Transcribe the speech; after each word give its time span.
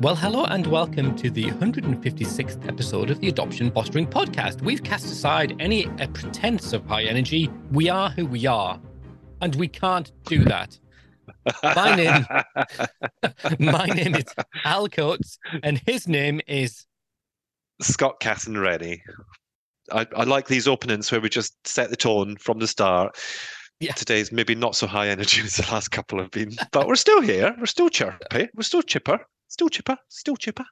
Well, 0.00 0.16
hello 0.16 0.46
and 0.46 0.66
welcome 0.66 1.14
to 1.16 1.28
the 1.30 1.44
156th 1.44 2.66
episode 2.66 3.10
of 3.10 3.20
the 3.20 3.28
Adoption 3.28 3.70
Fostering 3.70 4.06
Podcast. 4.06 4.62
We've 4.62 4.82
cast 4.82 5.04
aside 5.04 5.54
any 5.60 5.88
uh, 5.88 6.06
pretense 6.14 6.72
of 6.72 6.86
high 6.86 7.02
energy. 7.02 7.50
We 7.70 7.90
are 7.90 8.08
who 8.08 8.24
we 8.24 8.46
are, 8.46 8.80
and 9.42 9.54
we 9.56 9.68
can't 9.68 10.10
do 10.24 10.42
that. 10.44 10.78
My 11.62 11.94
name, 11.94 12.26
my 13.58 13.84
name 13.88 14.14
is 14.14 14.24
Al 14.64 14.88
Coates, 14.88 15.38
and 15.62 15.82
his 15.84 16.08
name 16.08 16.40
is 16.46 16.86
Scott 17.82 18.20
Casson 18.20 18.56
Rennie. 18.56 19.02
I, 19.92 20.06
I 20.16 20.24
like 20.24 20.48
these 20.48 20.66
openings 20.66 21.12
where 21.12 21.20
we 21.20 21.28
just 21.28 21.54
set 21.68 21.90
the 21.90 21.96
tone 21.96 22.38
from 22.38 22.58
the 22.58 22.66
start. 22.66 23.18
Yeah. 23.80 23.92
Today's 23.92 24.32
maybe 24.32 24.54
not 24.54 24.76
so 24.76 24.86
high 24.86 25.08
energy 25.08 25.40
as 25.44 25.56
the 25.56 25.70
last 25.70 25.88
couple 25.90 26.20
have 26.20 26.30
been, 26.30 26.52
but 26.72 26.88
we're 26.88 26.94
still 26.94 27.20
here. 27.20 27.54
We're 27.58 27.66
still 27.66 27.90
chirpy. 27.90 28.48
We're 28.54 28.62
still 28.62 28.80
chipper. 28.80 29.20
Still 29.50 29.68
chipper. 29.68 29.98
Still 30.08 30.36
chipper. 30.36 30.64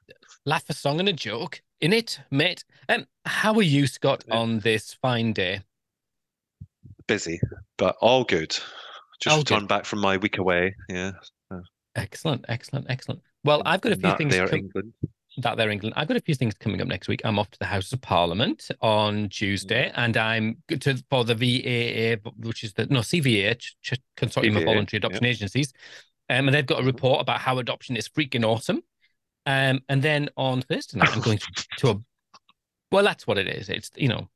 Laugh 0.45 0.63
a 0.69 0.73
Song 0.73 1.01
and 1.01 1.09
a 1.09 1.13
Joke 1.13 1.61
in 1.81 1.91
it, 1.91 2.17
mate. 2.31 2.63
Um, 2.87 3.05
how 3.25 3.53
are 3.55 3.61
you, 3.61 3.87
Scott, 3.87 4.23
on 4.31 4.59
this 4.59 4.93
fine 5.01 5.33
day? 5.33 5.61
Busy, 7.07 7.41
but 7.77 7.97
all 7.99 8.23
good. 8.23 8.57
Just 9.19 9.35
All 9.35 9.43
good. 9.43 9.67
back 9.67 9.83
from 9.83 9.99
my 9.99 10.15
week 10.15 10.37
away. 10.37 10.73
Yeah. 10.87 11.11
Excellent, 11.95 12.45
excellent, 12.47 12.85
excellent. 12.89 13.19
Well, 13.43 13.61
I've 13.65 13.81
got 13.81 13.91
a 13.91 13.95
few 13.95 14.03
That 14.03 14.17
things 14.17 14.33
there, 14.33 14.47
com- 14.47 14.59
England. 14.59 14.93
that 15.39 15.57
there, 15.57 15.69
England. 15.71 15.95
I've 15.97 16.07
got 16.07 16.15
a 16.15 16.21
few 16.21 16.35
things 16.35 16.53
coming 16.53 16.79
up 16.81 16.87
next 16.87 17.09
week. 17.09 17.19
I'm 17.25 17.37
off 17.37 17.49
to 17.51 17.59
the 17.59 17.65
House 17.65 17.91
of 17.91 17.99
Parliament 17.99 18.69
on 18.81 19.27
Tuesday, 19.27 19.91
and 19.95 20.15
I'm 20.15 20.63
to 20.69 21.03
for 21.09 21.25
the 21.25 21.35
VAA, 21.35 22.29
which 22.37 22.63
is 22.63 22.73
the 22.73 22.85
no 22.85 22.99
CVA, 23.01 23.55
Ch- 23.59 23.75
Ch- 23.81 23.99
Consortium 24.15 24.55
of 24.57 24.63
Voluntary 24.63 24.99
Adoption 24.99 25.25
Agencies, 25.25 25.73
um, 26.29 26.47
and 26.47 26.53
they've 26.53 26.65
got 26.65 26.81
a 26.81 26.85
report 26.85 27.21
about 27.21 27.39
how 27.39 27.57
adoption 27.59 27.97
is 27.97 28.07
freaking 28.07 28.45
awesome. 28.45 28.81
Um, 29.45 29.81
and 29.89 30.01
then 30.01 30.29
on 30.37 30.61
Thursday 30.61 30.99
night, 30.99 31.11
I'm 31.13 31.21
going 31.21 31.39
to 31.77 31.89
a. 31.89 32.01
Well, 32.91 33.03
that's 33.03 33.25
what 33.27 33.37
it 33.37 33.47
is. 33.47 33.69
It's 33.69 33.89
you 33.95 34.07
know, 34.07 34.29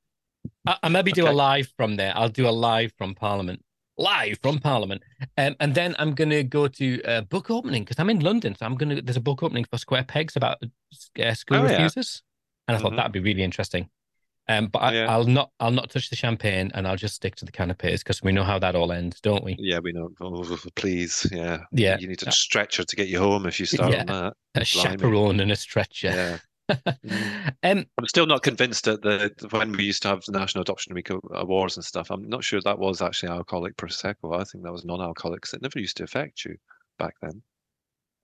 I, 0.66 0.77
I 0.83 0.89
maybe 0.89 1.11
do 1.11 1.27
a 1.27 1.31
live 1.31 1.72
from 1.77 1.95
there. 1.95 2.13
I'll 2.16 2.30
do 2.30 2.47
a 2.47 2.52
live 2.52 2.94
from 2.97 3.13
Parliament, 3.16 3.63
live 3.97 4.39
from 4.41 4.59
Parliament, 4.59 5.03
um, 5.38 5.55
and 5.59 5.75
then 5.75 5.95
I'm 6.00 6.13
going 6.13 6.30
to 6.30 6.44
go 6.44 6.67
to 6.67 7.02
a 7.05 7.22
book 7.22 7.52
opening 7.52 7.83
because 7.83 8.00
I'm 8.00 8.09
in 8.09 8.19
London. 8.22 8.55
So 8.55 8.66
I'm 8.66 8.75
going 8.75 8.95
to. 8.95 9.02
There's 9.02 9.17
a 9.17 9.22
book 9.22 9.44
opening 9.44 9.66
for 9.66 9.78
Square 9.78 10.05
Pegs 10.05 10.35
about 10.35 10.63
uh, 10.63 11.33
school 11.33 11.57
Oh, 11.59 11.63
yeah. 11.63 11.72
refusers, 11.72 12.23
and 12.67 12.78
I 12.78 12.80
thought 12.80 12.94
Mhm. 12.94 12.97
that'd 12.97 13.11
be 13.11 13.19
really 13.19 13.44
interesting. 13.44 13.89
Um, 14.49 14.67
but 14.67 14.80
I, 14.80 14.94
Yeah. 14.94 15.11
I'll 15.11 15.23
not. 15.23 15.52
I'll 15.59 15.72
not 15.72 15.89
touch 15.89 16.09
the 16.09 16.16
champagne, 16.17 16.69
and 16.73 16.86
I'll 16.88 16.97
just 16.97 17.16
stick 17.16 17.36
to 17.38 17.45
the 17.45 17.52
canapes 17.52 18.03
because 18.03 18.22
we 18.22 18.31
know 18.33 18.44
how 18.44 18.59
that 18.59 18.75
all 18.75 18.91
ends, 18.91 19.22
don't 19.22 19.44
we? 19.44 19.55
Yeah, 19.58 19.80
we 19.80 19.94
know. 19.94 20.09
Oh, 20.19 20.58
please. 20.75 21.25
Yeah. 21.31 21.59
Yeah. 21.72 21.97
You 22.00 22.08
need 22.08 22.22
a 22.27 22.31
stretcher 22.31 22.83
to 22.83 22.95
get 22.95 23.08
you 23.08 23.19
home 23.19 23.45
if 23.45 23.59
you 23.59 23.66
start 23.66 23.94
Yeah. 23.94 24.00
on 24.02 24.05
that. 24.08 24.33
A 24.55 24.59
Blimey. 24.59 24.66
chaperone 24.66 25.39
and 25.39 25.52
a 25.52 25.55
stretcher. 25.55 26.09
Yeah. 26.09 26.38
um, 27.63 27.85
I'm 27.97 28.08
still 28.08 28.25
not 28.25 28.41
convinced 28.44 28.85
that 28.85 29.02
the 29.02 29.33
when 29.52 29.72
we 29.73 29.83
used 29.83 30.02
to 30.03 30.08
have 30.09 30.23
the 30.25 30.31
National 30.38 30.61
Adoption 30.61 30.94
Week 30.94 31.09
awards 31.31 31.75
and 31.78 31.85
stuff. 31.85 32.09
I'm 32.09 32.28
not 32.28 32.44
sure 32.44 32.61
that 32.61 32.80
was 32.80 33.02
actually 33.02 33.30
alcoholic 33.30 33.75
prosecco. 33.78 34.39
I 34.39 34.44
think 34.45 34.63
that 34.63 34.72
was 34.72 34.85
non-alcoholic 34.85 35.41
'cause 35.41 35.53
it 35.53 35.61
never 35.61 35.80
used 35.80 35.97
to 35.97 36.03
affect 36.03 36.45
you 36.45 36.55
back 37.00 37.16
then. 37.22 37.41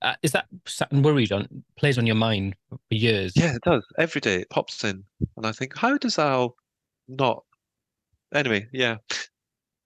Uh, 0.01 0.15
is 0.23 0.31
that 0.31 0.45
sat 0.65 0.91
and 0.91 1.03
worried 1.03 1.31
on 1.31 1.63
plays 1.75 1.97
on 1.97 2.05
your 2.05 2.15
mind 2.15 2.55
for 2.69 2.77
years? 2.89 3.33
Yeah, 3.35 3.55
it 3.55 3.61
does. 3.63 3.85
Every 3.97 4.21
day 4.21 4.41
it 4.41 4.49
pops 4.49 4.83
in, 4.83 5.03
and 5.37 5.45
I 5.45 5.51
think, 5.51 5.77
how 5.77 5.97
does 5.97 6.17
Al 6.17 6.55
not? 7.07 7.43
Anyway, 8.33 8.67
yeah. 8.71 8.97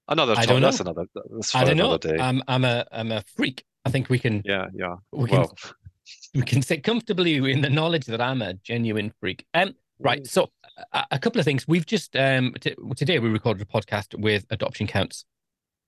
Another 0.08 0.34
I 0.34 0.45
time. 0.45 0.47
don't 0.47 0.61
That's 0.61 0.84
know. 0.84 0.91
another. 0.91 1.08
That's 1.16 1.56
I 1.56 1.64
don't 1.64 1.78
know. 1.78 1.86
another 1.86 2.16
day. 2.16 2.22
I'm 2.22 2.44
I'm 2.47 2.66
a 2.66 2.86
I'm 2.91 3.11
a 3.11 3.23
freak. 3.36 3.64
I 3.86 3.89
think 3.89 4.09
we 4.09 4.19
can 4.19 4.41
yeah, 4.45 4.67
yeah. 4.73 4.95
we 5.11 5.30
can 5.30 5.39
Well, 5.39 5.58
we 6.36 6.41
can 6.41 6.61
sit 6.61 6.84
comfortably 6.84 7.36
in 7.52 7.61
the 7.61 7.69
knowledge 7.69 8.06
that 8.06 8.22
I'm 8.22 8.41
a 8.41 8.53
genuine 8.56 9.14
freak. 9.19 9.45
Um, 9.53 9.75
right. 10.00 10.25
So 10.28 10.52
a, 10.91 11.06
a 11.11 11.19
couple 11.19 11.39
of 11.39 11.45
things. 11.45 11.67
We've 11.67 11.86
just 11.86 12.16
um 12.16 12.53
t- 12.59 12.75
today 12.95 13.19
we 13.19 13.30
recorded 13.30 13.62
a 13.62 13.66
podcast 13.66 14.19
with 14.19 14.45
adoption 14.50 14.88
counts. 14.88 15.25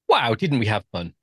Wow, 0.07 0.34
didn't 0.36 0.59
we 0.59 0.68
have 0.68 0.84
fun? 0.92 1.13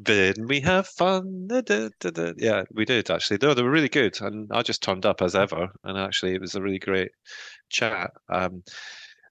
Didn't 0.00 0.46
we 0.48 0.60
have 0.60 0.86
fun? 0.88 1.46
Da, 1.48 1.60
da, 1.60 1.88
da. 2.00 2.32
Yeah, 2.36 2.62
we 2.72 2.84
did 2.84 3.10
actually. 3.10 3.38
No, 3.40 3.54
they 3.54 3.62
were 3.62 3.70
really 3.70 3.88
good, 3.88 4.20
and 4.20 4.50
I 4.52 4.62
just 4.62 4.82
turned 4.82 5.06
up 5.06 5.22
as 5.22 5.34
ever. 5.34 5.68
And 5.84 5.98
actually, 5.98 6.34
it 6.34 6.40
was 6.40 6.54
a 6.54 6.62
really 6.62 6.78
great 6.78 7.10
chat 7.70 8.10
um, 8.28 8.62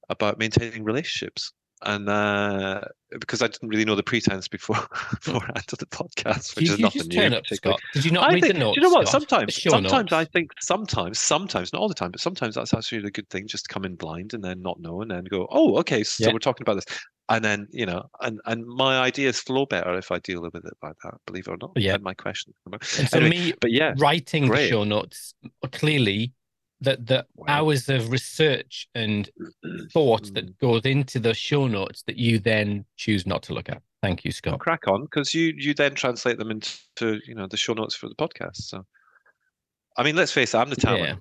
about 0.09 0.39
maintaining 0.39 0.83
relationships. 0.83 1.53
And 1.85 2.07
uh, 2.07 2.81
because 3.19 3.41
I 3.41 3.47
didn't 3.47 3.67
really 3.69 3.83
know 3.85 3.95
the 3.95 4.03
pretense 4.03 4.47
before 4.47 4.75
beforehand 5.11 5.65
of 5.71 5.79
the 5.79 5.85
podcast, 5.87 6.55
which 6.55 6.65
Did 6.65 6.71
is 6.73 6.79
you 6.79 6.83
nothing 6.83 7.07
new. 7.09 7.37
up. 7.37 7.45
Scott? 7.47 7.81
Did 7.93 8.05
you 8.05 8.11
not 8.11 8.29
I 8.29 8.33
read 8.33 8.41
think, 8.43 8.53
the 8.53 8.59
notes? 8.59 8.75
do 8.75 8.81
you 8.81 8.87
know 8.87 8.93
what? 8.93 9.07
Scott? 9.07 9.21
Sometimes, 9.21 9.53
show 9.53 9.69
sometimes 9.71 10.13
I 10.13 10.25
think 10.25 10.51
sometimes, 10.61 11.19
sometimes 11.19 11.73
not 11.73 11.81
all 11.81 11.87
the 11.89 11.93
time, 11.93 12.11
but 12.11 12.21
sometimes 12.21 12.55
that's 12.55 12.73
actually 12.73 12.99
a 13.05 13.11
good 13.11 13.29
thing, 13.29 13.47
just 13.47 13.65
to 13.65 13.73
come 13.73 13.83
in 13.85 13.95
blind 13.95 14.33
and 14.33 14.43
then 14.43 14.61
not 14.61 14.79
know, 14.79 15.01
and 15.01 15.11
then 15.11 15.25
go, 15.25 15.47
oh, 15.51 15.77
okay, 15.79 16.03
so 16.03 16.25
Yeah. 16.25 16.31
we're 16.33 16.39
talking 16.39 16.63
about 16.63 16.75
this, 16.75 16.85
and 17.29 17.43
then 17.43 17.67
you 17.71 17.85
know, 17.85 18.03
and 18.21 18.39
and 18.45 18.65
my 18.65 18.99
ideas 18.99 19.39
flow 19.41 19.65
better 19.65 19.93
if 19.97 20.11
I 20.11 20.19
deal 20.19 20.41
with 20.41 20.55
it 20.55 20.63
like 20.81 20.95
that. 21.03 21.15
Believe 21.25 21.47
it 21.47 21.51
or 21.51 21.57
not, 21.57 21.71
Yeah. 21.75 21.95
And 21.95 22.03
my 22.03 22.13
question. 22.13 22.53
And 22.71 22.81
Anyway, 23.13 23.29
me 23.29 23.53
but 23.59 23.71
yeah, 23.71 23.93
writing 23.97 24.49
the 24.49 24.67
show 24.69 24.83
notes 24.85 25.33
clearly 25.71 26.31
that 26.83 27.05
the 27.07 27.25
Wow. 27.35 27.45
hours 27.47 27.89
of 27.89 28.11
research 28.11 28.87
and 28.95 29.29
thought 29.91 30.23
Mm. 30.23 30.33
that 30.35 30.57
goes 30.59 30.85
into 30.85 31.19
the 31.19 31.33
show 31.33 31.67
notes 31.67 32.03
that 32.07 32.17
you 32.17 32.39
then 32.39 32.85
choose 32.97 33.25
not 33.25 33.43
to 33.43 33.53
look 33.53 33.69
at. 33.69 33.81
Thank 34.01 34.23
you, 34.25 34.29
Well, 34.29 34.33
Scott. 34.53 34.59
crack 34.59 34.87
on 34.87 35.03
because 35.03 35.33
you 35.33 35.53
you 35.57 35.73
then 35.73 35.95
translate 35.95 36.37
them 36.37 36.51
into 36.51 37.19
you 37.27 37.35
know 37.35 37.47
the 37.47 37.57
show 37.57 37.73
notes 37.73 37.95
for 37.95 38.07
the 38.09 38.15
podcast. 38.15 38.57
So, 38.57 38.85
I 39.97 40.03
mean, 40.03 40.15
let's 40.15 40.31
face 40.31 40.53
it, 40.53 40.57
I'm 40.57 40.69
the 40.69 40.75
talent. 40.75 41.03
Yeah. 41.03 41.15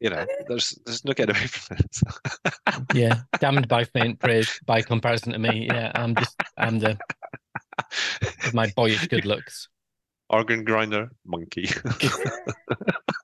You 0.00 0.10
know, 0.10 0.26
there's 0.48 0.78
there's 0.84 1.04
no 1.04 1.12
getting 1.14 1.36
away 1.36 1.46
from 1.46 1.78
it. 1.78 1.96
Yeah, 2.94 3.22
damned 3.40 3.68
by 3.68 3.84
faint 3.84 4.18
praise 4.20 4.60
by 4.66 4.82
comparison 4.82 5.32
to 5.32 5.38
me. 5.38 5.66
Yeah, 5.66 5.92
I'm 5.94 6.14
just 6.14 6.36
I'm 6.58 6.78
the 6.78 6.98
my 8.52 8.70
boyish 8.76 9.06
good 9.08 9.24
looks. 9.24 9.68
Organ 10.30 10.64
grinder, 10.64 11.10
monkey. 11.24 11.68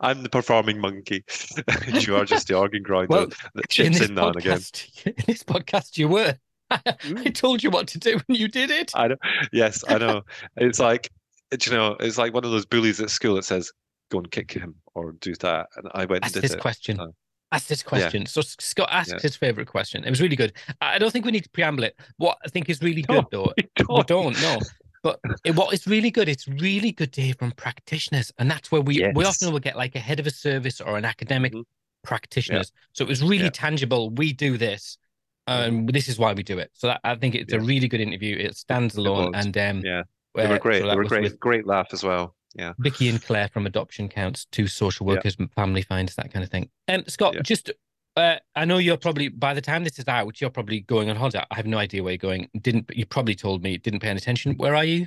I'm 0.00 0.22
the 0.22 0.28
performing 0.28 0.78
monkey. 0.80 1.24
you 1.88 2.16
are 2.16 2.24
just 2.24 2.48
the 2.48 2.54
organ 2.54 2.82
grinder 2.82 3.08
Well, 3.08 3.26
that 3.54 3.68
chips 3.68 3.98
this 3.98 4.08
in 4.08 4.14
now 4.14 4.28
and 4.28 4.36
again. 4.36 4.60
in 5.04 5.14
this 5.26 5.42
podcast, 5.42 5.96
you 5.96 6.08
were. 6.08 6.36
I 6.70 6.78
mm. 6.78 7.34
told 7.34 7.62
you 7.62 7.70
what 7.70 7.86
to 7.88 7.98
do 7.98 8.20
and 8.28 8.36
you 8.36 8.48
did 8.48 8.70
it. 8.70 8.92
I 8.94 9.08
know. 9.08 9.16
Yes, 9.52 9.84
I 9.88 9.98
know. 9.98 10.22
It's 10.56 10.80
like, 10.80 11.10
it's, 11.50 11.66
you 11.66 11.72
know, 11.72 11.96
it's 12.00 12.18
like 12.18 12.34
one 12.34 12.44
of 12.44 12.50
those 12.50 12.66
bullies 12.66 13.00
at 13.00 13.08
school 13.10 13.36
that 13.36 13.44
says, 13.44 13.72
"Go 14.10 14.18
and 14.18 14.30
kick 14.30 14.50
him" 14.50 14.74
or 14.94 15.12
do 15.12 15.32
that, 15.36 15.68
and 15.76 15.88
I 15.94 16.06
went 16.06 16.24
Ask 16.24 16.34
and 16.34 16.42
did 16.42 16.50
this 16.50 16.56
it. 16.56 16.60
question. 16.60 16.96
so- 16.96 17.14
Ask 17.52 17.68
this 17.68 17.84
question. 17.84 18.26
So 18.26 18.40
Scott 18.40 18.88
asked 18.90 19.12
Yeah. 19.12 19.20
his 19.22 19.36
favorite 19.36 19.68
question. 19.68 20.02
It 20.02 20.10
was 20.10 20.20
really 20.20 20.34
good. 20.34 20.52
I 20.80 20.98
don't 20.98 21.12
think 21.12 21.24
we 21.24 21.30
need 21.30 21.44
to 21.44 21.50
preamble 21.50 21.84
it. 21.84 21.96
What 22.16 22.36
I 22.44 22.48
think 22.48 22.68
is 22.68 22.82
really 22.82 23.04
No, 23.08 23.22
good, 23.22 23.26
though, 23.30 23.52
We 23.56 23.68
we 23.78 23.84
don't. 23.84 24.06
don't 24.08 24.42
know. 24.42 24.58
But 25.06 25.20
it, 25.44 25.54
what 25.54 25.72
is 25.72 25.86
really 25.86 26.10
good, 26.10 26.28
it's 26.28 26.48
really 26.48 26.90
good 26.92 27.12
to 27.14 27.20
hear 27.22 27.34
from 27.34 27.52
practitioners, 27.52 28.32
and 28.38 28.50
that's 28.50 28.72
where 28.72 28.80
we 28.80 28.94
we 29.14 29.24
often 29.24 29.52
will 29.52 29.60
get 29.60 29.76
like 29.76 29.94
a 29.94 30.00
head 30.00 30.18
of 30.20 30.26
a 30.26 30.30
service 30.30 30.80
or 30.80 30.96
an 30.98 31.04
academic 31.04 31.52
Mhm. 31.52 31.62
practitioners. 32.02 32.72
So 32.92 33.04
it 33.04 33.08
was 33.08 33.22
really 33.22 33.44
Yeah. 33.44 33.50
tangible. 33.50 34.10
We 34.10 34.32
do 34.32 34.56
this, 34.58 34.98
and 35.46 35.88
this 35.88 36.08
is 36.08 36.18
why 36.18 36.32
we 36.32 36.42
do 36.42 36.58
it. 36.58 36.70
So 36.74 36.88
that, 36.88 37.00
I 37.04 37.14
think 37.14 37.34
it's 37.34 37.52
a 37.52 37.60
really 37.60 37.88
good 37.88 38.00
interview. 38.00 38.36
It 38.36 38.56
stands 38.56 38.96
alone, 38.96 39.32
was. 39.32 39.46
and 39.46 39.56
um, 39.58 39.82
Yeah, 39.84 40.02
they 40.34 40.44
uh, 40.44 40.50
were 40.50 40.58
great. 40.58 40.80
so 40.82 40.88
they 40.88 40.96
were 40.96 41.04
great. 41.04 41.38
Great 41.40 41.66
laugh 41.66 41.88
as 41.92 42.02
well. 42.02 42.34
Yeah. 42.54 42.72
Vicky 42.78 43.08
and 43.08 43.22
Claire 43.22 43.48
from 43.48 43.66
Adoption 43.66 44.08
Counts, 44.08 44.46
two 44.50 44.66
social 44.66 45.06
workers, 45.06 45.36
family 45.54 45.82
finds 45.82 46.14
that 46.16 46.32
kind 46.32 46.42
of 46.42 46.50
thing. 46.50 46.70
Um, 46.88 47.04
Scott, 47.06 47.34
Yeah. 47.34 47.42
just 47.42 47.70
uh, 48.16 48.36
I 48.54 48.64
know 48.64 48.78
you're 48.78 48.96
probably 48.96 49.28
by 49.28 49.54
the 49.54 49.60
time 49.60 49.84
this 49.84 49.98
is 49.98 50.08
out, 50.08 50.40
you're 50.40 50.50
probably 50.50 50.80
going 50.80 51.10
on 51.10 51.16
holiday. 51.16 51.44
I 51.50 51.54
have 51.56 51.66
no 51.66 51.78
idea 51.78 52.02
where 52.02 52.12
you're 52.12 52.18
going. 52.18 52.48
Didn't 52.60 52.90
you 52.94 53.06
probably 53.06 53.34
told 53.34 53.62
me 53.62 53.76
didn't 53.78 54.00
pay 54.00 54.08
any 54.08 54.18
attention. 54.18 54.54
Where 54.56 54.74
are 54.74 54.84
you 54.84 55.06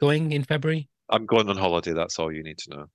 going 0.00 0.32
in 0.32 0.44
February? 0.44 0.88
I'm 1.08 1.26
going 1.26 1.48
on 1.48 1.56
holiday. 1.56 1.92
That's 1.92 2.18
all 2.18 2.32
you 2.32 2.42
need 2.42 2.58
to 2.58 2.70
know. 2.70 2.86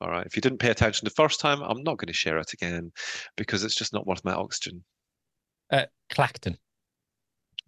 All 0.00 0.10
right. 0.10 0.26
If 0.26 0.34
you 0.36 0.42
didn't 0.42 0.58
pay 0.58 0.70
attention 0.70 1.04
the 1.04 1.10
first 1.10 1.40
time, 1.40 1.62
I'm 1.62 1.82
not 1.84 1.96
going 1.98 2.08
to 2.08 2.12
share 2.12 2.36
it 2.38 2.52
again 2.52 2.92
because 3.36 3.62
it's 3.64 3.74
just 3.76 3.92
not 3.92 4.06
worth 4.06 4.24
my 4.24 4.32
oxygen. 4.34 4.82
Uh, 5.70 5.86
Clacton, 6.10 6.58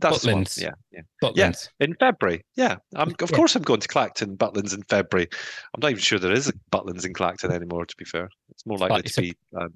That's. 0.00 0.26
Butlins. 0.26 0.60
Yeah, 0.60 0.72
yeah. 0.90 1.02
Butlins. 1.22 1.68
In 1.80 1.94
February. 1.94 2.44
Yeah. 2.56 2.76
I'm, 2.96 3.10
of 3.20 3.30
Yeah. 3.30 3.36
course, 3.36 3.54
I'm 3.54 3.62
going 3.62 3.80
to 3.80 3.88
Clacton, 3.88 4.36
Butlins 4.36 4.74
in 4.74 4.82
February. 4.82 5.28
I'm 5.74 5.80
not 5.80 5.92
even 5.92 6.02
sure 6.02 6.18
there 6.18 6.32
is 6.32 6.48
a 6.48 6.52
Butlins 6.72 7.06
in 7.06 7.14
Clacton 7.14 7.52
anymore. 7.52 7.86
To 7.86 7.94
be 7.96 8.04
fair, 8.04 8.28
it's 8.50 8.66
more 8.66 8.78
likely 8.78 8.98
it's 9.04 9.14
to 9.14 9.20
a- 9.20 9.24
be 9.24 9.34
um, 9.56 9.72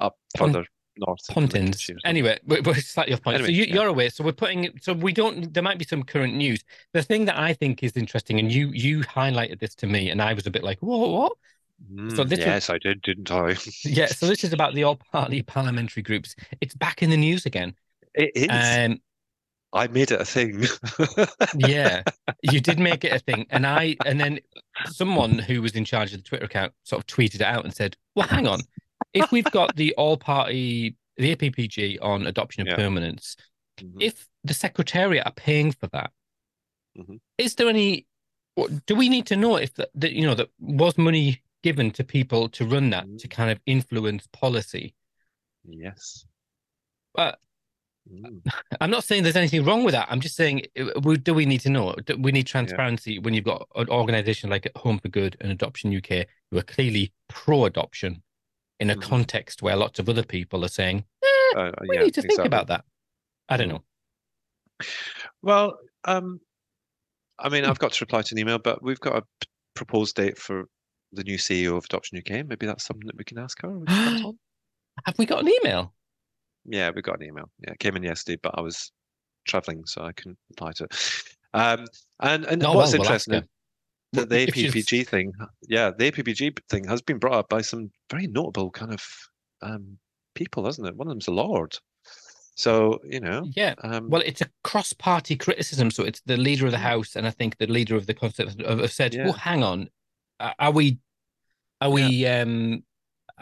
up 0.00 0.16
further 0.36 0.64
north. 0.98 1.20
in 1.28 1.34
Pontins. 1.34 1.52
Lincolnshire 1.54 1.96
or 1.96 1.98
something. 2.00 2.08
Anyway, 2.10 2.38
we're, 2.46 2.74
slightly 2.76 3.14
off 3.14 3.22
point. 3.22 3.38
so 3.38 3.44
Anyway, 3.44 3.52
you, 3.58 3.64
yeah. 3.64 3.74
you're 3.74 3.86
away. 3.88 4.08
So 4.08 4.24
we're 4.24 4.32
putting. 4.32 4.70
So 4.80 4.92
we 4.92 5.12
don't. 5.12 5.52
There 5.52 5.62
might 5.62 5.78
be 5.78 5.84
some 5.84 6.02
current 6.02 6.34
news. 6.34 6.64
The 6.92 7.02
thing 7.02 7.24
that 7.26 7.38
I 7.38 7.52
think 7.52 7.82
is 7.82 7.92
interesting, 7.96 8.38
and 8.38 8.50
you 8.50 8.68
you 8.68 9.00
highlighted 9.00 9.60
this 9.60 9.74
to 9.76 9.86
me, 9.86 10.10
and 10.10 10.22
I 10.22 10.32
was 10.32 10.46
a 10.46 10.50
bit 10.50 10.64
like, 10.64 10.78
whoa, 10.80 11.08
what? 11.10 11.32
So 11.88 11.92
Mm, 11.92 12.28
this 12.30 12.38
was- 12.38 12.38
yes, 12.38 12.70
I 12.70 12.78
did, 12.78 13.02
didn't 13.02 13.30
I? 13.30 13.54
Yeah. 13.84 14.06
So 14.06 14.26
this 14.26 14.44
is 14.44 14.54
about 14.54 14.74
the 14.74 14.84
all 14.84 14.96
party 14.96 15.42
parliamentary 15.42 16.02
groups. 16.02 16.34
It's 16.62 16.74
back 16.74 17.02
in 17.02 17.10
the 17.10 17.18
news 17.18 17.44
again. 17.44 17.74
It 18.14 18.30
is. 18.34 18.48
Um, 18.50 18.98
I 19.74 19.86
made 19.88 20.10
it 20.10 20.18
a 20.20 20.24
thing. 20.24 20.64
yeah, 21.58 22.02
you 22.40 22.60
did 22.60 22.78
make 22.78 23.04
it 23.04 23.12
a 23.12 23.18
thing, 23.18 23.44
and 23.50 23.66
I 23.66 23.96
and 24.06 24.18
then 24.18 24.38
someone 24.86 25.38
who 25.38 25.60
was 25.60 25.72
in 25.74 25.84
charge 25.84 26.12
of 26.14 26.22
the 26.22 26.28
Twitter 26.28 26.46
account 26.46 26.72
sort 26.84 27.00
of 27.00 27.06
tweeted 27.06 27.36
it 27.36 27.42
out 27.42 27.64
and 27.64 27.74
said, 27.74 27.94
"Well, 28.14 28.26
hang 28.26 28.46
on, 28.46 28.60
if 29.16 29.32
we've 29.32 29.50
got 29.50 29.74
the 29.76 29.94
all-party 29.94 30.96
the 31.18 31.34
APPG 31.34 31.98
on 32.02 32.26
adoption 32.26 32.60
of 32.62 32.68
Yeah. 32.68 32.76
permanence, 32.76 33.36
Mhm. 33.80 34.02
if 34.02 34.28
the 34.44 34.52
secretariat 34.54 35.24
are 35.26 35.32
paying 35.32 35.72
for 35.72 35.86
that, 35.88 36.12
Mhm. 36.98 37.20
is 37.38 37.54
there 37.54 37.68
any? 37.68 38.06
Do 38.86 38.94
we 38.94 39.08
need 39.08 39.26
to 39.26 39.36
know 39.36 39.56
if 39.56 39.74
that, 39.74 39.90
that 39.94 40.12
you 40.12 40.26
know 40.26 40.34
that 40.34 40.50
was 40.58 40.96
money 40.98 41.42
given 41.62 41.90
to 41.92 42.04
people 42.04 42.48
to 42.50 42.64
run 42.66 42.90
that 42.90 43.06
Mm. 43.06 43.18
to 43.18 43.28
kind 43.28 43.50
of 43.50 43.60
influence 43.66 44.26
policy? 44.32 44.94
yes. 45.68 46.26
But 47.14 47.40
Mm. 48.08 48.40
I'm 48.80 48.90
not 48.90 49.02
saying 49.02 49.24
there's 49.24 49.34
anything 49.36 49.64
wrong 49.64 49.82
with 49.82 49.92
that. 49.92 50.06
I'm 50.08 50.20
just 50.20 50.36
saying, 50.36 50.62
uh, 50.78 51.00
do 51.16 51.34
we 51.34 51.44
need 51.44 51.60
to 51.62 51.70
know? 51.70 51.92
Do 52.04 52.16
we 52.16 52.30
need 52.30 52.46
transparency 52.46 53.18
when 53.18 53.34
you've 53.34 53.44
got 53.44 53.66
an 53.74 53.88
organisation 53.88 54.48
like 54.48 54.70
Home 54.76 55.00
for 55.00 55.08
Good 55.08 55.36
and 55.40 55.50
Adoption 55.50 55.90
UK 55.92 56.26
who 56.50 56.58
are 56.58 56.62
clearly 56.62 57.12
pro-adoption 57.28 58.22
in 58.80 58.90
a 58.90 58.94
Mhm. 58.96 59.02
context 59.02 59.62
where 59.62 59.76
lots 59.76 59.98
of 59.98 60.08
other 60.08 60.22
people 60.24 60.64
are 60.64 60.68
saying 60.68 61.04
Uh, 61.56 61.72
we 61.80 61.96
yeah, 61.96 62.02
need 62.02 62.14
to 62.14 62.20
think 62.20 62.32
exactly. 62.32 62.46
about 62.46 62.66
that. 62.68 62.84
I 63.48 63.56
don't 63.56 63.68
Mm. 63.68 63.72
know. 63.72 63.84
Well, 65.42 65.78
um, 66.04 66.40
I 67.38 67.48
mean, 67.48 67.64
Hmm. 67.64 67.70
I've 67.70 67.78
got 67.78 67.92
to 67.92 68.02
reply 68.04 68.22
to 68.22 68.34
an 68.34 68.38
email, 68.38 68.58
but 68.58 68.82
we've 68.82 69.00
got 69.00 69.16
a 69.16 69.22
p- 69.22 69.48
proposed 69.74 70.16
date 70.16 70.36
for 70.38 70.68
the 71.12 71.24
new 71.24 71.38
CEO 71.38 71.76
of 71.76 71.84
Adoption 71.86 72.18
UK. 72.18 72.42
Maybe 72.42 72.66
that's 72.66 72.84
something 72.84 73.06
that 73.06 73.16
we 73.16 73.24
can 73.24 73.38
ask 73.38 73.60
her. 73.62 73.70
she. 73.88 73.94
Have 75.04 75.18
we 75.18 75.26
got 75.26 75.40
an 75.42 75.48
email? 75.48 75.94
Yeah, 76.64 76.90
we 76.94 77.00
got 77.02 77.20
an 77.20 77.26
email. 77.26 77.50
Yeah, 77.60 77.72
it 77.72 77.78
came 77.78 77.96
in 77.96 78.02
yesterday, 78.02 78.38
but 78.42 78.58
I 78.58 78.60
was 78.60 78.90
traveling, 79.46 79.86
so 79.86 80.02
I 80.02 80.12
couldn't 80.12 80.38
reply 80.50 80.72
to 80.72 80.84
it. 80.84 81.22
Um, 81.54 81.86
and 82.20 82.44
and 82.44 82.62
Oh, 82.64 82.74
what's 82.74 82.92
we'll 82.92 83.00
interesting 83.02 83.48
the 84.12 84.26
she's- 84.54 84.72
APPG 84.74 85.06
thing, 85.06 85.32
yeah, 85.68 85.90
the 85.96 86.10
APPG 86.10 86.58
thing 86.68 86.84
has 86.88 87.02
been 87.02 87.18
brought 87.18 87.34
up 87.34 87.48
by 87.48 87.60
some 87.62 87.90
very 88.10 88.26
notable 88.26 88.70
kind 88.70 88.92
of 88.92 89.04
um, 89.62 89.98
people, 90.34 90.64
hasn't 90.64 90.86
it? 90.86 90.96
One 90.96 91.08
of 91.08 91.12
them's 91.12 91.28
a 91.28 91.32
lord. 91.32 91.76
So 92.58 93.00
you 93.04 93.20
know, 93.20 93.46
Yeah. 93.54 93.74
um, 93.82 94.08
Well, 94.08 94.22
it's 94.24 94.40
a 94.40 94.48
cross-party 94.64 95.36
criticism, 95.36 95.90
so 95.90 96.04
it's 96.04 96.22
the 96.22 96.36
leader 96.38 96.64
of 96.66 96.72
the 96.72 96.78
Mm. 96.78 96.82
House 96.92 97.14
and 97.16 97.26
I 97.26 97.30
think 97.30 97.58
the 97.58 97.66
leader 97.66 97.96
of 97.96 98.06
the 98.06 98.14
Conservative 98.14 98.78
have 98.80 98.92
said, 98.92 99.12
Yeah. 99.14 99.24
"Well, 99.24 99.34
hang 99.34 99.62
on, 99.62 99.90
are 100.40 100.70
we, 100.70 100.98
are 101.82 101.90
we, 101.90 102.26
um, 102.26 102.82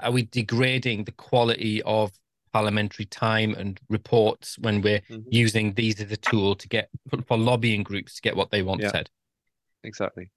are 0.02 0.11
we 0.11 0.25
degrading 0.26 1.05
the 1.05 1.12
quality 1.12 1.81
of 1.82 2.11
parliamentary 2.52 3.05
time 3.06 3.55
and 3.55 3.78
reports 3.88 4.58
when 4.58 4.81
we're 4.81 5.00
mhm, 5.02 5.25
using 5.31 5.75
these 5.75 6.00
as 6.00 6.11
a 6.11 6.16
tool 6.16 6.56
to 6.56 6.69
get 6.69 6.88
for, 7.08 7.22
for 7.22 7.37
lobbying 7.38 7.82
groups 7.84 8.14
to 8.16 8.22
get 8.22 8.34
what 8.37 8.50
they 8.50 8.62
want 8.62 8.81
Yeah. 8.81 8.90
said?" 8.90 9.11
exactly. 9.84 10.31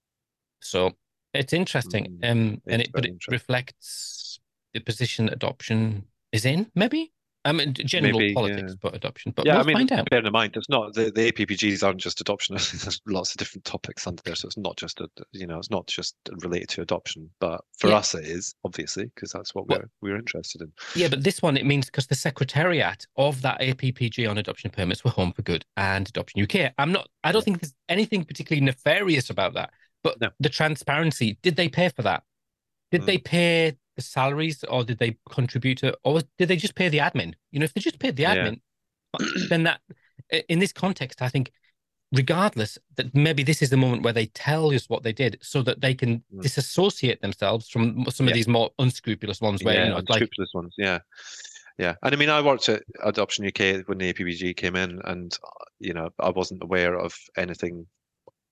So 0.61 0.95
it's 1.33 1.53
interesting, 1.53 2.19
Mm, 2.23 2.31
um, 2.31 2.61
and 2.67 2.81
it 2.81 2.89
but 2.93 3.05
it 3.05 3.15
reflects 3.29 4.39
the 4.73 4.79
position 4.79 5.29
adoption 5.29 6.05
is 6.31 6.45
in, 6.45 6.71
maybe. 6.75 7.11
I 7.45 7.53
mean, 7.53 7.73
general 7.75 8.19
Maybe, 8.19 8.33
politics, 8.33 8.71
yeah. 8.73 8.75
but 8.81 8.93
adoption. 8.93 9.31
But 9.33 9.45
yeah, 9.45 9.53
we'll 9.53 9.61
I 9.61 9.65
mean, 9.67 9.75
find 9.77 9.91
out. 9.93 10.09
bear 10.09 10.19
in 10.25 10.29
mind, 10.33 10.57
it's 10.57 10.67
not 10.67 10.93
the, 10.93 11.11
the 11.11 11.31
APPGs 11.31 11.81
aren't 11.81 12.01
just 12.01 12.19
adoption. 12.19 12.55
There's 12.57 12.99
lots 13.07 13.31
of 13.31 13.37
different 13.37 13.63
topics 13.63 14.05
under 14.05 14.21
there, 14.23 14.35
so 14.35 14.47
it's 14.47 14.57
not 14.57 14.75
just 14.75 14.99
a, 14.99 15.07
you 15.31 15.47
know, 15.47 15.57
it's 15.57 15.69
not 15.69 15.87
just 15.87 16.15
related 16.41 16.67
to 16.69 16.81
adoption. 16.81 17.29
But 17.39 17.61
for 17.77 17.87
Yeah. 17.87 17.97
us, 17.97 18.13
it 18.15 18.25
is 18.25 18.53
obviously 18.65 19.05
because 19.15 19.31
that's 19.31 19.55
what 19.55 19.65
Well- 19.69 19.79
we're 20.01 20.09
we're 20.11 20.17
interested 20.19 20.61
in. 20.61 20.73
Yeah, 20.93 21.07
but 21.07 21.23
this 21.23 21.41
one 21.41 21.55
it 21.55 21.65
means 21.65 21.85
because 21.85 22.07
the 22.07 22.15
secretariat 22.15 23.05
of 23.15 23.41
that 23.43 23.61
APPG 23.61 24.29
on 24.29 24.37
adoption 24.37 24.69
permits 24.69 25.05
were 25.05 25.11
Home 25.11 25.31
for 25.31 25.43
Good 25.43 25.63
and 25.77 26.05
Adoption 26.09 26.41
UK. 26.41 26.73
I'm 26.77 26.91
not. 26.91 27.07
I 27.23 27.31
don't 27.31 27.45
think 27.45 27.61
there's 27.61 27.75
anything 27.87 28.25
particularly 28.25 28.65
nefarious 28.65 29.29
about 29.29 29.53
that. 29.53 29.69
But 30.07 30.21
No. 30.21 30.29
the 30.39 30.49
transparency. 30.49 31.37
Did 31.41 31.55
they 31.55 31.69
pay 31.69 31.89
for 31.89 32.01
that? 32.03 32.23
Did 32.91 33.01
Mm. 33.01 33.05
they 33.05 33.17
pay 33.17 33.77
the 33.95 34.01
salaries, 34.01 34.63
or 34.63 34.83
did 34.83 34.99
they 34.99 35.17
contribute 35.29 35.79
to, 35.79 35.97
or 36.03 36.21
did 36.37 36.47
they 36.47 36.55
just 36.55 36.75
pay 36.75 36.87
the 36.89 36.99
admin? 36.99 37.33
You 37.51 37.59
know, 37.59 37.65
if 37.65 37.73
they 37.73 37.81
just 37.81 37.99
paid 37.99 38.15
the 38.15 38.23
Yeah. 38.23 38.35
admin, 38.35 38.61
then 39.49 39.63
that, 39.63 39.81
in 40.47 40.59
this 40.59 40.73
context, 40.73 41.21
I 41.21 41.29
think. 41.29 41.51
Regardless, 42.13 42.77
that 42.95 43.13
maybe 43.13 43.43
this 43.43 43.61
is 43.61 43.69
the 43.69 43.75
moment 43.75 44.01
where 44.01 44.13
they 44.13 44.27
tell 44.27 44.71
us 44.73 44.87
what 44.87 45.03
they 45.03 45.11
did, 45.11 45.37
so 45.41 45.61
that 45.63 45.81
they 45.81 45.93
can 45.93 46.23
Mm. 46.33 46.41
disassociate 46.41 47.19
themselves 47.21 47.67
from 47.67 48.05
some 48.09 48.27
of 48.27 48.29
Yeah. 48.29 48.35
these 48.35 48.47
more 48.47 48.71
unscrupulous 48.79 49.41
ones, 49.41 49.61
where 49.61 49.75
yeah, 49.75 49.83
you 49.83 49.89
know, 49.89 49.97
it's 49.97 50.09
like 50.09 50.21
unscrupulous 50.21 50.51
ones. 50.53 50.73
Yeah, 50.77 50.99
yeah. 51.77 51.95
And 52.03 52.15
I 52.15 52.17
mean, 52.17 52.29
I 52.29 52.39
worked 52.39 52.69
at 52.69 52.83
Adoption 53.03 53.43
UK 53.43 53.81
when 53.87 53.97
the 53.97 54.13
APPG 54.13 54.55
came 54.55 54.77
in, 54.77 55.01
and 55.03 55.37
uh, 55.43 55.65
you 55.79 55.93
know, 55.93 56.09
I 56.17 56.29
wasn't 56.29 56.63
aware 56.63 56.97
of 56.97 57.13
anything 57.35 57.85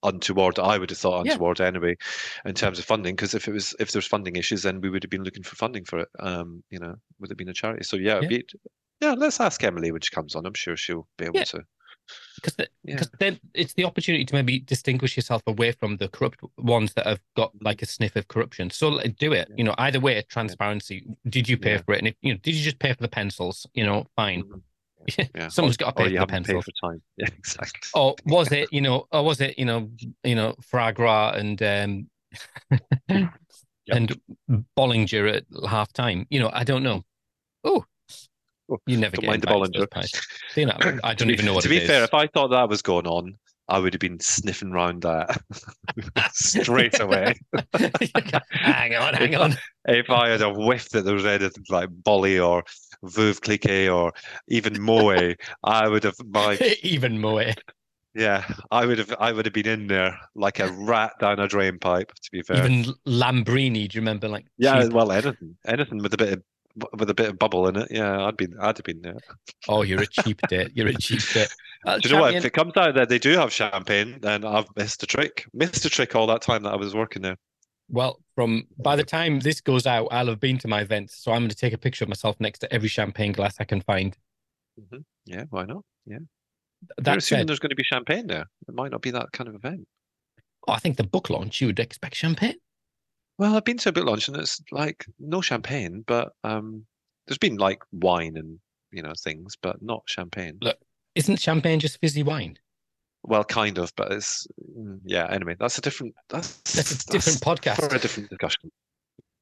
untoward. 0.05 0.59
I 0.59 0.77
would 0.77 0.89
have 0.89 0.99
thought 0.99 1.25
Yeah. 1.25 1.33
untoward 1.33 1.61
anyway, 1.61 1.95
in 2.45 2.53
terms 2.53 2.79
of 2.79 2.85
funding. 2.85 3.15
Because 3.15 3.33
if 3.33 3.47
it 3.47 3.51
was 3.51 3.75
if 3.79 3.91
there's 3.91 4.07
funding 4.07 4.35
issues, 4.35 4.63
then 4.63 4.81
we 4.81 4.89
would 4.89 5.03
have 5.03 5.09
been 5.09 5.23
looking 5.23 5.43
for 5.43 5.55
funding 5.55 5.85
for 5.85 5.99
it. 5.99 6.09
Um, 6.19 6.63
you 6.69 6.79
know, 6.79 6.95
would 7.19 7.29
have 7.29 7.37
been 7.37 7.49
a 7.49 7.53
charity. 7.53 7.83
So 7.83 7.97
yeah, 7.97 8.19
Yeah. 8.21 8.27
be, 8.27 8.45
yeah. 9.01 9.13
Let's 9.13 9.39
ask 9.39 9.63
Emily 9.63 9.91
when 9.91 10.01
she 10.01 10.13
comes 10.13 10.35
on. 10.35 10.45
I'm 10.45 10.53
sure 10.53 10.77
she'll 10.77 11.07
be 11.17 11.25
able 11.25 11.37
Yeah. 11.39 11.43
to. 11.45 11.63
because 12.35 12.55
Yeah. 12.59 12.65
because 12.83 13.09
then 13.19 13.39
it's 13.55 13.73
the 13.73 13.83
opportunity 13.83 14.25
to 14.25 14.33
maybe 14.35 14.59
distinguish 14.59 15.15
yourself 15.17 15.41
away 15.47 15.71
from 15.71 15.97
the 15.97 16.07
corrupt 16.07 16.39
ones 16.57 16.93
that 16.93 17.07
have 17.07 17.19
got 17.35 17.51
like 17.61 17.81
a 17.81 17.87
sniff 17.87 18.15
of 18.15 18.27
corruption. 18.27 18.69
So 18.69 18.99
do 19.17 19.33
it. 19.33 19.47
Yeah. 19.49 19.55
You 19.57 19.63
know, 19.63 19.75
either 19.79 19.99
way, 19.99 20.21
transparency. 20.29 21.07
Did 21.27 21.49
you 21.49 21.57
pay 21.57 21.71
Yeah. 21.71 21.81
for 21.81 21.93
it? 21.95 21.99
And 21.99 22.07
if 22.09 22.15
you 22.21 22.33
know, 22.33 22.39
did 22.43 22.53
you 22.53 22.63
just 22.63 22.77
pay 22.77 22.93
for 22.93 23.01
the 23.01 23.07
pencils? 23.07 23.65
You 23.73 23.85
know, 23.87 24.05
fine. 24.15 24.43
Mhm. 24.43 24.61
Yeah. 25.17 25.25
Yeah. 25.35 25.47
Someone's 25.49 25.77
got 25.77 25.95
to 25.95 26.03
Or 26.03 26.05
pay 26.05 26.11
you 26.13 26.19
for 26.19 26.25
the 26.25 26.33
haven't 26.33 26.63
for 26.63 26.71
time. 26.83 27.01
Yeah, 27.17 27.27
exactly. 27.37 27.79
Or 27.93 28.15
was 28.25 28.51
it, 28.51 28.69
you 28.71 28.81
know, 28.81 29.07
or 29.11 29.23
was 29.23 29.41
it, 29.41 29.57
you 29.59 29.65
know, 29.65 29.89
you 30.23 30.35
know, 30.35 30.55
Fragra 30.71 31.37
and 31.37 31.61
um 31.61 32.09
and 33.89 34.19
Bollinger 34.77 35.35
at 35.37 35.69
half 35.69 35.93
time? 35.93 36.25
You 36.29 36.39
know, 36.39 36.49
I 36.53 36.63
don't 36.63 36.83
know. 36.83 37.03
Oh, 37.63 37.85
you 38.87 38.97
never 38.97 39.15
Don't 39.15 39.21
get 39.21 39.27
mind 39.29 39.41
the 39.43 39.53
invited 39.53 39.73
to 39.73 39.79
those 39.79 39.87
Bollinger. 39.89 40.57
You 40.57 40.65
know, 40.67 40.99
I 41.03 41.13
don't 41.13 41.29
even 41.29 41.45
know 41.45 41.53
what 41.53 41.63
To 41.63 41.69
be 41.69 41.77
is. 41.77 41.87
fair, 41.87 42.03
if 42.03 42.13
I 42.13 42.27
thought 42.27 42.49
that 42.49 42.67
was 42.69 42.81
going 42.81 43.07
on, 43.07 43.35
I 43.67 43.79
would 43.79 43.93
have 43.93 43.99
been 43.99 44.19
sniffing 44.19 44.71
round 44.71 45.01
that 45.03 45.41
straight 46.33 46.99
away. 46.99 47.33
hang 48.51 48.95
on, 48.95 49.13
hang 49.15 49.35
on. 49.35 49.55
if 49.87 50.09
I 50.09 50.29
had 50.29 50.41
a 50.41 50.51
whiff 50.53 50.89
that 50.89 51.03
there 51.03 51.15
was 51.15 51.25
anything 51.25 51.63
like 51.69 51.89
Bolly 51.91 52.37
or 52.39 52.63
Veuve 53.05 53.41
Clicquot 53.41 53.89
or 53.89 54.11
even 54.47 54.81
Moe, 54.81 55.33
I 55.63 55.87
would 55.87 56.03
have 56.03 56.15
my 56.27 56.57
Even 56.83 57.19
more. 57.19 57.45
yeah, 58.13 58.45
I 58.71 58.85
would 58.85 58.97
have 58.97 59.13
I 59.19 59.31
would 59.31 59.45
have 59.45 59.53
been 59.53 59.67
in 59.67 59.87
there 59.87 60.17
like 60.35 60.59
a 60.59 60.71
rat 60.71 61.13
down 61.19 61.39
a 61.39 61.47
drain 61.47 61.79
pipe. 61.79 62.11
To 62.13 62.31
be 62.31 62.41
fair, 62.41 62.57
Even 62.65 62.93
Lambrini, 63.07 63.87
do 63.89 63.95
you 63.95 64.01
remember? 64.01 64.27
Like, 64.27 64.45
yeah, 64.57 64.83
cheap- 64.83 64.93
well, 64.93 65.11
anything, 65.11 65.55
anything 65.65 65.97
with 66.01 66.13
a 66.13 66.17
bit 66.17 66.33
of 66.33 66.43
with 66.99 67.09
a 67.09 67.13
bit 67.13 67.29
of 67.29 67.39
bubble 67.39 67.67
in 67.69 67.77
it. 67.77 67.87
Yeah, 67.89 68.25
I'd 68.25 68.35
been 68.37 68.53
I'd 68.59 68.77
have 68.77 68.83
been 68.83 69.01
there. 69.01 69.17
oh, 69.69 69.83
you're 69.83 70.01
a 70.01 70.07
cheap 70.07 70.41
date. 70.49 70.71
You're 70.75 70.87
a 70.89 70.93
cheap 70.93 71.21
date. 71.33 71.53
Uh, 71.85 71.99
Do 71.99 72.09
you 72.09 72.15
know 72.15 72.21
what? 72.21 72.33
If 72.33 72.43
it 72.45 72.49
comes 72.53 72.75
out 72.77 72.95
that 72.95 73.09
they 73.09 73.19
do 73.19 73.37
have 73.37 73.53
champagne, 73.53 74.17
then 74.19 74.43
I've 74.43 74.65
missed 74.75 75.03
a 75.03 75.05
trick. 75.05 75.45
Missed 75.53 75.85
a 75.85 75.89
trick 75.89 76.15
all 76.15 76.25
that 76.25 76.41
time 76.41 76.63
that 76.63 76.73
I 76.73 76.77
was 76.77 76.95
working 76.95 77.21
there. 77.21 77.37
Well, 77.89 78.19
from 78.35 78.67
by 78.79 78.95
the 78.95 79.03
time 79.03 79.39
this 79.39 79.61
goes 79.61 79.85
out, 79.85 80.07
I'll 80.11 80.27
have 80.27 80.39
been 80.39 80.57
to 80.59 80.67
my 80.67 80.81
events, 80.81 81.15
so 81.17 81.31
I'm 81.31 81.41
going 81.41 81.49
to 81.49 81.55
take 81.55 81.73
a 81.73 81.77
picture 81.77 82.03
of 82.03 82.09
myself 82.09 82.35
next 82.39 82.59
to 82.59 82.73
every 82.73 82.89
champagne 82.89 83.31
glass 83.31 83.55
I 83.59 83.63
can 83.63 83.81
find. 83.81 84.17
hmm 84.89 84.97
Yeah, 85.25 85.45
why 85.49 85.65
not? 85.65 85.83
Yeah, 86.05 86.19
You're 87.05 87.17
assuming 87.17 87.41
said, 87.41 87.47
there's 87.47 87.59
going 87.59 87.69
to 87.69 87.75
be 87.75 87.83
champagne 87.83 88.27
there. 88.27 88.45
It 88.67 88.75
might 88.75 88.91
not 88.91 89.01
be 89.01 89.11
that 89.11 89.31
kind 89.31 89.47
of 89.47 89.55
event. 89.55 89.87
oh, 90.67 90.73
I 90.73 90.79
think 90.79 90.97
the 90.97 91.03
book 91.03 91.29
launch 91.29 91.61
you 91.61 91.67
would 91.67 91.79
expect 91.79 92.15
champagne. 92.15 92.55
Well, 93.37 93.55
I've 93.55 93.65
been 93.65 93.77
to 93.77 93.89
a 93.89 93.91
book 93.91 94.05
launch 94.05 94.27
and 94.27 94.37
it's 94.37 94.61
like 94.71 95.05
no 95.19 95.41
champagne, 95.41 96.03
but 96.07 96.31
um, 96.43 96.85
there's 97.27 97.37
been 97.37 97.57
like 97.57 97.83
wine 97.91 98.37
and 98.37 98.59
you 98.91 99.01
know 99.01 99.13
things, 99.23 99.55
but 99.61 99.81
not 99.81 100.03
champagne. 100.05 100.57
Look, 100.61 100.77
Isn't 101.15 101.39
champagne 101.39 101.79
just 101.79 101.99
fizzy 101.99 102.23
wine? 102.23 102.57
Well, 103.27 103.43
kind 103.43 103.77
of, 103.77 103.91
but 103.95 104.11
it's 104.11 104.47
mm, 104.77 104.99
yeah. 105.05 105.27
Anyway, 105.29 105.55
that's 105.59 105.77
a 105.77 105.81
different. 105.81 106.13
That's 106.29 106.57
That's 106.73 106.91
a 106.91 107.07
different 107.07 107.39
podcast. 107.41 107.77
for 107.77 107.95
a 107.95 107.99
different 107.99 108.29
discussion. 108.29 108.71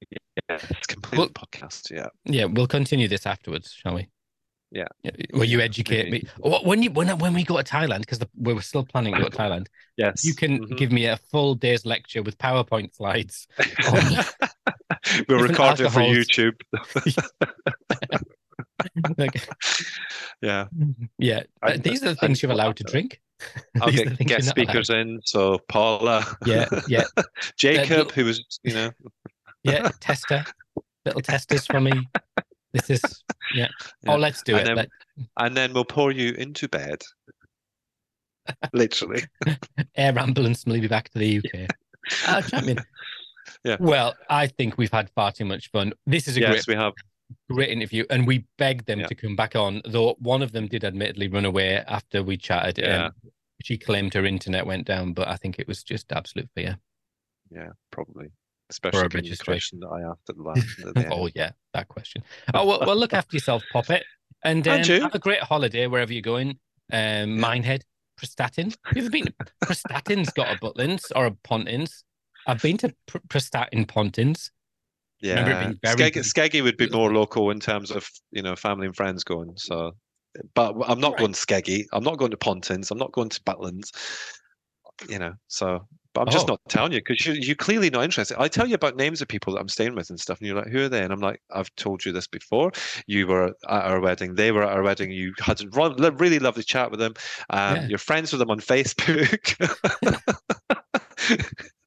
Yeah, 0.10 0.18
it's 0.70 0.88
completely 0.88 1.20
Well- 1.20 1.30
podcast. 1.30 1.92
Yeah, 1.92 2.08
Yeah, 2.26 2.46
we'll 2.46 2.68
continue 2.68 3.08
this 3.08 3.26
afterwards, 3.26 3.72
shall 3.72 3.96
we? 3.96 4.10
Yeah. 4.72 4.88
Will 5.34 5.44
you 5.46 5.60
educate 5.62 6.10
maybe. 6.10 6.28
me 6.44 6.60
when 6.64 6.82
you 6.82 6.90
when 6.92 7.16
when 7.20 7.34
we 7.36 7.44
go 7.44 7.58
to 7.58 7.64
Thailand? 7.64 8.00
Because 8.00 8.20
we 8.36 8.54
were 8.54 8.62
still 8.62 8.84
planning 8.84 9.14
to 9.14 9.22
go 9.22 9.30
to 9.30 9.38
Thailand. 9.38 9.68
yes. 9.98 10.26
You 10.26 10.34
can 10.34 10.66
mhm. 10.66 10.78
give 10.78 10.92
me 10.92 11.06
a 11.06 11.18
full 11.18 11.54
day's 11.54 11.86
lecture 11.86 12.24
with 12.24 12.38
PowerPoint 12.40 12.96
slides. 12.96 13.48
we'll 15.30 15.44
record 15.44 15.80
it 15.80 15.92
for. 15.92 16.00
YouTube. 16.00 16.60
Like, 19.18 19.48
Yeah, 20.42 20.68
yeah, 21.18 21.44
uh, 21.62 21.78
these 21.80 22.04
are 22.04 22.10
the 22.10 22.16
things 22.16 22.42
you're 22.42 22.52
allowed 22.52 22.78
to 22.78 22.84
drink. 22.84 23.22
I'll 23.82 23.90
These 23.90 24.02
are 24.02 24.10
the 24.10 24.16
get 24.16 24.28
guest 24.28 24.54
you're 24.56 24.64
allowed. 24.66 24.72
speakers 24.86 24.90
in. 24.90 25.20
So 25.26 25.60
Paula, 25.68 26.26
Yeah, 26.46 26.68
yeah, 26.88 27.04
Jacob, 27.58 28.12
who 28.12 28.26
was 28.26 28.60
you 28.64 28.74
know, 28.74 28.92
yeah. 29.64 29.90
Tester, 30.00 30.44
little 31.06 31.22
testers 31.22 31.66
for 31.66 31.80
me. 31.82 31.92
This 32.74 32.90
is 32.90 33.02
yeah. 33.54 33.68
Yeah. 34.04 34.14
Oh, 34.14 34.18
let's 34.18 34.42
do 34.44 34.54
And 34.56 34.62
it. 34.62 34.66
then- 34.66 34.76
Let- 34.78 34.90
and 35.38 35.56
then 35.58 35.74
we'll 35.74 35.86
pour 35.86 36.12
you 36.12 36.32
into 36.34 36.68
bed 36.68 37.04
Literally. 38.74 39.24
Air 39.96 40.18
ambulance 40.18 40.66
will 40.66 40.74
leave 40.74 40.84
you 40.84 40.90
back 40.90 41.10
to 41.10 41.20
the 41.20 41.38
UK. 41.38 41.70
Ah, 42.28 42.42
champion. 42.42 42.80
Yeah. 43.64 43.78
Well, 43.80 44.16
I 44.30 44.48
think 44.48 44.78
we've 44.78 44.92
had 44.92 45.10
far 45.12 45.32
too 45.32 45.46
much 45.46 45.70
fun. 45.72 45.94
This 46.06 46.28
is 46.28 46.36
a 46.36 46.42
yes, 46.42 46.50
great, 46.66 46.68
we 46.68 46.76
have. 46.82 46.92
Great 47.50 47.70
interview, 47.70 48.06
and 48.10 48.28
we 48.28 48.46
begged 48.58 48.86
them 48.86 49.02
Yeah. 49.02 49.08
to 49.08 49.16
come 49.16 49.36
back 49.36 49.56
on. 49.56 49.82
Though 49.86 50.16
one 50.20 50.42
of 50.42 50.52
them 50.52 50.68
did 50.68 50.84
admittedly 50.84 51.28
run 51.28 51.46
away 51.46 51.78
after 51.78 52.24
we 52.24 52.38
chatted. 52.38 52.78
Yeah. 52.78 53.06
Um, 53.08 53.12
she 53.64 53.78
claimed 53.78 54.14
her 54.14 54.26
internet 54.26 54.66
went 54.66 54.86
down, 54.86 55.14
but 55.14 55.28
I 55.28 55.38
think 55.38 55.58
it 55.60 55.68
was 55.68 55.84
just 55.84 56.12
absolute 56.12 56.50
fear. 56.56 56.78
Yeah, 57.50 57.70
probably. 57.92 58.28
Especially 58.70 59.02
a 59.02 59.10
the 59.10 59.18
registration. 59.18 59.80
question 59.80 59.80
that 59.82 59.88
I 59.90 60.02
asked 60.10 60.30
at 60.30 60.36
the 60.38 60.44
last. 60.44 61.12
oh 61.14 61.30
yeah, 61.36 61.52
that 61.74 61.88
question. 61.88 62.24
Oh 62.54 62.66
well, 62.66 62.80
well 62.86 62.96
look 62.96 63.14
after 63.20 63.36
yourself, 63.36 63.64
Poppet, 63.72 64.04
and, 64.44 64.68
um, 64.68 64.78
And 64.80 64.88
you. 64.88 65.02
have 65.02 65.16
a 65.16 65.20
great 65.20 65.42
holiday 65.42 65.88
wherever 65.88 66.12
you're 66.12 66.22
going. 66.22 66.58
Um, 66.92 67.40
Minehead, 67.40 67.84
Prestatyn. 68.20 68.76
Have 68.86 68.98
you 68.98 69.04
ever 69.04 69.10
been? 69.12 69.26
to 69.26 69.34
Prestatyn's 69.64 70.32
got 70.32 70.56
a 70.56 70.60
Butlins 70.60 71.12
or 71.16 71.26
a 71.28 71.32
Pontins. 71.32 72.04
I've 72.48 72.62
been 72.62 72.78
to 72.78 72.94
Pr- 73.06 73.20
Prestatyn 73.30 73.88
Pontins. 73.88 74.50
Remember 75.24 75.52
it 75.52 75.54
Yeah, 75.54 75.60
being 75.68 75.80
very 75.84 76.12
Skeggy, 76.12 76.64
would 76.64 76.78
be 76.78 76.90
more 76.90 77.14
local 77.14 77.50
in 77.50 77.60
terms 77.60 77.92
of 77.92 78.08
you 78.32 78.42
know 78.42 78.56
family 78.56 78.88
and 78.88 78.96
friends 78.96 79.24
going. 79.24 79.54
So, 79.56 79.96
but 80.54 80.76
I'm 80.86 81.00
not 81.00 81.14
Right. 81.14 81.20
going 81.20 81.34
to 81.34 81.40
Skeggy. 81.40 81.86
I'm 81.94 82.04
not 82.04 82.18
going 82.18 82.32
to 82.32 82.38
Pontins. 82.38 82.92
I'm 82.92 82.98
not 82.98 83.14
going 83.14 83.30
to 83.30 83.42
Butlins. 83.44 83.92
You 85.10 85.20
know, 85.20 85.34
so. 85.48 85.88
But 86.14 86.22
I'm 86.22 86.32
just 86.32 86.48
Oh. 86.48 86.54
not 86.54 86.62
telling 86.70 86.92
you 86.92 87.00
because 87.00 87.26
you 87.26 87.34
you're 87.34 87.56
clearly 87.56 87.90
not 87.90 88.04
interested. 88.04 88.40
I 88.40 88.48
tell 88.48 88.68
you 88.68 88.76
about 88.76 88.96
names 88.96 89.20
of 89.22 89.28
people 89.28 89.54
that 89.54 89.60
I'm 89.60 89.68
staying 89.68 89.96
with 89.96 90.12
and 90.12 90.20
stuff, 90.20 90.38
and 90.40 90.48
you're 90.48 90.56
like, 90.56 90.68
"Who 90.68 90.84
are 90.84 90.90
they?" 90.90 91.02
And 91.02 91.12
I'm 91.12 91.20
like, 91.22 91.42
"I've 91.52 91.74
told 91.76 92.06
you 92.06 92.12
this 92.12 92.28
before. 92.28 92.72
You 93.08 93.26
were 93.26 93.48
at 93.48 93.54
our 93.68 94.00
wedding. 94.00 94.36
They 94.36 94.52
were 94.52 94.64
at 94.64 94.72
our 94.72 94.84
wedding. 94.84 95.10
You 95.10 95.34
had 95.40 95.64
a 95.64 95.68
ro- 95.70 95.96
lo- 95.98 96.12
really 96.12 96.38
lovely 96.38 96.62
chat 96.62 96.92
with 96.92 97.00
them. 97.00 97.16
Um, 97.50 97.78
Yeah. 97.78 97.88
You're 97.88 97.98
friends 97.98 98.32
with 98.32 98.40
them 98.40 98.52
on 98.52 98.60
Facebook. 98.60 99.56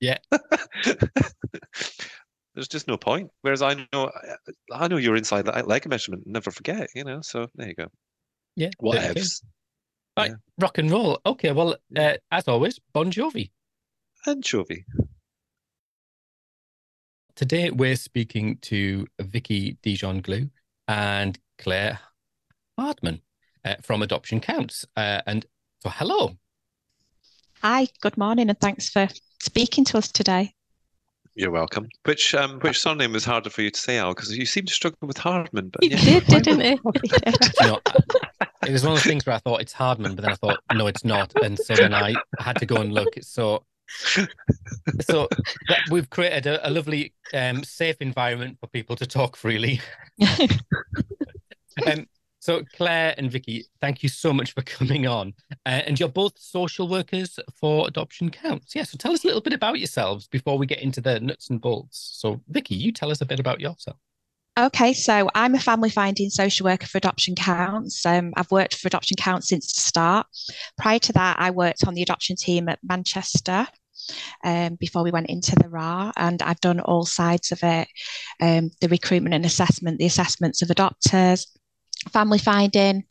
Yeah. 0.00 0.18
There's 2.56 2.68
just 2.68 2.88
no 2.88 2.96
point. 2.96 3.30
Whereas 3.42 3.60
I 3.62 3.86
know, 3.92 4.10
I 4.72 4.88
know 4.88 4.96
you're 4.96 5.14
inside 5.14 5.46
le- 5.46 5.62
leg 5.66 5.86
measurement. 5.86 6.22
Never 6.26 6.50
forget, 6.50 6.88
you 6.94 7.04
know. 7.04 7.20
So 7.20 7.46
there 7.54 7.68
you 7.68 7.74
go. 7.74 7.86
Yeah, 8.56 8.70
What 8.78 8.94
there 8.94 9.08
you 9.08 9.14
go. 9.14 9.20
ifs? 9.20 9.42
Rock 10.58 10.78
and 10.78 10.90
roll. 10.90 11.20
Okay, 11.26 11.52
well, 11.52 11.76
uh, 11.94 12.14
as 12.32 12.48
always, 12.48 12.80
Bon 12.94 13.10
Jovi. 13.12 13.50
Anchovy. 14.26 14.86
Today 17.34 17.70
we're 17.70 17.96
speaking 17.96 18.56
to 18.62 19.06
Vicky 19.20 19.74
Ntizoglou 19.84 20.48
and 20.88 21.38
Claire 21.58 21.98
Hardman 22.78 23.20
uh, 23.66 23.74
from 23.82 24.02
Adoption 24.02 24.40
Counts. 24.40 24.86
Uh, 24.96 25.20
and 25.26 25.44
so, 25.82 25.90
hello. 25.90 26.38
Hi, 27.62 27.86
good 28.00 28.16
morning, 28.16 28.48
and 28.48 28.58
thanks 28.58 28.88
for 28.88 29.08
speaking 29.42 29.84
to 29.84 29.98
us 29.98 30.10
today. 30.10 30.54
You're 31.36 31.50
welcome. 31.50 31.88
Which 32.04 32.34
um 32.34 32.58
which 32.60 32.80
surname 32.80 33.12
was 33.12 33.26
harder 33.26 33.50
for 33.50 33.60
you 33.60 33.70
to 33.70 33.78
say, 33.78 33.98
Al? 33.98 34.14
Because 34.14 34.36
you 34.36 34.46
seem 34.46 34.64
to 34.64 34.72
struggle 34.72 35.06
with 35.06 35.18
Hardman. 35.18 35.68
But 35.68 35.84
He 35.84 35.90
yeah, 35.90 36.20
did, 36.20 36.42
didn't 36.44 36.60
he? 36.60 36.70
He. 36.70 37.10
You 37.60 37.66
know, 37.66 37.80
it 38.66 38.72
was 38.72 38.82
one 38.82 38.96
of 38.96 39.02
the 39.02 39.08
things 39.08 39.26
where 39.26 39.36
I 39.36 39.38
thought 39.40 39.60
it's 39.60 39.74
Hardman, 39.74 40.14
but 40.14 40.22
then 40.22 40.32
I 40.32 40.36
thought, 40.36 40.58
no, 40.72 40.86
it's 40.86 41.04
not. 41.04 41.32
And 41.42 41.58
so 41.58 41.76
then 41.76 41.92
I 41.92 42.14
had 42.38 42.56
to 42.56 42.66
go 42.66 42.76
and 42.76 42.90
look. 42.90 43.08
So, 43.20 43.64
so 45.02 45.28
that 45.68 45.80
we've 45.90 46.08
created 46.08 46.46
a, 46.46 46.66
a 46.66 46.70
lovely, 46.70 47.12
um, 47.34 47.62
safe 47.64 47.96
environment 48.00 48.56
for 48.58 48.66
people 48.68 48.96
to 48.96 49.06
talk 49.06 49.36
freely. 49.36 49.80
Um, 51.86 52.06
so, 52.46 52.62
Claire 52.76 53.12
and 53.18 53.28
Vicky, 53.28 53.66
thank 53.80 54.04
you 54.04 54.08
so 54.08 54.32
much 54.32 54.52
for 54.52 54.62
coming 54.62 55.08
on. 55.08 55.34
Uh, 55.66 55.82
and 55.84 55.98
you're 55.98 56.08
both 56.08 56.38
social 56.38 56.86
workers 56.86 57.40
for 57.58 57.88
Adoption 57.88 58.30
Counts. 58.30 58.72
Yeah. 58.72 58.84
So, 58.84 58.96
tell 58.96 59.12
us 59.12 59.24
a 59.24 59.26
little 59.26 59.42
bit 59.42 59.52
about 59.52 59.80
yourselves 59.80 60.28
before 60.28 60.56
we 60.56 60.64
get 60.64 60.80
into 60.80 61.00
the 61.00 61.18
nuts 61.18 61.50
and 61.50 61.60
bolts. 61.60 62.18
So, 62.20 62.40
Vicky, 62.48 62.76
you 62.76 62.92
tell 62.92 63.10
us 63.10 63.20
a 63.20 63.26
bit 63.26 63.40
about 63.40 63.60
yourself. 63.60 63.96
Okay, 64.58 64.92
so 64.92 65.28
I'm 65.34 65.56
a 65.56 65.58
family 65.58 65.90
finding 65.90 66.30
social 66.30 66.64
worker 66.66 66.86
for 66.86 66.98
Adoption 66.98 67.34
Counts. 67.34 68.06
Um, 68.06 68.32
I've 68.36 68.50
worked 68.52 68.76
for 68.76 68.86
Adoption 68.86 69.16
Counts 69.18 69.48
since 69.48 69.72
the 69.72 69.80
start. 69.80 70.28
Prior 70.78 71.00
to 71.00 71.12
that, 71.14 71.38
I 71.40 71.50
worked 71.50 71.84
on 71.84 71.94
the 71.94 72.02
adoption 72.02 72.36
team 72.36 72.68
at 72.68 72.78
Manchester 72.82 73.66
um, 74.44 74.76
before 74.76 75.02
we 75.02 75.10
went 75.10 75.28
into 75.28 75.56
the 75.56 75.68
RA, 75.68 76.12
and 76.16 76.40
I've 76.42 76.60
done 76.60 76.78
all 76.78 77.04
sides 77.04 77.50
of 77.50 77.58
it 77.64 77.88
um, 78.40 78.70
the 78.80 78.88
recruitment 78.88 79.34
and 79.34 79.44
assessment, 79.44 79.98
the 79.98 80.06
assessments 80.06 80.62
of 80.62 80.68
adopters, 80.68 81.46
family 82.10 82.38
finding, 82.38 83.04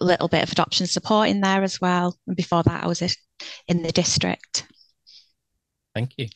a 0.00 0.04
little 0.04 0.28
bit 0.28 0.42
of 0.42 0.52
adoption 0.52 0.86
support 0.86 1.28
in 1.28 1.40
there 1.40 1.62
as 1.62 1.80
well. 1.80 2.16
And 2.26 2.36
before 2.36 2.62
that, 2.62 2.84
I 2.84 2.86
was 2.86 3.02
in 3.66 3.82
the 3.82 3.92
district. 3.92 4.66
Thank 5.94 6.12
you. 6.16 6.28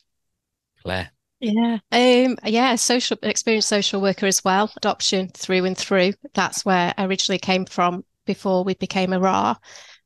Claire. 0.83 1.11
Yeah. 1.41 1.79
Um, 1.91 2.37
yeah, 2.45 2.77
social 2.77 3.19
experienced 3.23 3.69
social 3.69 4.01
worker 4.01 4.27
as 4.27 4.45
well, 4.45 4.71
adoption 4.77 5.29
through 5.29 5.65
and 5.65 5.77
through. 5.77 6.13
That's 6.35 6.65
where 6.65 6.95
I 6.97 7.05
originally 7.05 7.39
came 7.39 7.67
from 7.67 8.05
before 8.27 8.63
we 8.63 8.75
became 8.75 9.13
a 9.13 9.19
RA. 9.19 9.57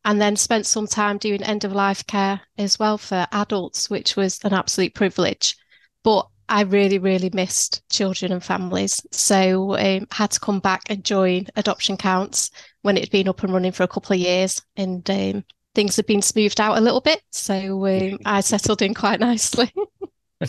And 0.05 0.21
then 0.21 0.37
spent 0.37 0.67
some 0.67 0.87
time 0.87 1.19
doing 1.19 1.43
end 1.43 1.65
of 1.65 1.73
life 1.73 2.07
care 2.07 2.41
as 2.57 2.79
well 2.79 2.97
for 2.97 3.27
adults, 3.33 3.91
which 3.91 4.15
was 4.17 4.39
an 4.45 4.55
absolute 4.55 4.95
privilege. 4.95 5.57
But 6.05 6.29
I 6.49 6.63
really, 6.63 6.99
really 6.99 7.31
missed 7.33 7.83
children 7.91 8.33
and 8.33 8.43
families. 8.43 9.05
So 9.11 9.77
um, 9.79 10.07
had 10.11 10.31
to 10.33 10.41
come 10.41 10.61
back 10.61 10.83
and 10.89 11.05
join 11.05 11.47
Adoption 11.57 11.97
Counts 11.97 12.51
when 12.83 12.97
it 12.97 13.01
had 13.01 13.11
been 13.11 13.29
up 13.29 13.43
and 13.43 13.53
running 13.53 13.73
for 13.73 13.83
a 13.83 13.89
couple 13.89 14.15
of 14.15 14.21
years. 14.21 14.63
And 14.77 15.09
um, 15.11 15.45
things 15.75 15.97
had 15.97 16.07
been 16.07 16.23
smoothed 16.23 16.61
out 16.61 16.79
a 16.79 16.81
little 16.81 17.01
bit. 17.01 17.21
So 17.33 17.87
um, 17.87 18.19
I 18.25 18.41
settled 18.41 18.83
in 18.83 18.95
quite 18.95 19.21
nicely. 19.21 19.73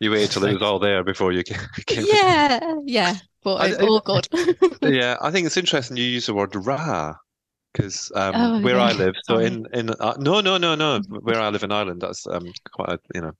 You 0.00 0.10
waited 0.10 0.32
till 0.32 0.44
it 0.44 0.54
was 0.54 0.62
all 0.62 0.80
there 0.80 1.04
before 1.04 1.30
you 1.30 1.44
came. 1.86 2.04
Yeah, 2.12 2.74
yeah, 2.84 3.14
but 3.44 3.54
I- 3.56 3.74
all 3.86 4.00
good. 4.00 4.26
yeah, 4.82 5.16
I 5.20 5.30
think 5.30 5.46
it's 5.46 5.56
interesting 5.56 5.96
you 5.96 6.02
use 6.02 6.26
the 6.26 6.34
word 6.34 6.56
"ra" 6.56 7.14
because 7.78 8.10
um, 8.16 8.50
Oh, 8.50 8.60
where 8.60 8.80
I 8.80 8.92
live, 8.92 9.14
so 9.24 9.38
in 9.38 9.66
in 9.72 9.90
uh, 9.90 10.14
no 10.18 10.40
no 10.40 10.58
no 10.58 10.74
no 10.74 11.00
where 11.08 11.40
I 11.40 11.50
live 11.50 11.62
in 11.64 11.72
Ireland, 11.72 12.02
that's 12.02 12.26
um 12.26 12.54
quite 12.72 12.90
a, 12.90 12.98
you 13.14 13.20
know 13.22 13.32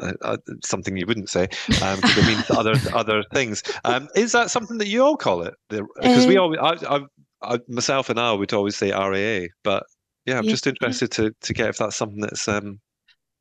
uh, 0.00 0.12
uh, 0.22 0.36
something 0.64 0.96
you 0.96 1.06
wouldn't 1.06 1.30
say 1.30 1.48
um 1.80 2.02
it 2.16 2.24
means 2.24 2.50
other 2.50 2.80
other 2.92 3.22
things. 3.32 3.62
Um, 3.84 4.08
is 4.16 4.32
that 4.32 4.50
something 4.50 4.78
that 4.78 4.88
you 4.88 5.02
all 5.04 5.16
call 5.16 5.42
it? 5.42 5.54
Because 6.00 6.26
we 6.26 6.36
Um, 6.36 6.38
always 6.38 6.60
I, 6.60 6.74
I, 6.96 7.00
I 7.42 7.58
myself 7.68 8.10
and 8.10 8.20
I 8.20 8.32
would 8.32 8.52
always 8.52 8.76
say 8.76 8.92
RAA, 8.92 9.48
but 9.64 9.84
yeah, 10.26 10.38
I'm 10.38 10.46
Yeah. 10.46 10.48
just 10.48 10.66
interested 10.66 11.10
to 11.12 11.32
to 11.40 11.54
get 11.54 11.68
if 11.70 11.78
that's 11.78 11.96
something 11.96 12.20
that's 12.20 12.48
um 12.48 12.80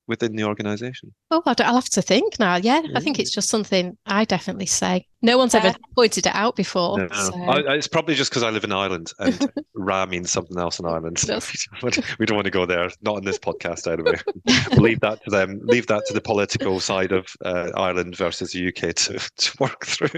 within 0.08 0.36
the 0.36 0.44
organisation. 0.44 1.14
Oh, 1.30 1.42
I 1.46 1.54
don't- 1.54 1.68
I'll 1.68 1.76
have 1.76 1.86
to 1.90 2.02
think 2.02 2.40
now. 2.40 2.56
Yeah, 2.58 2.82
I 2.96 3.00
think 3.00 3.20
it's 3.20 3.32
just 3.32 3.50
something 3.50 3.98
I 4.06 4.26
definitely 4.26 4.66
say. 4.66 5.08
No 5.22 5.38
one's 5.38 5.54
ever 5.54 5.68
Yeah. 5.68 5.76
pointed 5.96 6.26
it 6.26 6.34
out 6.36 6.56
before. 6.56 6.98
No, 7.00 7.08
so- 7.10 7.36
I, 7.44 7.62
I- 7.62 7.76
it's 7.76 7.88
probably 7.88 8.16
just 8.16 8.32
because 8.32 8.44
I 8.44 8.50
live 8.50 8.64
in 8.64 8.72
Ireland 8.72 9.12
and 9.20 9.52
Ra 9.76 10.06
means 10.06 10.32
something 10.32 10.58
else 10.58 10.80
in 10.80 10.86
Ireland. 10.86 11.24
We, 12.20 12.26
don't, 12.26 12.36
want 12.36 12.46
to 12.46 12.52
go 12.52 12.66
there. 12.66 12.90
Not 13.02 13.18
in 13.18 13.26
this 13.26 13.38
podcast, 13.40 13.92
anyway. 13.92 14.18
Leave 14.82 15.00
that 15.02 15.24
to 15.24 15.30
them. 15.30 15.60
Leave 15.64 15.88
that 15.88 16.06
to 16.08 16.14
the 16.14 16.22
political 16.22 16.80
side 16.80 17.12
of 17.12 17.28
uh, 17.46 17.70
Ireland 17.76 18.16
versus 18.18 18.52
the 18.52 18.68
UK 18.68 18.94
to, 18.96 19.20
to 19.38 19.58
work 19.60 19.86
through. 19.86 20.10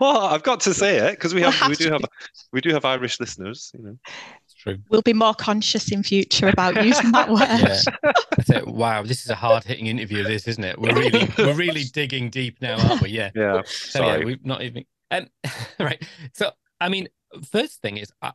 well, 0.00 0.18
I've 0.26 0.42
got 0.42 0.60
to 0.60 0.74
say 0.74 0.96
it 0.96 1.12
because 1.12 1.34
we 1.34 1.40
We'll 1.42 1.50
have 1.52 1.68
we 1.70 1.76
do 1.76 1.84
to 1.86 1.92
have 1.92 2.04
we 2.52 2.60
do 2.60 2.70
have 2.72 2.84
Irish 2.84 3.20
listeners. 3.20 3.70
You 3.74 3.84
know, 3.84 3.98
It's 4.44 4.45
true. 4.66 4.78
We'll 4.88 5.02
be 5.02 5.12
more 5.12 5.34
conscious 5.34 5.90
in 5.92 6.02
future 6.02 6.48
about 6.48 6.84
using 6.84 7.12
that 7.12 7.28
word. 7.30 7.40
Yeah. 7.40 8.12
That's 8.36 8.50
it. 8.50 8.66
Wow, 8.66 9.02
this 9.02 9.22
is 9.22 9.30
a 9.30 9.34
hard 9.34 9.64
hitting 9.64 9.86
interview, 9.86 10.22
this, 10.24 10.46
isn't 10.48 10.64
it? 10.64 10.78
We're 10.78 10.94
really 10.94 11.28
we're 11.38 11.54
really 11.54 11.84
digging 11.84 12.30
deep 12.30 12.60
now, 12.60 12.76
aren't 12.88 13.02
we? 13.02 13.10
Yeah. 13.10 13.30
yeah. 13.34 13.62
So 13.66 14.00
yeah, 14.04 14.12
Sorry. 14.14 14.24
we've 14.24 14.44
not 14.44 14.62
even 14.62 14.84
um, 15.10 15.26
right. 15.80 16.02
So 16.34 16.50
I 16.80 16.88
mean, 16.88 17.08
first 17.50 17.80
thing 17.80 17.96
is 17.96 18.12
I, 18.22 18.32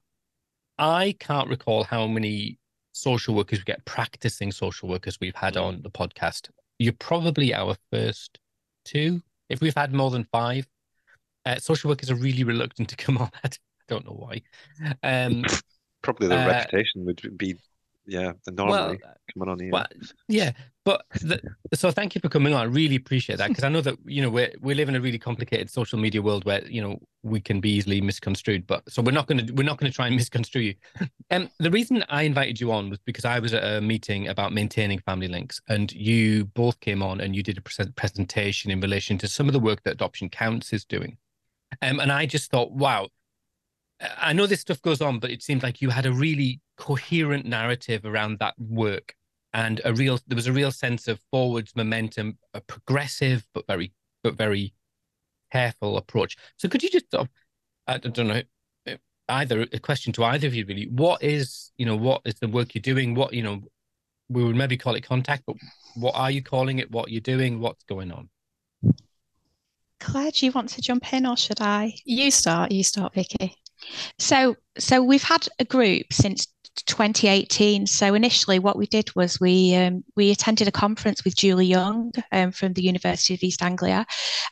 I 0.78 1.16
can't 1.20 1.50
recall 1.50 1.84
how 1.84 2.08
many 2.08 2.58
social 2.94 3.36
workers 3.36 3.60
we 3.60 3.64
get 3.66 3.84
practicing 3.86 4.52
social 4.52 4.90
workers 4.90 5.18
we've 5.22 5.36
had 5.36 5.54
Mm. 5.56 5.64
on 5.64 5.82
the 5.82 5.90
podcast. 5.92 6.50
You're 6.80 6.94
probably 6.94 7.54
our 7.54 7.76
first 7.92 8.40
two. 8.86 9.22
If 9.50 9.62
we've 9.62 9.76
had 9.76 9.94
more 9.94 10.10
than 10.10 10.24
five, 10.32 10.68
uh, 11.46 11.58
social 11.58 11.90
workers 11.90 12.10
are 12.10 12.16
really 12.16 12.44
reluctant 12.44 12.90
to 12.90 12.96
come 12.96 13.18
on. 13.18 13.30
I 13.44 13.50
don't 13.88 14.06
know 14.06 14.14
why. 14.14 14.42
Um, 15.04 15.44
Probably 16.02 16.28
the 16.28 16.42
uh, 16.42 16.48
reputation 16.48 17.06
would 17.06 17.38
be 17.38 17.58
yeah. 18.08 18.34
The 18.46 18.52
normally 18.52 19.00
well, 19.04 19.14
coming 19.34 19.50
on 19.50 19.60
here. 19.60 19.72
Well, 19.72 19.88
yeah, 20.28 20.52
but 20.84 21.06
the, 21.22 21.40
so 21.74 21.92
thank 21.92 22.16
you 22.16 22.22
for 22.22 22.30
coming 22.30 22.54
on. 22.54 22.62
I 22.62 22.64
really 22.66 22.96
appreciate 22.96 23.38
that 23.38 23.50
because 23.50 23.64
I 23.64 23.70
know 23.70 23.82
that 23.82 23.96
you 24.06 24.22
know 24.22 24.30
we 24.30 24.52
we 24.60 24.74
live 24.74 24.90
in 24.90 24.96
a 24.96 25.02
really 25.02 25.20
complicated 25.20 25.70
social 25.70 26.00
media 26.00 26.22
world 26.22 26.44
where 26.44 26.66
you 26.68 26.82
know 26.82 27.00
we 27.24 27.40
can 27.40 27.62
be 27.62 27.70
easily 27.70 28.02
misconstrued. 28.02 28.66
But 28.66 28.92
so 28.92 29.02
we're 29.02 29.12
not 29.12 29.28
going 29.28 29.46
to 29.46 29.54
we're 29.54 29.64
not 29.64 29.78
going 29.78 29.92
to 29.92 29.96
try 29.96 30.08
and 30.08 30.16
misconstrue 30.18 30.62
you. 30.62 30.76
And 31.30 31.46
um, 31.46 31.50
the 31.60 31.72
reason 31.72 32.04
I 32.10 32.24
invited 32.24 32.60
you 32.60 32.72
on 32.72 32.90
was 32.90 33.00
because 33.00 33.26
I 33.26 33.40
was 33.40 33.54
at 33.54 33.64
a 33.64 33.82
meeting 33.82 34.28
about 34.28 34.52
maintaining 34.52 35.00
family 35.00 35.28
links, 35.28 35.62
and 35.70 35.92
you 35.94 36.46
both 36.46 36.80
came 36.80 37.04
on 37.04 37.22
and 37.22 37.36
you 37.36 37.44
did 37.44 37.58
a 37.58 37.62
present 37.62 37.96
presentation 37.96 38.72
in 38.72 38.82
relation 38.82 39.18
to 39.20 39.28
some 39.28 39.48
of 39.48 39.54
the 39.54 39.60
work 39.60 39.84
that 39.84 39.94
Adoption 39.94 40.30
Counts 40.30 40.74
is 40.74 40.86
doing. 40.86 41.18
Um, 41.82 42.00
and 42.00 42.12
I 42.12 42.26
just 42.26 42.52
thought, 42.52 42.72
wow, 42.74 43.08
I 44.18 44.34
know 44.34 44.48
this 44.48 44.62
stuff 44.62 44.82
goes 44.82 45.02
on, 45.02 45.20
but 45.20 45.32
it 45.32 45.44
seemed 45.44 45.64
like 45.64 45.82
you 45.82 45.90
had 45.90 46.06
a 46.06 46.12
really 46.12 46.60
coherent 46.78 47.46
narrative 47.46 48.06
around 48.06 48.40
that 48.40 48.56
work 48.58 49.16
and 49.54 49.82
a 49.84 49.94
real 49.94 50.20
there 50.28 50.36
was 50.36 50.48
a 50.48 50.54
real 50.54 50.72
sense 50.72 51.08
of 51.08 51.20
forwards 51.32 51.76
momentum, 51.76 52.38
a 52.54 52.62
progressive 52.62 53.46
but 53.54 53.68
very 53.68 53.92
but 54.24 54.36
very 54.36 54.74
careful 55.52 55.98
approach. 55.98 56.38
So 56.58 56.70
could 56.70 56.84
you 56.84 56.90
just 56.90 57.14
I 57.88 57.98
don't 57.98 58.28
know 58.28 58.42
eh, 58.88 58.98
either 59.30 59.62
a 59.74 59.80
question 59.80 60.14
to 60.14 60.24
either 60.24 60.48
of 60.48 60.56
you 60.56 60.66
really. 60.66 60.88
What 60.88 61.22
is 61.22 61.72
you 61.78 61.86
know 61.86 61.96
what 61.96 62.22
is 62.26 62.36
the 62.36 62.48
work 62.48 62.74
you're 62.74 62.82
doing? 62.82 63.14
What 63.14 63.34
you 63.34 63.44
know 63.44 63.62
we 64.30 64.44
would 64.44 64.56
maybe 64.56 64.78
call 64.78 64.96
it 64.96 65.02
contact 65.02 65.44
but 65.46 65.58
what 65.96 66.16
are 66.16 66.32
you 66.32 66.42
calling 66.42 66.80
it? 66.80 66.90
What 66.90 67.12
you're 67.12 67.22
doing? 67.22 67.60
What's 67.60 67.84
going 67.84 68.12
on? 68.12 68.30
Claire 70.00 70.32
do 70.32 70.46
you 70.46 70.52
want 70.52 70.70
to 70.70 70.82
jump 70.82 71.14
in 71.14 71.28
or 71.28 71.38
should 71.38 71.62
i? 71.62 71.94
You 72.06 72.32
start 72.32 72.72
you 72.72 72.84
start 72.84 73.14
vicky 73.14 73.61
so 74.18 74.56
so 74.78 75.04
we've 75.04 75.24
had 75.24 75.48
a 75.60 75.66
group 75.66 76.14
since 76.14 76.48
2018. 76.86 77.86
So 77.86 78.14
initially, 78.14 78.60
what 78.60 78.78
we 78.78 78.86
did 78.86 79.14
was 79.16 79.40
we 79.40 79.76
um, 79.76 80.04
we 80.16 80.32
attended 80.32 80.68
a 80.68 80.72
conference 80.72 81.24
with 81.24 81.36
Julie 81.36 81.66
Young 81.66 82.12
um, 82.32 82.52
from 82.52 82.74
the 82.74 82.84
University 82.84 83.34
of 83.34 83.44
East 83.44 83.62
Anglia, 83.62 84.06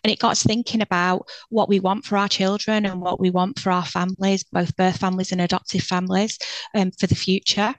and 0.04 0.12
it 0.12 0.20
got 0.20 0.32
us 0.32 0.44
thinking 0.44 0.82
about 0.82 1.28
what 1.50 1.70
we 1.70 1.80
want 1.80 2.06
for 2.06 2.18
our 2.18 2.28
children 2.28 2.86
and 2.86 3.02
what 3.02 3.20
we 3.20 3.30
want 3.30 3.60
for 3.60 3.72
our 3.72 3.86
families, 3.86 4.44
both 4.44 4.76
birth 4.76 4.98
families 4.98 5.32
and 5.32 5.42
adoptive 5.42 5.84
families, 5.84 6.38
um, 6.76 6.92
for 6.92 7.08
the 7.08 7.16
future. 7.16 7.74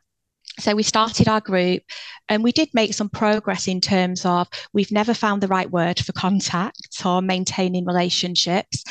So 0.59 0.75
we 0.75 0.83
started 0.83 1.29
our 1.29 1.41
group 1.41 1.83
and 2.29 2.43
we 2.43 2.53
did 2.53 2.69
make 2.75 2.93
some 2.93 3.09
progress 3.09 3.69
in 3.69 3.81
terms 3.81 4.27
of 4.27 4.49
we've 4.73 4.91
never 4.91 5.15
found 5.15 5.43
the 5.43 5.49
right 5.49 5.71
word 5.71 6.01
for 6.01 6.13
contact 6.13 7.05
or 7.05 7.23
maintaining 7.23 7.87
relationships. 7.87 8.85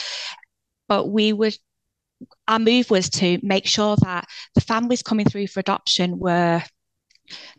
But 0.88 1.08
we 1.08 1.34
were 1.34 1.52
our 2.48 2.60
move 2.60 2.90
was 2.90 3.10
to 3.10 3.40
make 3.44 3.66
sure 3.66 3.96
that 3.98 4.26
the 4.56 4.62
families 4.62 5.04
coming 5.04 5.26
through 5.26 5.48
for 5.48 5.60
adoption 5.60 6.20
were 6.20 6.64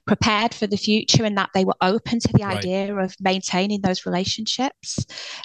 prepared 0.07 0.53
for 0.53 0.67
the 0.67 0.77
future 0.77 1.25
and 1.25 1.39
that 1.39 1.51
they 1.55 1.65
were 1.65 1.77
open 1.81 2.19
to 2.19 2.33
the 2.33 2.45
right. 2.45 2.59
idea 2.59 2.95
of 2.97 3.15
maintaining 3.21 3.81
those 3.81 4.07
relationships. 4.07 5.05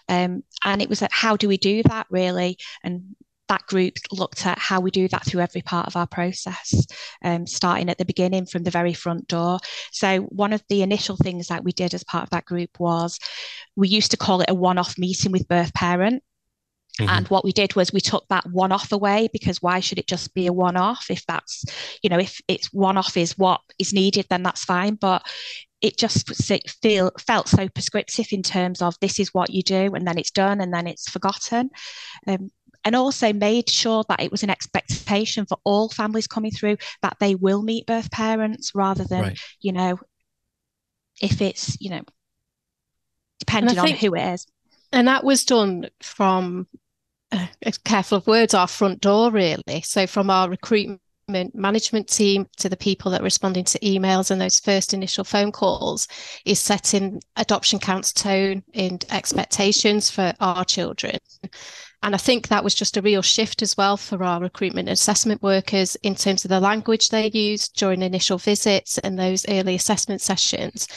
Um, 0.10 0.44
and 0.64 0.82
it 0.82 0.90
was 0.90 1.02
like, 1.02 1.12
how 1.12 1.38
do 1.38 1.48
we 1.48 1.58
do 1.58 1.84
that 1.84 2.08
really? 2.10 2.58
And 2.84 3.16
that 3.48 3.66
group 3.68 3.94
looked 4.12 4.46
at 4.46 4.58
how 4.58 4.80
we 4.80 4.92
do 4.92 5.08
that 5.10 5.26
through 5.26 5.42
every 5.42 5.62
part 5.62 5.88
of 5.88 5.96
our 5.96 6.08
process, 6.08 6.86
um, 7.24 7.46
starting 7.46 7.90
at 7.90 7.98
the 7.98 8.06
beginning 8.06 8.46
from 8.46 8.64
the 8.64 8.72
very 8.72 8.94
front 8.94 9.28
door. 9.28 9.60
So, 9.92 10.22
one 10.22 10.52
of 10.52 10.64
the 10.68 10.82
initial 10.82 11.16
things 11.16 11.48
that 11.48 11.64
we 11.64 11.72
did 11.72 11.94
as 11.94 12.04
part 12.04 12.24
of 12.24 12.32
that 12.32 12.46
group 12.46 12.80
was 12.80 13.20
we 13.76 13.88
used 13.88 14.12
to 14.12 14.18
call 14.18 14.42
it 14.42 14.50
a 14.50 14.56
one 14.56 14.80
off 14.80 14.98
meeting 14.98 15.32
with 15.32 15.48
birth 15.48 15.74
parent. 15.74 16.24
Mm-hmm. 17.00 17.10
And 17.10 17.28
what 17.28 17.44
we 17.44 17.52
did 17.52 17.76
was 17.76 17.92
we 17.92 18.00
took 18.00 18.26
that 18.30 18.46
one 18.50 18.72
off 18.72 18.92
away 18.92 19.28
because 19.34 19.62
why 19.62 19.82
should 19.82 20.00
it 20.00 20.08
just 20.08 20.34
be 20.34 20.48
a 20.48 20.54
one 20.54 20.78
off? 20.78 21.08
If 21.10 21.26
that's, 21.26 21.66
you 22.02 22.10
know, 22.10 22.20
if 22.20 22.40
it's 22.48 22.72
one 22.72 22.98
off 22.98 23.18
is 23.18 23.38
what 23.38 23.62
is 23.78 23.94
needed, 23.94 24.28
then 24.30 24.44
that's 24.44 24.64
fine. 24.64 24.96
But 24.96 25.26
it 25.82 25.98
just 25.98 26.30
feel 26.82 27.12
felt 27.20 27.50
so 27.50 27.68
prescriptive 27.70 28.28
in 28.32 28.42
terms 28.42 28.82
of 28.82 28.96
this 29.02 29.20
is 29.20 29.34
what 29.34 29.50
you 29.50 29.62
do 29.62 29.94
and 29.94 30.08
then 30.08 30.18
it's 30.18 30.32
done 30.32 30.62
and 30.62 30.74
then 30.74 30.88
it's 30.88 31.10
forgotten. 31.10 31.70
Um, 32.28 32.50
and 32.86 32.96
also 32.96 33.34
made 33.34 33.70
sure 33.70 34.04
that 34.08 34.22
it 34.22 34.32
was 34.32 34.44
an 34.44 34.50
expectation 34.50 35.46
for 35.46 35.58
all 35.64 35.90
families 35.90 36.28
coming 36.28 36.52
through 36.52 36.78
that 37.02 37.18
they 37.20 37.36
will 37.36 37.64
meet 37.64 37.88
birth 37.88 38.12
parents 38.12 38.72
rather 38.76 39.04
than, 39.04 39.22
right. 39.22 39.40
you 39.60 39.74
know, 39.74 40.00
if 41.22 41.42
it's, 41.42 41.80
you 41.82 41.90
know, 41.90 42.02
depending 43.40 43.78
on 43.78 43.90
who 43.90 44.16
it 44.16 44.34
is. 44.34 44.46
And 44.92 45.08
that 45.08 45.24
was 45.24 45.46
done 45.46 45.90
from 46.02 46.68
careful 47.84 48.18
of 48.20 48.28
words, 48.28 48.54
our 48.54 48.68
front 48.68 49.02
door, 49.02 49.32
really. 49.32 49.82
So 49.84 50.08
from 50.08 50.30
our 50.30 50.50
recruitment 50.50 51.02
management 51.54 52.08
team 52.08 52.48
to 52.58 52.70
the 52.70 52.78
people 52.78 53.12
that 53.12 53.22
are 53.22 53.26
responding 53.26 53.64
to 53.66 53.80
emails 53.80 54.30
and 54.30 54.40
those 54.40 54.60
first 54.60 54.94
initial 54.94 55.24
phone 55.24 55.52
calls 55.52 56.08
is 56.46 56.60
setting 56.60 57.20
adoption 57.36 57.80
counts 57.80 58.14
tone 58.14 58.64
and 58.74 59.04
expectations 59.10 60.10
for 60.10 60.34
our 60.40 60.64
children. 60.64 61.18
And 62.04 62.14
I 62.14 62.18
think 62.18 62.48
that 62.48 62.64
was 62.64 62.76
just 62.76 62.98
a 62.98 63.02
real 63.02 63.22
shift 63.22 63.62
as 63.62 63.76
well 63.76 63.98
for 63.98 64.24
our 64.24 64.40
recruitment 64.40 64.90
assessment 64.90 65.42
workers 65.42 65.96
in 66.04 66.16
terms 66.16 66.46
of 66.46 66.50
the 66.50 66.60
language 66.60 67.10
they 67.10 67.32
used 67.32 67.76
during 67.76 68.02
initial 68.02 68.38
visits 68.38 68.98
and 69.00 69.18
those 69.18 69.46
early 69.50 69.76
assessment 69.76 70.22
sessions. 70.22 70.88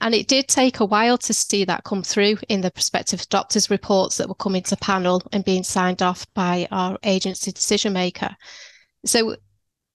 And 0.00 0.14
it 0.14 0.28
did 0.28 0.48
take 0.48 0.80
a 0.80 0.84
while 0.84 1.18
to 1.18 1.32
see 1.32 1.64
that 1.64 1.84
come 1.84 2.02
through 2.02 2.38
in 2.48 2.60
the 2.60 2.70
prospective 2.70 3.20
adopters 3.20 3.70
reports 3.70 4.16
that 4.16 4.28
were 4.28 4.34
coming 4.34 4.62
to 4.64 4.76
panel 4.76 5.22
and 5.32 5.44
being 5.44 5.64
signed 5.64 6.02
off 6.02 6.26
by 6.34 6.66
our 6.70 6.98
agency 7.04 7.52
decision 7.52 7.92
maker. 7.92 8.34
So 9.04 9.36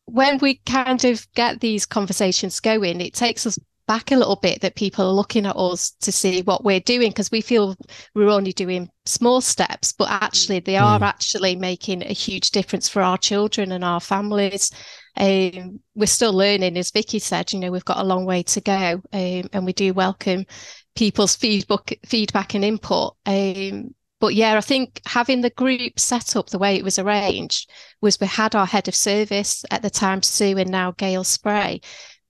when 0.05 0.39
we 0.39 0.61
kind 0.65 1.03
of 1.05 1.27
get 1.33 1.59
these 1.59 1.85
conversations 1.85 2.59
going, 2.59 3.01
it 3.01 3.13
takes 3.13 3.45
us 3.45 3.59
back 3.89 4.11
a 4.11 4.15
little 4.15 4.35
bit 4.35 4.61
that 4.61 4.75
people 4.75 5.03
are 5.03 5.11
looking 5.11 5.47
at 5.47 5.55
us 5.55 5.89
to 5.99 6.11
see 6.11 6.43
what 6.43 6.63
we're 6.63 6.79
doing 6.79 7.09
because 7.09 7.31
we 7.31 7.41
feel 7.41 7.75
we're 8.13 8.29
only 8.29 8.53
doing 8.53 8.87
small 9.05 9.41
steps, 9.41 9.91
but 9.91 10.07
actually 10.11 10.59
they 10.59 10.77
are 10.77 10.99
mm. 10.99 11.01
actually 11.01 11.55
making 11.55 12.03
a 12.03 12.13
huge 12.13 12.51
difference 12.51 12.87
for 12.87 13.01
our 13.01 13.17
children 13.17 13.71
and 13.71 13.83
our 13.83 13.99
families. 13.99 14.71
Um, 15.17 15.79
we're 15.95 16.05
still 16.05 16.33
learning, 16.33 16.77
as 16.77 16.91
Vicky 16.91 17.17
said. 17.17 17.51
You 17.51 17.57
know, 17.57 17.71
we've 17.71 17.83
got 17.83 17.97
a 17.97 18.03
long 18.03 18.25
way 18.25 18.43
to 18.43 18.61
go, 18.61 19.01
um, 19.11 19.49
and 19.53 19.65
we 19.65 19.73
do 19.73 19.91
welcome 19.95 20.45
people's 20.95 21.35
feedback, 21.35 21.97
feedback 22.05 22.53
and 22.53 22.63
input. 22.63 23.15
Um, 23.25 23.95
but 24.19 24.35
yeah, 24.35 24.55
I 24.55 24.61
think 24.61 25.01
having 25.07 25.41
the 25.41 25.49
group 25.49 25.99
set 25.99 26.35
up 26.35 26.51
the 26.51 26.59
way 26.59 26.75
it 26.75 26.83
was 26.83 26.99
arranged 26.99 27.71
was 28.01 28.19
we 28.19 28.27
had 28.27 28.53
our 28.53 28.67
head 28.67 28.87
of 28.87 28.93
service 28.93 29.65
at 29.71 29.81
the 29.81 29.89
time, 29.89 30.21
Sue, 30.21 30.59
and 30.59 30.69
now 30.69 30.91
Gail 30.91 31.23
Spray, 31.23 31.81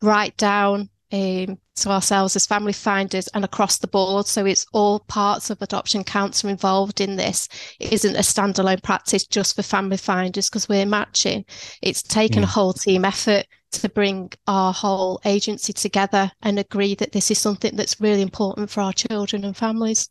write 0.01 0.37
down 0.37 0.89
um, 1.11 1.57
to 1.75 1.89
ourselves 1.89 2.35
as 2.35 2.45
family 2.45 2.73
finders 2.73 3.27
and 3.29 3.43
across 3.43 3.77
the 3.77 3.87
board. 3.87 4.27
So 4.27 4.45
it's 4.45 4.65
all 4.73 4.99
parts 4.99 5.49
of 5.49 5.61
adoption 5.61 6.03
counts 6.03 6.43
involved 6.43 7.01
in 7.01 7.15
this. 7.15 7.47
It 7.79 7.93
isn't 7.93 8.15
a 8.15 8.19
standalone 8.19 8.83
practice 8.83 9.25
just 9.25 9.55
for 9.55 9.63
family 9.63 9.97
finders 9.97 10.49
because 10.49 10.69
we're 10.69 10.85
matching. 10.85 11.45
It's 11.81 12.03
taken 12.03 12.41
mm. 12.41 12.43
a 12.43 12.47
whole 12.47 12.73
team 12.73 13.05
effort 13.05 13.45
to 13.71 13.89
bring 13.89 14.31
our 14.47 14.73
whole 14.73 15.21
agency 15.25 15.73
together 15.73 16.31
and 16.41 16.57
agree 16.57 16.95
that 16.95 17.11
this 17.11 17.29
is 17.29 17.37
something 17.37 17.75
that's 17.75 18.01
really 18.01 18.21
important 18.21 18.69
for 18.69 18.81
our 18.81 18.93
children 18.93 19.43
and 19.45 19.55
families. 19.55 20.09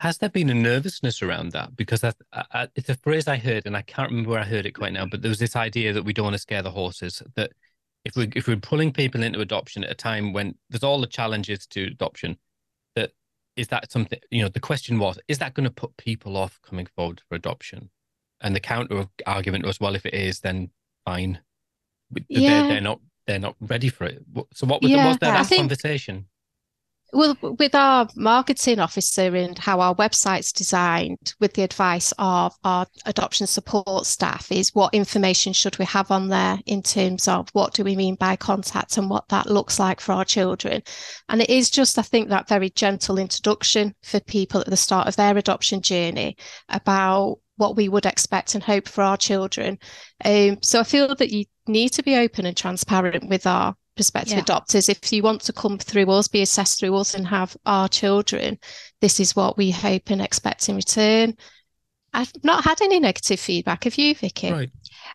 Has 0.00 0.18
there 0.18 0.28
been 0.28 0.50
a 0.50 0.54
nervousness 0.54 1.22
around 1.22 1.50
that? 1.52 1.74
Because 1.76 2.04
I, 2.04 2.12
I, 2.32 2.68
it's 2.76 2.88
a 2.88 2.94
phrase 2.94 3.26
I 3.26 3.36
heard, 3.36 3.66
and 3.66 3.76
I 3.76 3.82
can't 3.82 4.10
remember 4.10 4.30
where 4.30 4.40
I 4.40 4.44
heard 4.44 4.64
it 4.64 4.72
quite 4.72 4.92
now. 4.92 5.06
But 5.06 5.22
there 5.22 5.28
was 5.28 5.40
this 5.40 5.56
idea 5.56 5.92
that 5.92 6.04
we 6.04 6.12
don't 6.12 6.24
want 6.24 6.34
to 6.34 6.40
scare 6.40 6.62
the 6.62 6.70
horses. 6.70 7.20
That 7.34 7.50
if 8.08 8.16
we 8.16 8.32
if 8.34 8.48
we're 8.48 8.56
pulling 8.56 8.90
people 8.90 9.22
into 9.22 9.40
adoption 9.40 9.84
at 9.84 9.90
a 9.90 9.94
time 9.94 10.32
when 10.32 10.54
there's 10.70 10.82
all 10.82 11.00
the 11.00 11.06
challenges 11.06 11.66
to 11.66 11.84
adoption, 11.84 12.38
that 12.96 13.12
is 13.54 13.68
that 13.68 13.92
something 13.92 14.18
you 14.30 14.42
know 14.42 14.48
the 14.48 14.60
question 14.60 14.98
was 14.98 15.18
is 15.28 15.38
that 15.38 15.52
going 15.52 15.68
to 15.68 15.70
put 15.70 15.96
people 15.98 16.36
off 16.36 16.58
coming 16.62 16.86
forward 16.96 17.20
for 17.28 17.34
adoption? 17.34 17.90
And 18.40 18.56
the 18.56 18.60
counter 18.60 19.06
argument 19.26 19.66
was 19.66 19.78
well 19.78 19.94
if 19.94 20.06
it 20.06 20.14
is 20.14 20.40
then 20.40 20.70
fine, 21.04 21.40
yeah. 22.28 22.62
they're, 22.62 22.68
they're 22.68 22.80
not 22.80 23.00
they're 23.26 23.38
not 23.38 23.56
ready 23.60 23.90
for 23.90 24.06
it. 24.06 24.22
So 24.54 24.66
what 24.66 24.80
was, 24.80 24.90
yeah, 24.90 25.06
was 25.06 25.18
there 25.18 25.32
that 25.32 25.46
think, 25.46 25.60
conversation? 25.60 26.26
Well, 27.10 27.38
with 27.40 27.74
our 27.74 28.06
marketing 28.16 28.80
officer 28.80 29.34
and 29.34 29.58
how 29.58 29.80
our 29.80 29.94
website's 29.94 30.52
designed, 30.52 31.32
with 31.40 31.54
the 31.54 31.62
advice 31.62 32.12
of 32.18 32.54
our 32.64 32.86
adoption 33.06 33.46
support 33.46 34.04
staff, 34.04 34.52
is 34.52 34.74
what 34.74 34.92
information 34.92 35.54
should 35.54 35.78
we 35.78 35.86
have 35.86 36.10
on 36.10 36.28
there 36.28 36.58
in 36.66 36.82
terms 36.82 37.26
of 37.26 37.48
what 37.54 37.72
do 37.72 37.82
we 37.82 37.96
mean 37.96 38.14
by 38.16 38.36
contact 38.36 38.98
and 38.98 39.08
what 39.08 39.26
that 39.28 39.46
looks 39.46 39.78
like 39.78 40.00
for 40.00 40.12
our 40.12 40.24
children. 40.24 40.82
And 41.30 41.40
it 41.40 41.48
is 41.48 41.70
just, 41.70 41.98
I 41.98 42.02
think, 42.02 42.28
that 42.28 42.48
very 42.48 42.68
gentle 42.68 43.18
introduction 43.18 43.94
for 44.02 44.20
people 44.20 44.60
at 44.60 44.66
the 44.66 44.76
start 44.76 45.08
of 45.08 45.16
their 45.16 45.36
adoption 45.38 45.80
journey 45.80 46.36
about 46.68 47.38
what 47.56 47.74
we 47.74 47.88
would 47.88 48.04
expect 48.04 48.54
and 48.54 48.62
hope 48.62 48.86
for 48.86 49.02
our 49.02 49.16
children. 49.16 49.78
Um, 50.26 50.58
so 50.62 50.80
I 50.80 50.84
feel 50.84 51.14
that 51.14 51.32
you 51.32 51.46
need 51.66 51.90
to 51.90 52.02
be 52.02 52.16
open 52.16 52.44
and 52.44 52.56
transparent 52.56 53.28
with 53.30 53.46
our 53.46 53.74
prospective 53.98 54.38
yeah. 54.38 54.44
adopters 54.44 54.88
if 54.88 55.12
you 55.12 55.22
want 55.22 55.40
to 55.40 55.52
come 55.52 55.76
through 55.76 56.08
us 56.10 56.28
be 56.28 56.40
assessed 56.40 56.78
through 56.78 56.94
us 56.94 57.14
and 57.14 57.26
have 57.26 57.56
our 57.66 57.88
children 57.88 58.56
this 59.00 59.20
is 59.20 59.36
what 59.36 59.56
we 59.56 59.70
hope 59.70 60.10
and 60.10 60.20
expect 60.20 60.68
in 60.68 60.76
return. 60.76 61.36
I've 62.14 62.32
not 62.42 62.64
had 62.64 62.80
any 62.80 63.00
negative 63.00 63.38
feedback. 63.38 63.84
Have 63.84 63.96
you 63.96 64.14
vicky? 64.14 64.50
Right. 64.50 64.70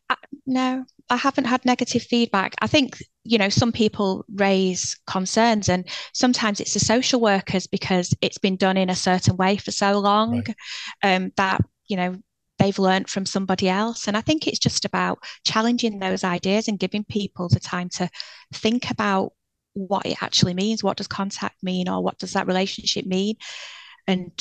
Uh, 0.10 0.15
no 0.46 0.86
i 1.10 1.17
haven't 1.17 1.46
had 1.46 1.65
negative 1.65 2.02
feedback. 2.02 2.56
I 2.62 2.67
think 2.67 2.98
you 3.24 3.38
know 3.38 3.50
some 3.50 3.72
people 3.72 4.26
raise 4.34 4.98
concerns 5.06 5.69
and 5.69 5.88
sometimes 6.13 6.60
it's 6.60 6.74
the 6.74 6.80
social 6.80 7.19
workers 7.19 7.67
because 7.67 8.13
it's 8.22 8.38
been 8.38 8.56
done 8.56 8.78
in 8.78 8.89
a 8.89 8.96
certain 8.96 9.38
way 9.38 9.58
for 9.58 9.72
so 9.72 10.00
long 10.00 10.38
right. 10.38 10.56
um, 11.04 11.32
that 11.36 11.62
you 11.88 11.98
know 11.98 12.15
they've 12.63 12.80
learned 12.80 13.10
from 13.10 13.26
somebody 13.26 13.67
else. 13.67 14.08
And 14.08 14.15
I 14.15 14.21
think 14.21 14.47
it's 14.47 14.60
just 14.60 14.86
about 14.86 15.19
challenging 15.45 15.99
those 15.99 16.23
ideas 16.23 16.67
and 16.67 16.80
giving 16.80 17.04
people 17.04 17.49
the 17.49 17.60
time 17.60 17.89
to 17.89 18.10
think 18.54 18.89
about 18.89 19.34
what 19.73 20.06
it 20.06 20.23
actually 20.23 20.54
means. 20.54 20.84
What 20.84 20.97
does 20.97 21.08
contact 21.08 21.62
mean, 21.62 21.89
or 21.89 22.02
what 22.02 22.17
does 22.19 22.34
that 22.34 22.47
relationship 22.47 23.06
mean? 23.06 23.36
And 24.08 24.32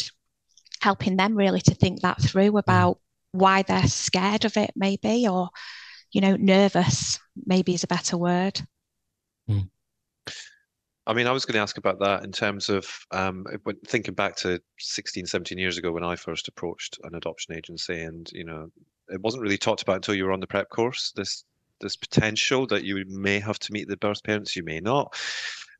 helping 0.80 1.16
them 1.16 1.34
really 1.34 1.60
to 1.62 1.74
think 1.74 2.02
that 2.02 2.22
through 2.22 2.56
about 2.58 2.98
why 3.32 3.62
they're 3.62 3.88
scared 3.88 4.44
of 4.44 4.56
it, 4.56 4.70
maybe, 4.76 5.26
or 5.26 5.48
you 6.12 6.20
know, 6.20 6.36
nervous, 6.36 7.18
maybe 7.46 7.74
is 7.74 7.84
a 7.84 7.88
better 7.88 8.16
word. 8.16 8.60
Mm. 9.48 9.68
I 11.06 11.14
mean, 11.14 11.26
I 11.26 11.32
was 11.32 11.44
going 11.44 11.54
to 11.54 11.60
ask 11.60 11.78
about 11.78 11.98
that 11.98 12.24
in 12.24 12.30
terms 12.30 12.68
of 12.68 12.86
um, 13.10 13.44
thinking 13.86 14.14
back 14.14 14.36
to 14.36 14.60
16, 14.78 15.26
17 15.26 15.58
years 15.58 15.76
ago 15.76 15.90
when 15.90 16.04
I 16.04 16.14
first 16.14 16.46
approached 16.46 16.98
an 17.02 17.14
adoption 17.14 17.54
agency, 17.56 18.00
and 18.02 18.30
you 18.32 18.44
know, 18.44 18.70
it 19.08 19.20
wasn't 19.20 19.42
really 19.42 19.58
talked 19.58 19.82
about 19.82 19.96
until 19.96 20.14
you 20.14 20.24
were 20.24 20.32
on 20.32 20.40
the 20.40 20.46
prep 20.46 20.68
course. 20.68 21.12
This 21.16 21.44
this 21.80 21.96
potential 21.96 22.66
that 22.68 22.84
you 22.84 23.04
may 23.08 23.40
have 23.40 23.58
to 23.58 23.72
meet 23.72 23.88
the 23.88 23.96
birth 23.96 24.22
parents, 24.22 24.54
you 24.54 24.62
may 24.62 24.78
not. 24.78 25.14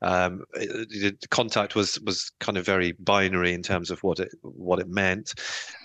Um, 0.01 0.43
the 0.53 1.15
contact 1.29 1.75
was 1.75 1.97
was 2.01 2.31
kind 2.41 2.57
of 2.57 2.65
very 2.65 2.91
binary 2.91 3.53
in 3.53 3.63
terms 3.63 3.89
of 3.89 4.03
what 4.03 4.19
it 4.19 4.29
what 4.41 4.79
it 4.79 4.89
meant. 4.89 5.33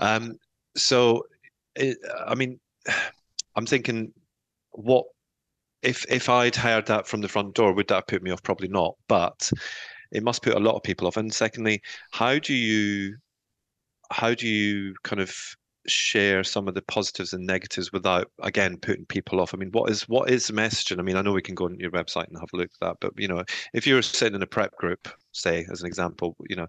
Um, 0.00 0.36
so, 0.76 1.22
it, 1.76 1.96
I 2.26 2.34
mean, 2.34 2.58
I'm 3.56 3.66
thinking, 3.66 4.12
what 4.72 5.06
if 5.82 6.04
if 6.08 6.28
I'd 6.28 6.56
heard 6.56 6.86
that 6.86 7.06
from 7.06 7.20
the 7.20 7.28
front 7.28 7.54
door, 7.54 7.72
would 7.72 7.88
that 7.88 8.08
put 8.08 8.22
me 8.22 8.30
off? 8.30 8.42
Probably 8.42 8.68
not, 8.68 8.96
but 9.08 9.50
it 10.12 10.22
must 10.22 10.42
put 10.42 10.54
a 10.54 10.60
lot 10.60 10.74
of 10.74 10.82
people 10.82 11.06
off. 11.06 11.16
And 11.16 11.32
secondly, 11.32 11.82
how 12.12 12.38
do 12.38 12.54
you 12.54 13.16
how 14.10 14.34
do 14.34 14.48
you 14.48 14.94
kind 15.02 15.20
of 15.20 15.34
share 15.86 16.44
some 16.44 16.68
of 16.68 16.74
the 16.74 16.82
positives 16.82 17.32
and 17.32 17.46
negatives 17.46 17.92
without 17.92 18.30
again 18.42 18.76
putting 18.76 19.06
people 19.06 19.40
off 19.40 19.54
i 19.54 19.56
mean 19.56 19.70
what 19.72 19.90
is 19.90 20.02
what 20.02 20.30
is 20.30 20.46
the 20.46 20.52
message 20.52 20.90
and 20.90 21.00
i 21.00 21.04
mean 21.04 21.16
i 21.16 21.22
know 21.22 21.32
we 21.32 21.40
can 21.40 21.54
go 21.54 21.64
on 21.64 21.78
your 21.80 21.90
website 21.90 22.28
and 22.28 22.36
have 22.38 22.50
a 22.52 22.56
look 22.56 22.70
at 22.74 22.86
that 22.86 22.96
but 23.00 23.12
you 23.16 23.26
know 23.26 23.42
if 23.72 23.86
you're 23.86 24.02
sitting 24.02 24.34
in 24.34 24.42
a 24.42 24.46
prep 24.46 24.76
group 24.76 25.08
say 25.38 25.66
as 25.70 25.80
an 25.80 25.86
example 25.86 26.36
you 26.48 26.56
know 26.56 26.66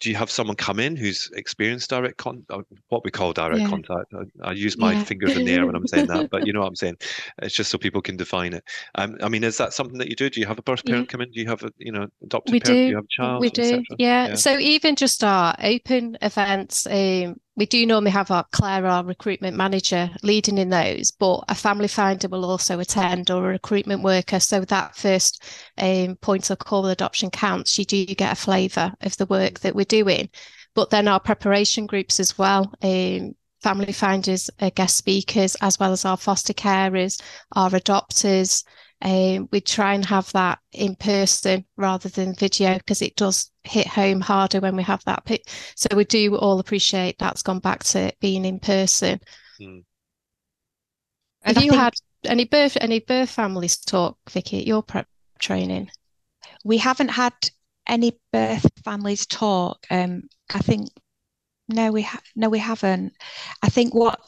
do 0.00 0.10
you 0.10 0.16
have 0.16 0.30
someone 0.30 0.56
come 0.56 0.78
in 0.78 0.96
who's 0.96 1.30
experienced 1.34 1.90
direct 1.90 2.16
con 2.16 2.44
uh, 2.50 2.62
what 2.88 3.04
we 3.04 3.10
call 3.10 3.32
direct 3.32 3.60
yeah. 3.60 3.68
contact 3.68 4.12
I, 4.14 4.48
I, 4.48 4.52
use 4.52 4.76
my 4.78 4.92
yeah. 4.92 5.04
fingers 5.04 5.36
in 5.36 5.44
the 5.44 5.52
air 5.52 5.66
when 5.66 5.74
i'm 5.74 5.86
saying 5.86 6.06
that 6.06 6.30
but 6.30 6.46
you 6.46 6.52
know 6.54 6.60
what 6.60 6.68
i'm 6.68 6.76
saying 6.76 6.96
it's 7.42 7.54
just 7.54 7.70
so 7.70 7.78
people 7.78 8.02
can 8.02 8.16
define 8.16 8.52
it 8.52 8.64
um, 8.96 9.16
i 9.22 9.28
mean 9.28 9.44
is 9.44 9.56
that 9.58 9.72
something 9.72 9.98
that 9.98 10.08
you 10.08 10.16
do 10.16 10.30
do 10.30 10.40
you 10.40 10.46
have 10.46 10.58
a 10.58 10.62
birth 10.62 10.84
parent 10.84 11.06
yeah. 11.06 11.10
come 11.10 11.20
in 11.20 11.30
do 11.30 11.40
you 11.40 11.48
have 11.48 11.62
a 11.62 11.72
you 11.78 11.92
know 11.92 12.06
adopted 12.22 12.52
we 12.52 12.60
parent 12.60 12.78
do. 12.78 12.84
do 12.84 12.90
you 12.90 12.96
have 12.96 13.04
a 13.04 13.08
child 13.22 13.40
we 13.40 13.50
do 13.50 13.82
yeah. 13.98 14.34
so 14.34 14.58
even 14.58 14.96
just 14.96 15.24
our 15.24 15.54
open 15.62 16.16
events 16.22 16.86
um, 16.86 17.36
we 17.60 17.66
do 17.66 17.84
normally 17.84 18.10
have 18.10 18.30
our 18.30 18.46
Claire, 18.52 18.86
our 18.86 19.04
recruitment 19.04 19.54
manager, 19.54 20.08
leading 20.22 20.56
in 20.56 20.70
those, 20.70 21.10
but 21.10 21.44
a 21.48 21.54
family 21.54 21.88
finder 21.88 22.26
will 22.26 22.46
also 22.46 22.80
attend 22.80 23.30
or 23.30 23.50
a 23.50 23.52
recruitment 23.52 24.02
worker. 24.02 24.40
So 24.40 24.60
that 24.60 24.96
first 24.96 25.44
um, 25.76 26.16
point 26.16 26.48
of 26.48 26.58
call 26.58 26.82
with 26.82 26.92
adoption 26.92 27.28
counts, 27.28 27.78
you 27.78 27.84
do 27.84 28.09
get 28.14 28.32
a 28.32 28.36
flavour 28.36 28.92
of 29.00 29.16
the 29.16 29.26
work 29.26 29.60
that 29.60 29.74
we're 29.74 29.84
doing. 29.84 30.28
But 30.74 30.90
then 30.90 31.08
our 31.08 31.20
preparation 31.20 31.86
groups 31.86 32.20
as 32.20 32.38
well. 32.38 32.72
Um, 32.82 33.34
family 33.62 33.92
finders, 33.92 34.50
uh, 34.60 34.70
guest 34.74 34.96
speakers, 34.96 35.56
as 35.60 35.78
well 35.78 35.92
as 35.92 36.04
our 36.04 36.16
foster 36.16 36.54
carers, 36.54 37.20
our 37.52 37.70
adopters, 37.70 38.64
um, 39.02 39.48
we 39.50 39.60
try 39.60 39.94
and 39.94 40.04
have 40.04 40.30
that 40.32 40.58
in 40.72 40.94
person 40.94 41.64
rather 41.76 42.10
than 42.10 42.34
video 42.34 42.74
because 42.74 43.00
it 43.00 43.16
does 43.16 43.50
hit 43.64 43.86
home 43.86 44.20
harder 44.20 44.60
when 44.60 44.76
we 44.76 44.82
have 44.82 45.02
that. 45.04 45.26
So 45.74 45.88
we 45.96 46.04
do 46.04 46.36
all 46.36 46.58
appreciate 46.58 47.18
that's 47.18 47.42
gone 47.42 47.60
back 47.60 47.82
to 47.84 48.12
being 48.20 48.44
in 48.44 48.58
person. 48.58 49.20
Mm. 49.60 49.84
Have 51.42 51.64
you 51.64 51.72
had 51.72 51.94
any 52.26 52.44
birth 52.44 52.76
any 52.78 53.00
birth 53.00 53.30
families 53.30 53.78
talk, 53.78 54.18
Vicky, 54.28 54.60
at 54.60 54.66
your 54.66 54.82
prep 54.82 55.06
training? 55.38 55.90
We 56.62 56.76
haven't 56.76 57.08
had 57.08 57.32
any 57.90 58.18
birth 58.32 58.66
families 58.84 59.26
talk. 59.26 59.86
Um, 59.90 60.22
I 60.54 60.60
think 60.60 60.88
no, 61.68 61.92
we 61.92 62.02
ha- 62.02 62.22
no, 62.34 62.48
we 62.48 62.58
haven't. 62.58 63.12
I 63.62 63.68
think 63.68 63.94
what 63.94 64.18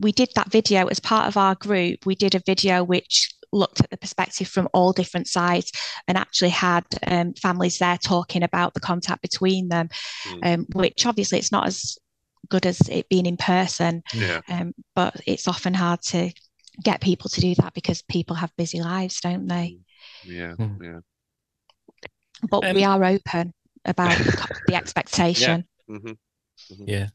we 0.00 0.12
did 0.12 0.30
that 0.34 0.50
video 0.50 0.86
as 0.86 1.00
part 1.00 1.28
of 1.28 1.36
our 1.36 1.54
group. 1.54 2.06
We 2.06 2.14
did 2.14 2.34
a 2.34 2.42
video 2.46 2.84
which 2.84 3.30
looked 3.52 3.80
at 3.80 3.90
the 3.90 3.96
perspective 3.96 4.48
from 4.48 4.68
all 4.74 4.92
different 4.92 5.26
sides 5.26 5.72
and 6.06 6.18
actually 6.18 6.50
had 6.50 6.84
um, 7.06 7.32
families 7.34 7.78
there 7.78 7.98
talking 7.98 8.42
about 8.42 8.74
the 8.74 8.80
contact 8.80 9.22
between 9.22 9.68
them, 9.68 9.88
mm. 10.26 10.54
um, 10.54 10.66
which 10.74 11.06
obviously 11.06 11.38
it's 11.38 11.52
not 11.52 11.66
as 11.66 11.96
good 12.50 12.66
as 12.66 12.80
it 12.88 13.08
being 13.08 13.26
in 13.26 13.36
person. 13.36 14.02
Yeah. 14.14 14.40
Um, 14.48 14.74
but 14.94 15.16
it's 15.26 15.48
often 15.48 15.74
hard 15.74 16.02
to 16.08 16.30
get 16.82 17.00
people 17.00 17.30
to 17.30 17.40
do 17.40 17.54
that 17.56 17.74
because 17.74 18.02
people 18.02 18.36
have 18.36 18.52
busy 18.56 18.80
lives, 18.80 19.20
don't 19.20 19.46
they? 19.46 19.78
Hmm. 20.24 20.30
Yeah, 20.30 20.54
mm. 20.58 20.82
yeah. 20.82 21.00
But 22.50 22.74
we 22.74 22.84
um, 22.84 23.02
are 23.02 23.04
open 23.04 23.52
about 23.84 24.16
the 24.66 24.74
expectation. 24.74 25.64
Yeah. 25.88 25.96
Mm-hmm. 25.96 26.08
Mm-hmm. 26.72 26.84
yeah. 26.86 27.08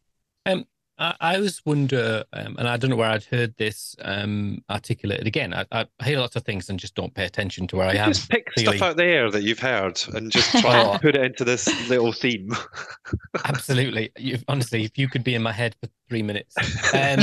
Um, 0.46 0.66
I, 0.98 1.16
I 1.20 1.36
always 1.36 1.62
wonder, 1.66 2.24
um, 2.34 2.56
and 2.58 2.68
I 2.68 2.78
don't 2.78 2.90
know 2.90 2.96
where 2.96 3.10
I'd 3.10 3.24
heard 3.24 3.56
this 3.58 3.96
um, 4.02 4.64
articulated. 4.70 5.26
Again, 5.26 5.54
I, 5.54 5.66
I, 5.72 5.86
hear 6.04 6.20
lots 6.20 6.36
of 6.36 6.44
things 6.44 6.70
and 6.70 6.80
just 6.80 6.96
don't 6.96 7.14
pay 7.14 7.26
attention 7.26 7.68
to 7.68 7.78
where 7.78 7.88
I 7.88 7.96
am. 7.96 8.10
Just 8.10 8.30
pick 8.30 8.48
clearly. 8.54 8.78
stuff 8.78 8.90
out 8.90 8.98
there 8.98 9.32
that 9.32 9.44
you've 9.44 9.60
heard 9.60 10.00
and 10.14 10.32
just 10.32 10.52
try 10.62 10.82
and 10.82 11.02
put 11.02 11.16
it 11.16 11.24
into 11.24 11.44
this 11.44 11.68
little 11.90 12.12
theme. 12.12 12.56
Absolutely. 13.46 14.12
You've, 14.18 14.44
honestly, 14.48 14.84
if 14.84 14.98
you 14.98 15.08
could 15.08 15.24
be 15.24 15.36
in 15.36 15.42
my 15.42 15.52
head 15.52 15.76
for 15.82 15.90
three 16.08 16.24
minutes. 16.24 16.56
Um, 16.94 17.20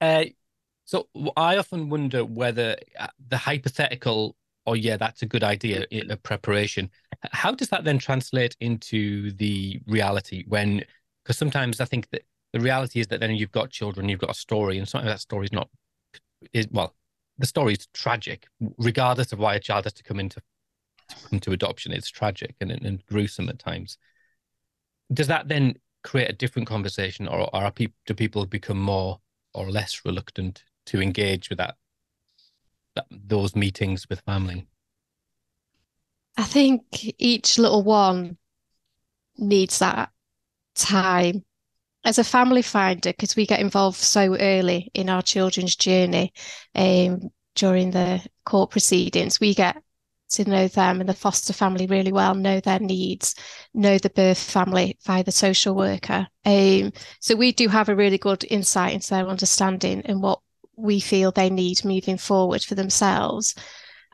uh, 0.00 0.24
so 0.84 1.08
I 1.36 1.56
often 1.56 1.88
wonder 1.88 2.24
whether 2.24 2.76
uh, 2.98 3.06
the 3.28 3.38
hypothetical, 3.38 4.36
oh 4.66 4.74
yeah, 4.74 4.96
that's 4.96 5.22
a 5.22 5.26
good 5.26 5.44
idea, 5.44 5.86
a 5.90 6.16
preparation. 6.16 6.90
How 7.32 7.52
does 7.52 7.68
that 7.68 7.84
then 7.84 7.98
translate 7.98 8.56
into 8.60 9.32
the 9.32 9.80
reality 9.86 10.44
when? 10.48 10.84
Because 11.24 11.38
sometimes 11.38 11.80
I 11.80 11.84
think 11.84 12.10
that 12.10 12.22
the 12.52 12.60
reality 12.60 13.00
is 13.00 13.06
that 13.08 13.20
then 13.20 13.30
you've 13.32 13.52
got 13.52 13.70
children, 13.70 14.08
you've 14.08 14.20
got 14.20 14.30
a 14.30 14.34
story, 14.34 14.78
and 14.78 14.88
sometimes 14.88 15.12
that 15.12 15.20
story 15.20 15.46
is 15.46 15.52
not 15.52 15.68
is 16.52 16.68
well, 16.70 16.94
the 17.38 17.46
story 17.46 17.74
is 17.74 17.86
tragic, 17.94 18.46
regardless 18.78 19.32
of 19.32 19.38
why 19.38 19.54
a 19.54 19.60
child 19.60 19.84
has 19.84 19.92
to 19.94 20.02
come 20.02 20.20
into 20.20 20.40
to 21.08 21.16
come 21.28 21.40
to 21.40 21.52
adoption. 21.52 21.92
It's 21.92 22.10
tragic 22.10 22.54
and, 22.60 22.70
and 22.70 23.04
gruesome 23.06 23.48
at 23.48 23.58
times. 23.58 23.98
Does 25.12 25.26
that 25.28 25.48
then 25.48 25.74
create 26.02 26.30
a 26.30 26.34
different 26.34 26.68
conversation, 26.68 27.28
or 27.28 27.54
are 27.54 27.70
people 27.70 27.96
do 28.06 28.14
people 28.14 28.46
become 28.46 28.80
more 28.80 29.20
or 29.54 29.70
less 29.70 30.02
reluctant 30.04 30.64
to 30.86 31.00
engage 31.00 31.48
with 31.48 31.58
that 31.58 31.76
those 33.10 33.56
meetings 33.56 34.08
with 34.08 34.20
family? 34.20 34.66
I 36.36 36.44
think 36.44 36.82
each 37.18 37.58
little 37.58 37.82
one 37.82 38.38
needs 39.36 39.78
that 39.78 40.10
time 40.74 41.44
as 42.04 42.18
a 42.18 42.24
family 42.24 42.62
finder, 42.62 43.10
because 43.10 43.36
we 43.36 43.46
get 43.46 43.60
involved 43.60 43.96
so 43.96 44.36
early 44.36 44.90
in 44.94 45.08
our 45.08 45.22
children's 45.22 45.76
journey 45.76 46.32
um, 46.74 47.30
during 47.54 47.92
the 47.92 48.20
court 48.44 48.70
proceedings, 48.70 49.38
we 49.38 49.54
get 49.54 49.80
to 50.30 50.48
know 50.48 50.66
them 50.66 51.00
and 51.00 51.08
the 51.08 51.14
foster 51.14 51.52
family 51.52 51.86
really 51.86 52.10
well, 52.10 52.34
know 52.34 52.58
their 52.58 52.80
needs, 52.80 53.34
know 53.74 53.98
the 53.98 54.10
birth 54.10 54.38
family 54.38 54.98
via 55.04 55.22
the 55.22 55.30
social 55.30 55.74
worker. 55.74 56.26
Um, 56.44 56.92
so 57.20 57.36
we 57.36 57.52
do 57.52 57.68
have 57.68 57.88
a 57.88 57.94
really 57.94 58.18
good 58.18 58.44
insight 58.50 58.94
into 58.94 59.10
their 59.10 59.28
understanding 59.28 60.02
and 60.06 60.22
what 60.22 60.40
we 60.82 61.00
feel 61.00 61.30
they 61.30 61.50
need 61.50 61.84
moving 61.84 62.18
forward 62.18 62.62
for 62.62 62.74
themselves. 62.74 63.54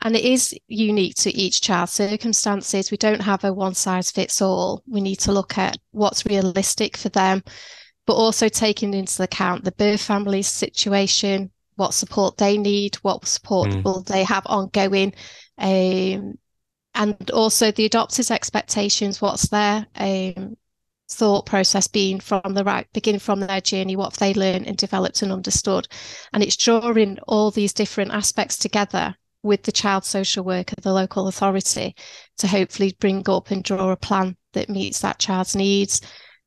And 0.02 0.14
it 0.14 0.24
is 0.24 0.54
unique 0.68 1.16
to 1.16 1.35
each 1.35 1.61
child's 1.61 1.92
circumstances. 1.92 2.90
We 2.90 2.96
don't 2.96 3.22
have 3.22 3.42
a 3.42 3.52
one 3.52 3.74
size 3.74 4.12
fits 4.12 4.40
all. 4.40 4.85
We 4.87 5.00
need 5.00 5.18
to 5.20 5.33
look 5.33 5.59
at 5.59 5.76
what's 5.90 6.24
realistic 6.24 6.96
for 6.96 7.09
them 7.09 7.42
but 8.09 8.14
also 8.14 8.48
taking 8.48 8.94
into 8.94 9.22
account 9.22 9.64
the 9.64 9.72
birth 9.72 10.00
family's 10.00 10.48
situation, 10.48 11.50
what 11.76 11.92
support 11.92 12.38
they 12.38 12.57
need, 12.57 12.94
what 13.02 13.26
support 13.28 13.68
mm. 13.68 13.85
will 13.85 14.00
they 14.00 14.24
have 14.24 14.44
ongoing, 14.46 15.12
um, 15.59 16.33
and 16.94 17.31
also 17.33 17.70
the 17.70 17.87
adopters' 17.87 18.31
expectations, 18.31 19.20
what's 19.20 19.50
their 19.50 19.87
um, 19.94 20.57
thought 21.10 21.46
process 21.46 21.86
being 21.86 22.20
from 22.20 22.54
the 22.54 22.64
right 22.64 22.86
beginning 22.92 23.20
from 23.20 23.40
their 23.40 23.60
journey, 23.60 23.96
what 23.96 24.12
have 24.12 24.18
they 24.18 24.34
learned 24.34 24.66
and 24.66 24.76
developed 24.76 25.22
and 25.22 25.32
understood. 25.32 25.88
And 26.32 26.42
it's 26.42 26.56
drawing 26.56 27.18
all 27.26 27.50
these 27.50 27.72
different 27.72 28.12
aspects 28.12 28.58
together 28.58 29.14
with 29.42 29.62
the 29.62 29.72
child 29.72 30.04
social 30.04 30.44
worker, 30.44 30.74
the 30.82 30.92
local 30.92 31.28
authority, 31.28 31.94
to 32.38 32.46
hopefully 32.46 32.96
bring 33.00 33.28
up 33.28 33.50
and 33.50 33.64
draw 33.64 33.90
a 33.90 33.96
plan 33.96 34.36
that 34.52 34.68
meets 34.68 35.00
that 35.00 35.18
child's 35.18 35.56
needs 35.56 36.00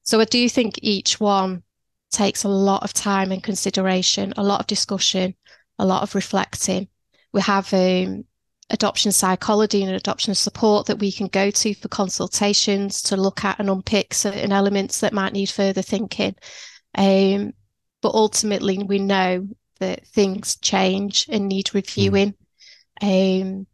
so 0.03 0.19
I 0.19 0.25
do 0.25 0.49
think 0.49 0.79
each 0.81 1.19
one 1.19 1.63
takes 2.11 2.43
a 2.43 2.49
lot 2.49 2.83
of 2.83 2.93
time 2.93 3.31
and 3.31 3.43
consideration, 3.43 4.33
a 4.35 4.43
lot 4.43 4.59
of 4.59 4.67
discussion, 4.67 5.35
a 5.79 5.85
lot 5.85 6.03
of 6.03 6.15
reflecting. 6.15 6.87
We 7.33 7.41
have 7.41 7.73
um, 7.73 8.25
adoption 8.71 9.11
psychology 9.11 9.83
and 9.83 9.93
adoption 9.93 10.33
support 10.33 10.87
that 10.87 10.99
we 10.99 11.11
can 11.11 11.27
go 11.27 11.51
to 11.51 11.73
for 11.75 11.87
consultations 11.89 13.01
to 13.03 13.17
look 13.17 13.45
at 13.45 13.59
and 13.59 13.69
unpick 13.69 14.13
certain 14.13 14.51
elements 14.51 15.01
that 15.01 15.13
might 15.13 15.33
need 15.33 15.49
further 15.49 15.81
thinking. 15.81 16.35
Um, 16.95 17.53
but 18.01 18.13
ultimately, 18.13 18.79
we 18.79 18.99
know 18.99 19.47
that 19.79 20.07
things 20.07 20.55
change 20.55 21.27
and 21.29 21.47
need 21.47 21.73
reviewing. 21.75 22.33
Mm. 23.01 23.41
Um, 23.41 23.67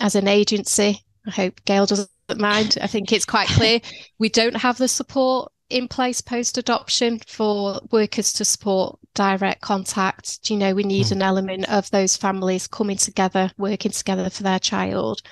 as 0.00 0.14
an 0.16 0.26
agency, 0.26 1.04
I 1.26 1.30
hope 1.30 1.64
Gail 1.64 1.86
doesn't 1.86 2.10
mind. 2.36 2.78
I 2.80 2.88
think 2.88 3.12
it's 3.12 3.24
quite 3.24 3.48
clear 3.48 3.80
we 4.18 4.28
don't 4.28 4.56
have 4.56 4.78
the 4.78 4.88
support 4.88 5.51
in 5.72 5.88
place 5.88 6.20
post 6.20 6.58
adoption 6.58 7.18
for 7.26 7.80
workers 7.90 8.32
to 8.34 8.44
support 8.44 8.98
direct 9.14 9.62
contact. 9.62 10.42
Do 10.42 10.54
you 10.54 10.60
know 10.60 10.74
we 10.74 10.82
need 10.84 11.06
mm. 11.06 11.12
an 11.12 11.22
element 11.22 11.68
of 11.68 11.90
those 11.90 12.16
families 12.16 12.66
coming 12.66 12.98
together, 12.98 13.50
working 13.56 13.92
together 13.92 14.28
for 14.30 14.42
their 14.42 14.58
child? 14.58 15.22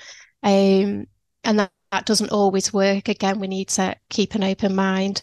Um, 0.42 1.06
and 1.44 1.58
that, 1.58 1.72
that 1.92 2.06
doesn't 2.06 2.32
always 2.32 2.72
work. 2.72 3.08
Again, 3.08 3.38
we 3.38 3.48
need 3.48 3.68
to 3.68 3.94
keep 4.08 4.34
an 4.34 4.44
open 4.44 4.74
mind. 4.74 5.22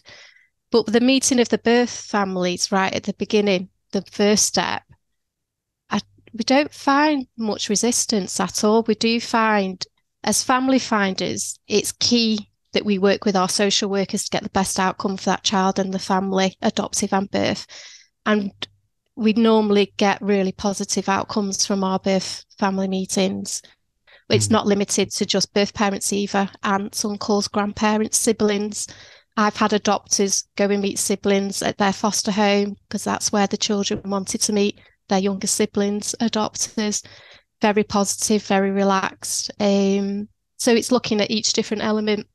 But 0.70 0.86
the 0.86 1.00
meeting 1.00 1.40
of 1.40 1.48
the 1.48 1.58
birth 1.58 1.90
families 1.90 2.70
right 2.70 2.94
at 2.94 3.04
the 3.04 3.14
beginning, 3.14 3.70
the 3.92 4.02
first 4.12 4.46
step, 4.46 4.82
I, 5.90 6.00
we 6.32 6.44
don't 6.44 6.72
find 6.72 7.26
much 7.36 7.68
resistance 7.68 8.38
at 8.38 8.62
all. 8.64 8.82
We 8.82 8.94
do 8.94 9.20
find, 9.20 9.84
as 10.22 10.44
family 10.44 10.78
finders, 10.78 11.58
it's 11.66 11.92
key 11.92 12.50
that 12.78 12.86
we 12.86 12.96
work 12.96 13.24
with 13.24 13.34
our 13.34 13.48
social 13.48 13.90
workers 13.90 14.22
to 14.22 14.30
get 14.30 14.44
the 14.44 14.50
best 14.50 14.78
outcome 14.78 15.16
for 15.16 15.24
that 15.24 15.42
child 15.42 15.80
and 15.80 15.92
the 15.92 15.98
family, 15.98 16.56
adoptive 16.62 17.12
and 17.12 17.28
birth. 17.28 17.66
And 18.24 18.52
we 19.16 19.32
normally 19.32 19.92
get 19.96 20.22
really 20.22 20.52
positive 20.52 21.08
outcomes 21.08 21.66
from 21.66 21.82
our 21.82 21.98
birth 21.98 22.44
family 22.56 22.86
meetings. 22.86 23.62
It's 24.30 24.46
mm. 24.46 24.52
not 24.52 24.68
limited 24.68 25.10
to 25.10 25.26
just 25.26 25.52
birth 25.54 25.74
parents 25.74 26.12
either, 26.12 26.48
aunts, 26.62 27.04
uncles, 27.04 27.48
grandparents, 27.48 28.16
siblings. 28.16 28.86
I've 29.36 29.56
had 29.56 29.72
adopters 29.72 30.46
go 30.54 30.66
and 30.66 30.80
meet 30.80 31.00
siblings 31.00 31.62
at 31.62 31.78
their 31.78 31.92
foster 31.92 32.30
home 32.30 32.76
because 32.86 33.02
that's 33.02 33.32
where 33.32 33.48
the 33.48 33.56
children 33.56 34.02
wanted 34.04 34.40
to 34.42 34.52
meet 34.52 34.78
their 35.08 35.18
younger 35.18 35.48
siblings, 35.48 36.14
adopters. 36.20 37.04
Very 37.60 37.82
positive, 37.82 38.44
very 38.44 38.70
relaxed. 38.70 39.50
Um, 39.58 40.28
so 40.58 40.72
it's 40.72 40.92
looking 40.92 41.20
at 41.20 41.32
each 41.32 41.54
different 41.54 41.82
element 41.82 42.28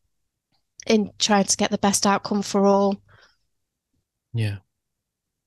in 0.87 1.11
trying 1.19 1.45
to 1.45 1.57
get 1.57 1.71
the 1.71 1.77
best 1.77 2.05
outcome 2.05 2.41
for 2.41 2.65
all. 2.65 3.01
Yeah. 4.33 4.57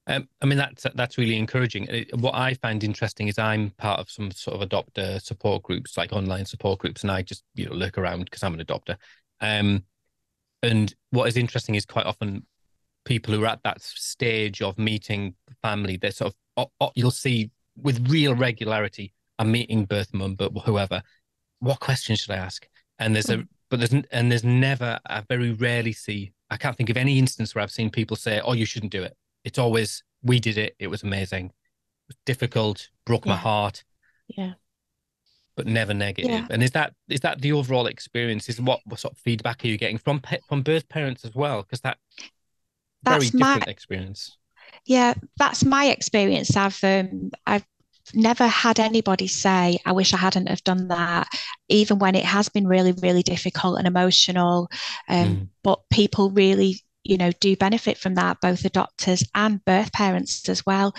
Um, 0.08 0.28
I 0.40 0.46
mean 0.46 0.58
that's 0.58 0.86
that's 0.94 1.18
really 1.18 1.36
encouraging. 1.36 1.90
Uh, 1.90 2.16
what 2.18 2.34
I 2.34 2.54
find 2.54 2.84
interesting 2.84 3.26
is 3.26 3.38
I'm 3.38 3.70
part 3.70 3.98
of 3.98 4.08
some 4.08 4.30
sort 4.30 4.60
of 4.60 4.68
adopter 4.68 5.20
support 5.20 5.64
groups, 5.64 5.96
like 5.96 6.12
online 6.12 6.46
support 6.46 6.78
groups, 6.78 7.02
and 7.02 7.10
I 7.10 7.22
just 7.22 7.42
you 7.54 7.66
know 7.66 7.72
look 7.72 7.98
around 7.98 8.26
because 8.26 8.42
I'm 8.42 8.54
an 8.54 8.64
adopter. 8.64 8.96
Um, 9.40 9.84
and 10.62 10.94
what 11.10 11.28
is 11.28 11.36
interesting 11.36 11.74
is 11.74 11.84
quite 11.84 12.06
often 12.06 12.46
people 13.04 13.34
who 13.34 13.42
are 13.44 13.48
at 13.48 13.62
that 13.64 13.82
stage 13.82 14.62
of 14.62 14.78
meeting 14.78 15.34
family, 15.62 15.96
they're 15.96 16.12
sort 16.12 16.34
of 16.56 16.90
you'll 16.94 17.10
see 17.10 17.50
with 17.76 18.10
real 18.10 18.34
regularity, 18.34 19.12
I'm 19.38 19.50
meeting 19.50 19.84
birth 19.84 20.14
mum, 20.14 20.34
but 20.34 20.52
whoever. 20.64 21.02
What 21.60 21.80
questions 21.80 22.20
should 22.20 22.32
I 22.32 22.36
ask? 22.36 22.66
And 22.98 23.14
there's 23.14 23.30
a 23.30 23.44
but 23.70 23.78
there's 23.78 23.92
and 24.10 24.30
there's 24.30 24.44
never 24.44 24.98
I 25.06 25.22
very 25.22 25.52
rarely 25.52 25.92
see 25.92 26.32
I 26.50 26.56
can't 26.56 26.76
think 26.76 26.90
of 26.90 26.96
any 26.96 27.18
instance 27.18 27.54
where 27.54 27.62
I've 27.62 27.70
seen 27.70 27.90
people 27.90 28.16
say, 28.16 28.40
"Oh, 28.44 28.52
you 28.52 28.66
shouldn't 28.66 28.92
do 28.92 29.02
it." 29.02 29.16
It's 29.44 29.58
always 29.58 30.02
we 30.22 30.40
did 30.40 30.58
it. 30.58 30.74
It 30.78 30.88
was 30.88 31.02
amazing. 31.02 31.46
It 31.46 32.08
was 32.08 32.16
difficult, 32.24 32.88
broke 33.04 33.26
yeah. 33.26 33.32
my 33.32 33.38
heart. 33.38 33.84
Yeah. 34.28 34.52
But 35.56 35.66
never 35.66 35.94
negative. 35.94 36.30
Yeah. 36.30 36.46
And 36.50 36.62
is 36.62 36.72
that 36.72 36.94
is 37.08 37.20
that 37.20 37.40
the 37.40 37.52
overall 37.52 37.86
experience? 37.86 38.48
Is 38.48 38.60
what, 38.60 38.80
what 38.84 39.00
sort 39.00 39.14
of 39.14 39.18
feedback 39.18 39.64
are 39.64 39.68
you 39.68 39.78
getting 39.78 39.98
from 39.98 40.20
from 40.48 40.62
birth 40.62 40.88
parents 40.88 41.24
as 41.24 41.34
well? 41.34 41.62
Because 41.62 41.80
that 41.80 41.98
that's 43.02 43.30
very 43.30 43.30
different 43.30 43.66
my, 43.66 43.72
experience. 43.72 44.36
Yeah, 44.84 45.14
that's 45.38 45.64
my 45.64 45.86
experience. 45.86 46.56
I've 46.56 46.82
um, 46.84 47.30
I've 47.46 47.66
never 48.14 48.46
had 48.46 48.80
anybody 48.80 49.26
say, 49.26 49.78
I 49.84 49.92
wish 49.92 50.12
I 50.12 50.18
hadn't 50.18 50.48
have 50.48 50.64
done 50.64 50.88
that, 50.88 51.28
even 51.68 51.98
when 51.98 52.14
it 52.14 52.24
has 52.24 52.48
been 52.48 52.66
really, 52.66 52.92
really 52.92 53.22
difficult 53.22 53.78
and 53.78 53.86
emotional. 53.86 54.68
Um, 55.08 55.26
mm. 55.26 55.48
But 55.62 55.80
people 55.90 56.30
really, 56.30 56.82
you 57.04 57.16
know, 57.16 57.30
do 57.40 57.56
benefit 57.56 57.98
from 57.98 58.14
that, 58.14 58.40
both 58.40 58.62
adopters 58.62 59.26
and 59.34 59.64
birth 59.64 59.92
parents 59.92 60.48
as 60.48 60.64
well. 60.64 60.94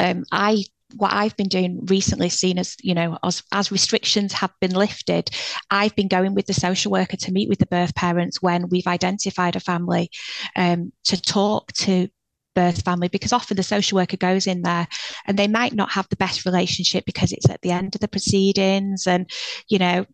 Um, 0.00 0.24
I 0.32 0.64
what 0.94 1.12
I've 1.12 1.36
been 1.36 1.48
doing 1.48 1.84
recently, 1.86 2.28
seen 2.28 2.58
as 2.58 2.76
you 2.80 2.94
know, 2.94 3.18
as, 3.24 3.42
as 3.52 3.72
restrictions 3.72 4.32
have 4.34 4.52
been 4.60 4.72
lifted, 4.72 5.30
I've 5.70 5.94
been 5.96 6.08
going 6.08 6.34
with 6.34 6.46
the 6.46 6.54
social 6.54 6.92
worker 6.92 7.16
to 7.16 7.32
meet 7.32 7.48
with 7.48 7.58
the 7.58 7.66
birth 7.66 7.94
parents 7.94 8.40
when 8.40 8.68
we've 8.68 8.86
identified 8.86 9.56
a 9.56 9.60
family 9.60 10.10
um, 10.54 10.92
to 11.04 11.20
talk 11.20 11.72
to 11.74 12.08
birth 12.56 12.82
family 12.82 13.08
because 13.08 13.32
often 13.32 13.56
the 13.56 13.62
social 13.62 13.96
worker 13.96 14.16
goes 14.16 14.46
in 14.46 14.62
there 14.62 14.88
and 15.26 15.38
they 15.38 15.46
might 15.46 15.74
not 15.74 15.92
have 15.92 16.08
the 16.08 16.16
best 16.16 16.44
relationship 16.44 17.04
because 17.04 17.30
it's 17.32 17.48
at 17.48 17.60
the 17.60 17.70
end 17.70 17.94
of 17.94 18.00
the 18.00 18.08
proceedings 18.08 19.06
and 19.06 19.30
you 19.68 19.78
know 19.78 20.04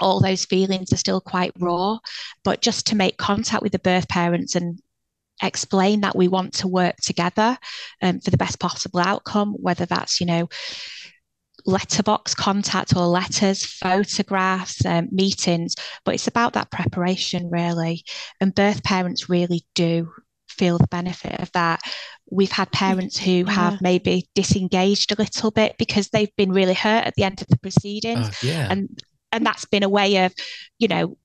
all 0.00 0.18
those 0.18 0.46
feelings 0.46 0.92
are 0.92 0.96
still 0.96 1.20
quite 1.20 1.52
raw 1.60 1.98
but 2.42 2.62
just 2.62 2.86
to 2.86 2.96
make 2.96 3.16
contact 3.18 3.62
with 3.62 3.72
the 3.72 3.78
birth 3.78 4.08
parents 4.08 4.56
and 4.56 4.80
explain 5.42 6.00
that 6.00 6.16
we 6.16 6.28
want 6.28 6.54
to 6.54 6.66
work 6.66 6.96
together 6.96 7.58
um, 8.00 8.18
for 8.20 8.30
the 8.30 8.36
best 8.38 8.58
possible 8.58 9.00
outcome 9.00 9.52
whether 9.60 9.84
that's 9.84 10.18
you 10.18 10.26
know 10.26 10.48
letterbox 11.64 12.34
contact 12.34 12.96
or 12.96 13.06
letters, 13.06 13.64
photographs, 13.64 14.84
um, 14.84 15.08
meetings, 15.12 15.76
but 16.04 16.14
it's 16.14 16.26
about 16.26 16.54
that 16.54 16.72
preparation 16.72 17.50
really. 17.50 18.02
And 18.40 18.52
birth 18.54 18.82
parents 18.82 19.28
really 19.28 19.64
do 19.74 20.12
feel 20.52 20.78
the 20.78 20.86
benefit 20.88 21.40
of 21.40 21.50
that. 21.52 21.80
We've 22.30 22.52
had 22.52 22.70
parents 22.72 23.18
who 23.18 23.30
yeah. 23.30 23.50
have 23.50 23.82
maybe 23.82 24.28
disengaged 24.34 25.12
a 25.12 25.16
little 25.16 25.50
bit 25.50 25.76
because 25.78 26.08
they've 26.08 26.34
been 26.36 26.52
really 26.52 26.74
hurt 26.74 27.06
at 27.06 27.14
the 27.14 27.24
end 27.24 27.42
of 27.42 27.48
the 27.48 27.58
proceedings. 27.58 28.28
Uh, 28.28 28.32
yeah. 28.42 28.68
And 28.70 29.02
and 29.32 29.46
that's 29.46 29.64
been 29.64 29.82
a 29.82 29.88
way 29.88 30.24
of, 30.24 30.34
you 30.78 30.88
know, 30.88 31.16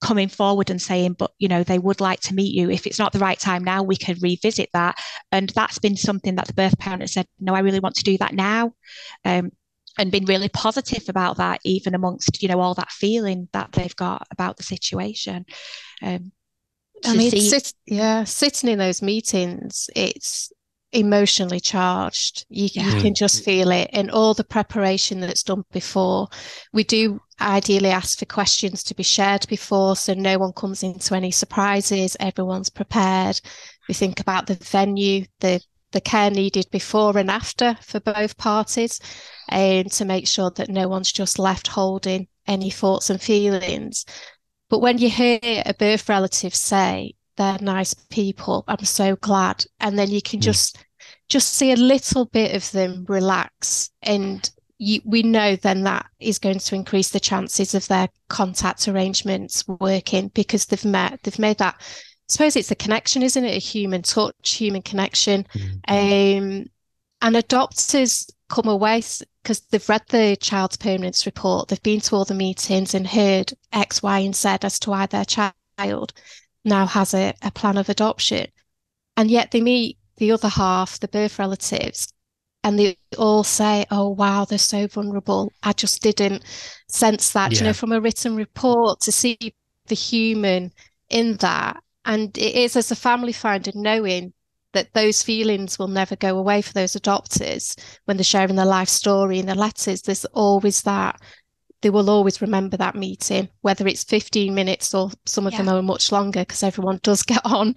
coming 0.00 0.28
forward 0.28 0.70
and 0.70 0.80
saying, 0.80 1.14
but 1.14 1.32
you 1.38 1.48
know, 1.48 1.62
they 1.62 1.78
would 1.78 2.00
like 2.00 2.20
to 2.20 2.34
meet 2.34 2.54
you. 2.54 2.70
If 2.70 2.86
it's 2.86 2.98
not 2.98 3.12
the 3.12 3.18
right 3.18 3.38
time 3.38 3.64
now, 3.64 3.82
we 3.82 3.96
can 3.96 4.16
revisit 4.20 4.70
that. 4.72 4.98
And 5.32 5.50
that's 5.50 5.78
been 5.78 5.96
something 5.96 6.36
that 6.36 6.46
the 6.46 6.54
birth 6.54 6.78
parent 6.78 7.02
has 7.02 7.12
said, 7.12 7.26
no, 7.40 7.54
I 7.54 7.60
really 7.60 7.80
want 7.80 7.96
to 7.96 8.04
do 8.04 8.16
that 8.18 8.34
now. 8.34 8.72
Um, 9.24 9.50
and 9.98 10.12
been 10.12 10.26
really 10.26 10.48
positive 10.48 11.08
about 11.08 11.38
that, 11.38 11.60
even 11.64 11.94
amongst, 11.94 12.40
you 12.40 12.48
know, 12.48 12.60
all 12.60 12.74
that 12.74 12.92
feeling 12.92 13.48
that 13.52 13.72
they've 13.72 13.96
got 13.96 14.28
about 14.30 14.56
the 14.56 14.62
situation. 14.62 15.44
Um, 16.00 16.30
I 17.04 17.16
mean, 17.16 17.30
see... 17.30 17.40
sit, 17.40 17.72
yeah, 17.86 18.24
sitting 18.24 18.70
in 18.70 18.78
those 18.78 19.02
meetings, 19.02 19.88
it's 19.94 20.52
emotionally 20.92 21.60
charged. 21.60 22.46
You, 22.48 22.68
yeah. 22.72 22.94
you 22.94 23.00
can 23.02 23.14
just 23.14 23.42
mm. 23.42 23.44
feel 23.44 23.70
it, 23.70 23.90
and 23.92 24.10
all 24.10 24.34
the 24.34 24.44
preparation 24.44 25.20
that's 25.20 25.42
done 25.42 25.64
before. 25.72 26.28
We 26.72 26.84
do 26.84 27.20
ideally 27.40 27.90
ask 27.90 28.18
for 28.18 28.24
questions 28.24 28.82
to 28.84 28.94
be 28.94 29.02
shared 29.02 29.46
before, 29.48 29.96
so 29.96 30.14
no 30.14 30.38
one 30.38 30.52
comes 30.52 30.82
into 30.82 31.14
any 31.14 31.30
surprises. 31.30 32.16
Everyone's 32.20 32.70
prepared. 32.70 33.40
We 33.88 33.94
think 33.94 34.20
about 34.20 34.46
the 34.46 34.54
venue, 34.54 35.24
the 35.40 35.60
the 35.90 36.00
care 36.02 36.30
needed 36.30 36.66
before 36.70 37.16
and 37.16 37.30
after 37.30 37.74
for 37.80 38.00
both 38.00 38.36
parties, 38.36 39.00
and 39.48 39.90
to 39.92 40.04
make 40.04 40.28
sure 40.28 40.50
that 40.56 40.68
no 40.68 40.88
one's 40.88 41.12
just 41.12 41.38
left 41.38 41.68
holding 41.68 42.28
any 42.46 42.70
thoughts 42.70 43.10
and 43.10 43.20
feelings. 43.20 44.04
But 44.68 44.80
when 44.80 44.98
you 44.98 45.08
hear 45.08 45.38
a 45.42 45.74
birth 45.74 46.08
relative 46.08 46.54
say 46.54 47.14
they're 47.36 47.58
nice 47.60 47.94
people, 47.94 48.64
I'm 48.68 48.84
so 48.84 49.16
glad. 49.16 49.64
And 49.80 49.98
then 49.98 50.10
you 50.10 50.20
can 50.20 50.40
mm. 50.40 50.42
just 50.42 50.78
just 51.28 51.54
see 51.54 51.72
a 51.72 51.76
little 51.76 52.24
bit 52.26 52.54
of 52.54 52.70
them 52.72 53.04
relax 53.08 53.90
and 54.02 54.50
you, 54.78 55.00
we 55.04 55.22
know 55.22 55.56
then 55.56 55.82
that 55.84 56.06
is 56.20 56.38
going 56.38 56.58
to 56.58 56.74
increase 56.74 57.10
the 57.10 57.20
chances 57.20 57.74
of 57.74 57.86
their 57.88 58.08
contact 58.28 58.86
arrangements 58.88 59.66
working 59.66 60.28
because 60.28 60.66
they've 60.66 60.84
met, 60.84 61.20
they've 61.22 61.38
made 61.38 61.58
that. 61.58 61.74
I 61.78 61.84
suppose 62.28 62.56
it's 62.56 62.70
a 62.70 62.76
connection, 62.76 63.22
isn't 63.22 63.44
it? 63.44 63.56
A 63.56 63.58
human 63.58 64.02
touch, 64.02 64.54
human 64.54 64.82
connection. 64.82 65.46
Mm-hmm. 65.52 66.42
Um, 66.58 66.66
and 67.20 67.34
adopters 67.34 68.30
come 68.48 68.68
away 68.68 69.02
because 69.48 69.60
they've 69.70 69.88
read 69.88 70.02
the 70.10 70.36
child's 70.36 70.76
permanence 70.76 71.24
report, 71.24 71.68
they've 71.68 71.82
been 71.82 72.02
to 72.02 72.14
all 72.14 72.26
the 72.26 72.34
meetings 72.34 72.92
and 72.92 73.06
heard 73.06 73.50
X, 73.72 74.02
Y, 74.02 74.18
and 74.18 74.36
Z 74.36 74.58
as 74.60 74.78
to 74.80 74.90
why 74.90 75.06
their 75.06 75.24
child 75.24 76.12
now 76.66 76.84
has 76.84 77.14
a, 77.14 77.32
a 77.40 77.50
plan 77.50 77.78
of 77.78 77.88
adoption. 77.88 78.48
And 79.16 79.30
yet 79.30 79.50
they 79.50 79.62
meet 79.62 79.96
the 80.18 80.32
other 80.32 80.50
half, 80.50 81.00
the 81.00 81.08
birth 81.08 81.38
relatives, 81.38 82.12
and 82.62 82.78
they 82.78 82.98
all 83.16 83.42
say, 83.42 83.86
Oh, 83.90 84.10
wow, 84.10 84.44
they're 84.44 84.58
so 84.58 84.86
vulnerable. 84.86 85.50
I 85.62 85.72
just 85.72 86.02
didn't 86.02 86.44
sense 86.88 87.32
that, 87.32 87.52
yeah. 87.52 87.58
you 87.58 87.64
know, 87.64 87.72
from 87.72 87.92
a 87.92 88.02
written 88.02 88.36
report 88.36 89.00
to 89.00 89.12
see 89.12 89.38
the 89.86 89.94
human 89.94 90.74
in 91.08 91.38
that. 91.38 91.82
And 92.04 92.36
it 92.36 92.54
is 92.54 92.76
as 92.76 92.90
a 92.90 92.96
family 92.96 93.32
finder 93.32 93.70
knowing 93.74 94.34
that 94.72 94.92
those 94.92 95.22
feelings 95.22 95.78
will 95.78 95.88
never 95.88 96.16
go 96.16 96.38
away 96.38 96.62
for 96.62 96.72
those 96.72 96.92
adopters 96.94 97.78
when 98.04 98.16
they're 98.16 98.24
sharing 98.24 98.56
their 98.56 98.66
life 98.66 98.88
story 98.88 99.38
in 99.38 99.46
the 99.46 99.54
letters. 99.54 100.02
There's 100.02 100.24
always 100.26 100.82
that. 100.82 101.20
They 101.80 101.90
will 101.90 102.10
always 102.10 102.42
remember 102.42 102.76
that 102.76 102.96
meeting, 102.96 103.48
whether 103.60 103.86
it's 103.86 104.02
15 104.04 104.52
minutes 104.52 104.94
or 104.94 105.10
some 105.26 105.46
of 105.46 105.52
yeah. 105.52 105.62
them 105.62 105.68
are 105.68 105.82
much 105.82 106.10
longer 106.10 106.40
because 106.40 106.64
everyone 106.64 106.98
does 107.02 107.22
get 107.22 107.40
on. 107.44 107.68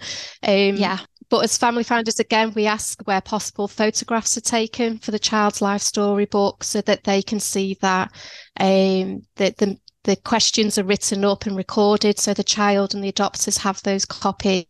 Um, 0.43 0.75
yeah. 0.75 0.99
But 1.29 1.45
as 1.45 1.57
family 1.57 1.83
founders, 1.83 2.19
again, 2.19 2.51
we 2.55 2.65
ask 2.65 2.99
where 3.03 3.21
possible 3.21 3.69
photographs 3.69 4.37
are 4.37 4.41
taken 4.41 4.97
for 4.97 5.11
the 5.11 5.19
child's 5.19 5.61
life 5.61 5.81
story 5.81 6.25
book 6.25 6.63
so 6.63 6.81
that 6.81 7.05
they 7.05 7.21
can 7.21 7.39
see 7.39 7.77
that 7.81 8.11
um, 8.59 9.21
that 9.37 9.55
the, 9.57 9.77
the 10.03 10.17
questions 10.17 10.77
are 10.77 10.83
written 10.83 11.23
up 11.23 11.45
and 11.45 11.55
recorded 11.55 12.19
so 12.19 12.33
the 12.33 12.43
child 12.43 12.93
and 12.93 13.03
the 13.03 13.11
adopters 13.11 13.59
have 13.59 13.81
those 13.83 14.03
copies 14.03 14.65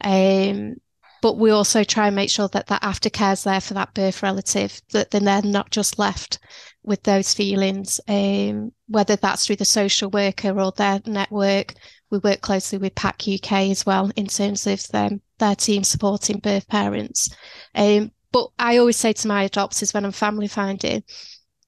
Um, 0.00 0.76
but 1.24 1.38
we 1.38 1.48
also 1.48 1.82
try 1.82 2.08
and 2.08 2.14
make 2.14 2.28
sure 2.28 2.48
that 2.48 2.66
that 2.66 2.82
aftercare 2.82 3.32
is 3.32 3.44
there 3.44 3.58
for 3.62 3.72
that 3.72 3.94
birth 3.94 4.22
relative, 4.22 4.78
that 4.92 5.10
then 5.10 5.24
they're 5.24 5.40
not 5.40 5.70
just 5.70 5.98
left 5.98 6.38
with 6.82 7.02
those 7.04 7.32
feelings, 7.32 7.98
um, 8.08 8.70
whether 8.88 9.16
that's 9.16 9.46
through 9.46 9.56
the 9.56 9.64
social 9.64 10.10
worker 10.10 10.60
or 10.60 10.70
their 10.72 11.00
network. 11.06 11.76
We 12.10 12.18
work 12.18 12.42
closely 12.42 12.76
with 12.76 12.94
PAC 12.94 13.22
UK 13.26 13.52
as 13.70 13.86
well 13.86 14.10
in 14.16 14.26
terms 14.26 14.66
of 14.66 14.86
them, 14.88 15.22
their 15.38 15.56
team 15.56 15.82
supporting 15.82 16.40
birth 16.40 16.68
parents. 16.68 17.34
Um, 17.74 18.12
but 18.30 18.50
I 18.58 18.76
always 18.76 18.98
say 18.98 19.14
to 19.14 19.26
my 19.26 19.48
adopters 19.48 19.94
when 19.94 20.04
I'm 20.04 20.12
family 20.12 20.46
finding, 20.46 21.04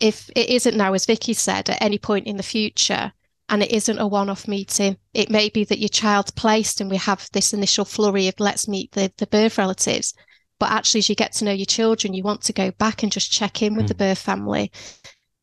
if 0.00 0.28
it 0.36 0.50
isn't 0.50 0.76
now, 0.76 0.92
as 0.92 1.06
Vicky 1.06 1.32
said, 1.32 1.70
at 1.70 1.80
any 1.80 1.96
point 1.96 2.26
in 2.26 2.36
the 2.36 2.42
future, 2.42 3.10
and 3.48 3.62
it 3.62 3.72
isn't 3.72 3.98
a 3.98 4.06
one-off 4.06 4.48
meeting. 4.48 4.96
It 5.14 5.30
may 5.30 5.48
be 5.48 5.64
that 5.64 5.78
your 5.78 5.88
child's 5.88 6.30
placed 6.32 6.80
and 6.80 6.90
we 6.90 6.96
have 6.96 7.28
this 7.32 7.52
initial 7.52 7.84
flurry 7.84 8.28
of 8.28 8.34
let's 8.38 8.66
meet 8.68 8.92
the, 8.92 9.12
the 9.18 9.26
birth 9.26 9.58
relatives. 9.58 10.14
But 10.58 10.70
actually, 10.70 11.00
as 11.00 11.08
you 11.08 11.14
get 11.14 11.32
to 11.34 11.44
know 11.44 11.52
your 11.52 11.66
children, 11.66 12.14
you 12.14 12.22
want 12.22 12.42
to 12.42 12.52
go 12.52 12.70
back 12.72 13.02
and 13.02 13.12
just 13.12 13.30
check 13.30 13.62
in 13.62 13.76
with 13.76 13.86
mm. 13.86 13.88
the 13.88 13.94
birth 13.94 14.18
family. 14.18 14.72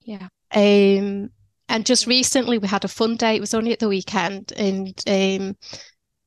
Yeah. 0.01 0.27
Um, 0.51 1.29
and 1.69 1.85
just 1.85 2.07
recently 2.07 2.57
we 2.57 2.67
had 2.67 2.83
a 2.83 2.89
fun 2.89 3.15
day. 3.15 3.35
It 3.35 3.39
was 3.41 3.53
only 3.53 3.73
at 3.73 3.79
the 3.79 3.87
weekend, 3.87 4.51
and 4.57 5.01
um, 5.07 5.55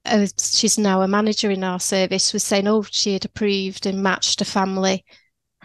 uh, 0.05 0.27
she's 0.39 0.79
now 0.79 1.03
a 1.03 1.09
manager 1.09 1.51
in 1.51 1.63
our 1.63 1.81
service. 1.81 2.33
Was 2.33 2.45
saying, 2.45 2.67
oh, 2.69 2.83
she 2.83 3.13
had 3.13 3.25
approved 3.25 3.87
and 3.87 4.03
matched 4.03 4.41
a 4.41 4.45
family 4.45 5.05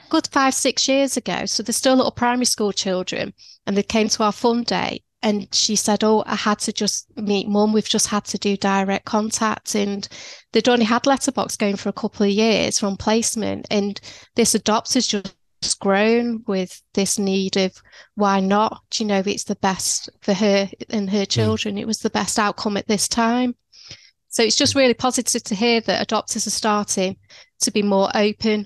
good 0.09 0.27
five, 0.31 0.53
six 0.53 0.87
years 0.87 1.15
ago. 1.15 1.45
So 1.45 1.63
they're 1.63 1.73
still 1.73 1.95
little 1.95 2.11
primary 2.11 2.45
school 2.45 2.71
children, 2.71 3.33
and 3.65 3.77
they 3.77 3.83
came 3.83 4.09
to 4.09 4.23
our 4.23 4.31
fun 4.31 4.63
day, 4.63 5.03
and 5.23 5.47
she 5.53 5.75
said, 5.75 6.03
"Oh, 6.03 6.23
I 6.25 6.35
had 6.35 6.59
to 6.59 6.73
just 6.73 7.07
meet 7.17 7.47
mum. 7.47 7.73
We've 7.73 7.87
just 7.87 8.07
had 8.07 8.25
to 8.25 8.37
do 8.37 8.57
direct 8.57 9.05
contact." 9.05 9.75
And 9.75 10.07
they'd 10.51 10.69
only 10.69 10.85
had 10.85 11.05
letterbox 11.05 11.57
going 11.57 11.75
for 11.75 11.89
a 11.89 11.93
couple 11.93 12.25
of 12.25 12.31
years 12.31 12.79
from 12.79 12.97
placement, 12.97 13.67
and 13.69 13.99
this 14.35 14.55
adopter's 14.55 15.07
just 15.07 15.35
grown 15.79 16.43
with 16.47 16.81
this 16.93 17.19
need 17.19 17.57
of 17.57 17.81
why 18.15 18.39
not? 18.39 18.81
Do 18.89 19.03
you 19.03 19.07
know 19.07 19.23
it's 19.25 19.43
the 19.43 19.55
best 19.55 20.09
for 20.21 20.33
her 20.33 20.69
and 20.89 21.09
her 21.09 21.19
hmm. 21.19 21.25
children? 21.25 21.75
Mm. 21.75 21.81
It 21.81 21.87
was 21.87 21.99
the 21.99 22.09
best 22.09 22.39
outcome 22.39 22.77
at 22.77 22.87
this 22.87 23.07
time. 23.07 23.55
So 24.29 24.43
it's 24.43 24.55
just 24.55 24.75
really 24.75 24.93
positive 24.93 25.43
to 25.43 25.55
hear 25.55 25.81
that 25.81 26.07
adopters 26.07 26.47
are 26.47 26.51
starting 26.51 27.17
to 27.59 27.71
be 27.71 27.83
more 27.83 28.09
open 28.15 28.65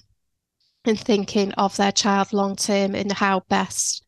and 0.85 0.99
thinking 0.99 1.51
of 1.53 1.75
their 1.75 1.91
child 1.91 2.31
long 2.33 2.55
term 2.55 2.93
and 2.93 3.11
how 3.11 3.41
best 3.49 4.04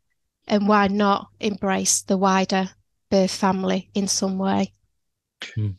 and 0.47 0.67
why 0.67 0.87
not 0.87 1.27
embrace 1.39 2.01
the 2.01 2.17
wider 2.17 2.69
birth 3.09 3.31
family 3.31 3.89
in 3.93 4.07
some 4.07 4.37
way? 4.37 4.73
Hmm. 5.55 5.71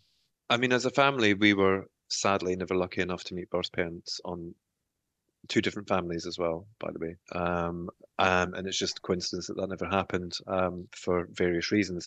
I 0.50 0.57
mean, 0.57 0.72
as 0.72 0.85
a 0.85 0.90
family, 0.90 1.35
we 1.35 1.54
were 1.54 1.87
sadly 2.09 2.57
never 2.57 2.74
lucky 2.74 3.02
enough 3.02 3.24
to 3.24 3.35
meet 3.35 3.50
birth 3.50 3.70
parents 3.72 4.20
on 4.24 4.54
two 5.48 5.61
different 5.61 5.88
families 5.88 6.26
as 6.26 6.38
well, 6.38 6.66
by 6.78 6.90
the 6.92 6.98
way. 6.98 7.16
Um, 7.33 7.88
um, 8.18 8.54
and 8.54 8.66
it's 8.66 8.78
just 8.78 8.98
a 8.98 9.02
coincidence 9.02 9.46
that 9.46 9.57
that 9.57 9.68
never 9.68 9.87
happened 9.87 10.35
um, 10.46 10.88
for 10.92 11.28
various 11.33 11.70
reasons. 11.70 12.07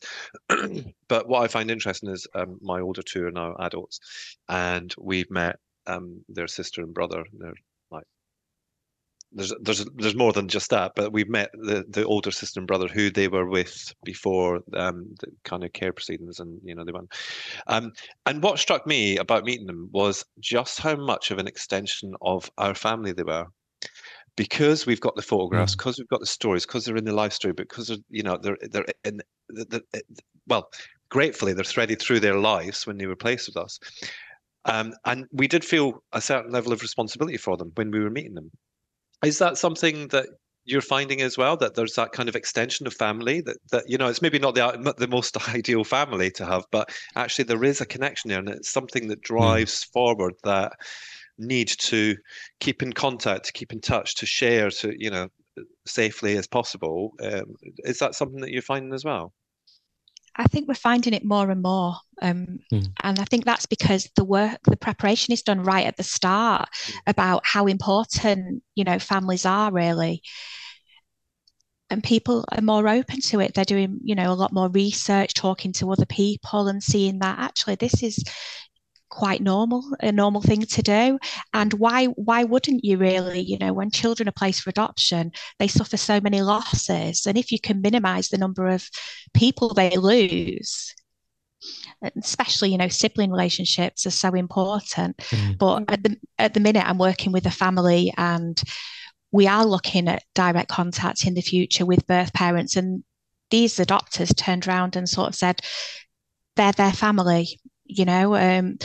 but 1.07 1.27
what 1.27 1.43
I 1.43 1.47
find 1.47 1.71
interesting 1.71 2.09
is 2.09 2.27
um, 2.35 2.59
my 2.61 2.81
older 2.81 3.01
two 3.01 3.25
are 3.25 3.31
now 3.31 3.55
adults, 3.59 3.99
and 4.49 4.93
we've 4.99 5.31
met 5.31 5.57
um, 5.87 6.23
their 6.27 6.47
sister 6.47 6.81
and 6.81 6.93
brother. 6.93 7.23
They're 7.33 7.53
there's 9.33 9.53
there's 9.61 9.85
there's 9.95 10.15
more 10.15 10.33
than 10.33 10.47
just 10.47 10.69
that, 10.71 10.93
but 10.95 11.13
we've 11.13 11.29
met 11.29 11.51
the 11.53 11.85
the 11.87 12.05
older 12.05 12.31
sister 12.31 12.59
and 12.59 12.67
brother 12.67 12.87
who 12.87 13.09
they 13.09 13.27
were 13.27 13.47
with 13.47 13.93
before 14.03 14.61
um, 14.73 15.07
the 15.19 15.27
kind 15.43 15.63
of 15.63 15.73
care 15.73 15.93
proceedings, 15.93 16.39
and 16.39 16.59
you 16.63 16.75
know 16.75 16.83
they 16.83 16.91
went. 16.91 17.11
Um, 17.67 17.93
and 18.25 18.43
what 18.43 18.59
struck 18.59 18.85
me 18.85 19.17
about 19.17 19.45
meeting 19.45 19.67
them 19.67 19.89
was 19.91 20.25
just 20.39 20.79
how 20.79 20.95
much 20.95 21.31
of 21.31 21.37
an 21.37 21.47
extension 21.47 22.13
of 22.21 22.51
our 22.57 22.75
family 22.75 23.13
they 23.13 23.23
were, 23.23 23.45
because 24.35 24.85
we've 24.85 25.01
got 25.01 25.15
the 25.15 25.21
photographs, 25.21 25.75
because 25.75 25.95
mm. 25.95 25.99
we've 25.99 26.09
got 26.09 26.19
the 26.19 26.25
stories, 26.25 26.65
because 26.65 26.85
they're 26.85 26.97
in 26.97 27.05
the 27.05 27.13
life 27.13 27.33
story, 27.33 27.53
because 27.53 27.97
you 28.09 28.23
know 28.23 28.37
they're 28.41 28.57
they're 28.69 28.85
in 29.05 29.21
the, 29.49 29.81
the, 29.93 30.03
well, 30.47 30.69
gratefully 31.09 31.53
they're 31.53 31.63
threaded 31.63 32.01
through 32.01 32.19
their 32.19 32.37
lives 32.37 32.85
when 32.85 32.97
they 32.97 33.07
were 33.07 33.15
placed 33.15 33.47
with 33.47 33.57
us. 33.57 33.79
Um, 34.65 34.93
and 35.05 35.25
we 35.31 35.47
did 35.47 35.65
feel 35.65 36.03
a 36.13 36.21
certain 36.21 36.51
level 36.51 36.71
of 36.71 36.83
responsibility 36.83 37.37
for 37.37 37.57
them 37.57 37.71
when 37.73 37.89
we 37.89 37.99
were 37.99 38.11
meeting 38.11 38.35
them 38.35 38.51
is 39.23 39.37
that 39.39 39.57
something 39.57 40.07
that 40.09 40.27
you're 40.65 40.81
finding 40.81 41.21
as 41.21 41.37
well 41.37 41.57
that 41.57 41.75
there's 41.75 41.95
that 41.95 42.11
kind 42.11 42.29
of 42.29 42.35
extension 42.35 42.85
of 42.85 42.93
family 42.93 43.41
that 43.41 43.57
that 43.71 43.83
you 43.87 43.97
know 43.97 44.07
it's 44.07 44.21
maybe 44.21 44.39
not 44.39 44.55
the 44.55 44.93
the 44.97 45.07
most 45.07 45.49
ideal 45.55 45.83
family 45.83 46.29
to 46.31 46.45
have 46.45 46.63
but 46.71 46.89
actually 47.15 47.45
there 47.45 47.63
is 47.63 47.81
a 47.81 47.85
connection 47.85 48.29
there 48.29 48.39
and 48.39 48.49
it's 48.49 48.71
something 48.71 49.07
that 49.07 49.19
hmm. 49.19 49.33
drives 49.35 49.85
mm. 49.85 49.91
forward 49.91 50.33
that 50.43 50.73
need 51.37 51.69
to 51.79 52.15
keep 52.59 52.83
in 52.83 52.93
contact 52.93 53.45
to 53.45 53.53
keep 53.53 53.73
in 53.73 53.81
touch 53.81 54.15
to 54.15 54.25
share 54.25 54.69
to 54.69 54.93
you 54.97 55.09
know 55.09 55.27
safely 55.85 56.37
as 56.37 56.47
possible 56.47 57.11
um, 57.23 57.55
is 57.79 57.99
that 57.99 58.15
something 58.15 58.39
that 58.41 58.51
you're 58.51 58.61
finding 58.61 58.93
as 58.93 59.03
well 59.03 59.33
I 60.35 60.45
think 60.45 60.67
we're 60.67 60.75
finding 60.75 61.13
it 61.13 61.25
more 61.25 61.49
and 61.49 61.61
more. 61.61 61.95
Um, 62.21 62.59
mm. 62.71 62.87
And 63.01 63.19
I 63.19 63.25
think 63.25 63.45
that's 63.45 63.65
because 63.65 64.09
the 64.15 64.23
work, 64.23 64.59
the 64.63 64.77
preparation 64.77 65.33
is 65.33 65.41
done 65.41 65.63
right 65.63 65.85
at 65.85 65.97
the 65.97 66.03
start 66.03 66.69
about 67.05 67.45
how 67.45 67.67
important, 67.67 68.63
you 68.75 68.83
know, 68.83 68.99
families 68.99 69.45
are 69.45 69.71
really. 69.71 70.21
And 71.89 72.01
people 72.01 72.45
are 72.49 72.61
more 72.61 72.87
open 72.87 73.19
to 73.21 73.41
it. 73.41 73.53
They're 73.53 73.65
doing, 73.65 73.99
you 74.03 74.15
know, 74.15 74.31
a 74.31 74.33
lot 74.33 74.53
more 74.53 74.69
research, 74.69 75.33
talking 75.33 75.73
to 75.73 75.91
other 75.91 76.05
people 76.05 76.69
and 76.69 76.81
seeing 76.81 77.19
that 77.19 77.39
actually 77.39 77.75
this 77.75 78.01
is, 78.01 78.23
quite 79.11 79.41
normal, 79.41 79.83
a 79.99 80.11
normal 80.11 80.41
thing 80.41 80.61
to 80.61 80.81
do. 80.81 81.19
And 81.53 81.73
why 81.73 82.05
why 82.05 82.43
wouldn't 82.43 82.83
you 82.83 82.97
really? 82.97 83.41
You 83.41 83.59
know, 83.59 83.73
when 83.73 83.91
children 83.91 84.27
are 84.27 84.33
placed 84.33 84.61
for 84.63 84.71
adoption, 84.71 85.31
they 85.59 85.67
suffer 85.67 85.97
so 85.97 86.19
many 86.19 86.41
losses. 86.41 87.27
And 87.27 87.37
if 87.37 87.51
you 87.51 87.59
can 87.59 87.81
minimize 87.81 88.29
the 88.29 88.39
number 88.39 88.67
of 88.67 88.89
people 89.33 89.73
they 89.73 89.91
lose, 89.97 90.95
especially 92.17 92.71
you 92.71 92.77
know 92.77 92.87
sibling 92.87 93.29
relationships 93.29 94.07
are 94.07 94.11
so 94.11 94.29
important 94.29 95.15
mm. 95.17 95.55
but 95.59 95.83
at 95.89 96.01
the 96.03 96.17
at 96.39 96.53
the 96.55 96.59
minute 96.59 96.83
i'm 96.87 96.97
working 96.97 97.31
with 97.31 97.45
a 97.45 97.51
family 97.51 98.11
and 98.17 98.63
we 99.31 99.45
are 99.45 99.65
looking 99.65 100.07
at 100.07 100.23
direct 100.33 100.69
contact 100.69 101.25
in 101.25 101.35
the 101.35 101.41
future 101.41 101.85
with 101.85 102.07
birth 102.07 102.33
parents 102.33 102.75
and 102.75 103.03
these 103.51 103.75
adopters 103.75 104.35
turned 104.35 104.67
around 104.67 104.95
and 104.95 105.07
sort 105.07 105.27
of 105.27 105.35
said 105.35 105.61
they're 106.55 106.71
their 106.71 106.91
family 106.91 107.59
you 107.91 108.05
know 108.05 108.35
um, 108.35 108.77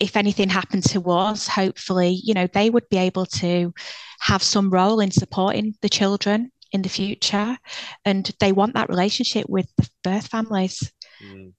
if 0.00 0.16
anything 0.16 0.48
happened 0.48 0.84
to 0.84 1.02
us 1.10 1.46
hopefully 1.48 2.20
you 2.22 2.34
know 2.34 2.46
they 2.52 2.70
would 2.70 2.88
be 2.88 2.98
able 2.98 3.26
to 3.26 3.72
have 4.20 4.42
some 4.42 4.70
role 4.70 5.00
in 5.00 5.10
supporting 5.10 5.74
the 5.82 5.88
children 5.88 6.50
in 6.72 6.82
the 6.82 6.88
future. 6.88 7.56
And 8.04 8.30
they 8.40 8.52
want 8.52 8.74
that 8.74 8.88
relationship 8.88 9.46
with 9.48 9.68
the 9.76 9.88
birth 10.02 10.28
families. 10.28 10.92
Mm. 11.24 11.52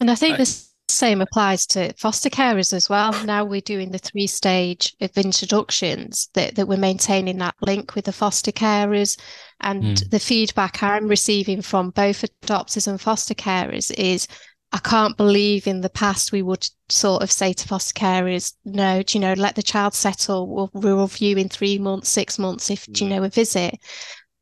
and 0.00 0.10
i 0.10 0.14
think 0.16 0.34
I, 0.34 0.38
the 0.38 0.68
same 0.88 1.20
applies 1.20 1.66
to 1.66 1.92
foster 1.92 2.28
carers 2.28 2.72
as 2.72 2.88
well. 2.88 3.12
Now 3.24 3.44
we're 3.44 3.60
doing 3.60 3.92
the 3.92 3.98
three 3.98 4.26
stage 4.26 4.96
of 5.00 5.16
introductions 5.16 6.28
that, 6.34 6.56
that 6.56 6.66
we're 6.66 6.78
maintaining 6.78 7.38
that 7.38 7.54
link 7.60 7.94
with 7.94 8.06
the 8.06 8.12
foster 8.12 8.50
carers. 8.50 9.16
And 9.60 9.84
mm. 9.84 10.10
the 10.10 10.18
feedback 10.18 10.82
i'm 10.82 11.06
receiving 11.06 11.62
from 11.62 11.90
both 11.90 12.24
adopters 12.42 12.88
and 12.88 13.00
foster 13.00 13.34
carers 13.34 13.92
is 13.96 14.26
I 14.70 14.78
can't 14.78 15.16
believe 15.16 15.66
in 15.66 15.80
the 15.80 15.88
past 15.88 16.30
we 16.30 16.42
would 16.42 16.68
sort 16.90 17.22
of 17.22 17.32
say 17.32 17.54
to 17.54 17.68
foster 17.68 17.94
carers, 17.94 18.54
no, 18.64 19.02
do 19.02 19.16
you 19.16 19.20
know, 19.20 19.32
let 19.32 19.54
the 19.54 19.62
child 19.62 19.94
settle. 19.94 20.46
We'll, 20.46 20.70
we'll 20.74 21.02
review 21.02 21.38
in 21.38 21.48
three 21.48 21.78
months, 21.78 22.10
six 22.10 22.38
months 22.38 22.70
if, 22.70 22.86
do 22.86 23.04
you 23.04 23.10
mm. 23.10 23.16
know, 23.16 23.24
a 23.24 23.28
visit. 23.30 23.78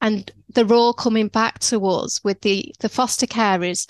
And 0.00 0.30
they're 0.48 0.72
all 0.72 0.92
coming 0.92 1.28
back 1.28 1.60
to 1.60 1.84
us 1.86 2.22
with 2.24 2.40
the, 2.40 2.74
the 2.80 2.88
foster 2.88 3.26
carers 3.26 3.88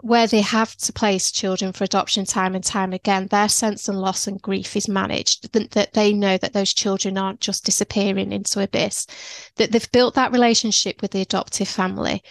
where 0.00 0.26
they 0.26 0.42
have 0.42 0.76
to 0.76 0.92
place 0.92 1.30
children 1.30 1.72
for 1.72 1.84
adoption 1.84 2.24
time 2.24 2.54
and 2.54 2.64
time 2.64 2.92
again, 2.92 3.28
their 3.28 3.48
sense 3.48 3.88
and 3.88 3.98
loss 3.98 4.26
and 4.26 4.42
grief 4.42 4.76
is 4.76 4.88
managed, 4.88 5.52
that, 5.52 5.70
that 5.70 5.92
they 5.94 6.12
know 6.12 6.36
that 6.36 6.52
those 6.52 6.74
children 6.74 7.16
aren't 7.16 7.40
just 7.40 7.64
disappearing 7.64 8.32
into 8.32 8.62
abyss, 8.62 9.06
that 9.56 9.72
they've 9.72 9.90
built 9.92 10.14
that 10.14 10.32
relationship 10.32 11.00
with 11.00 11.12
the 11.12 11.22
adoptive 11.22 11.68
family 11.68 12.22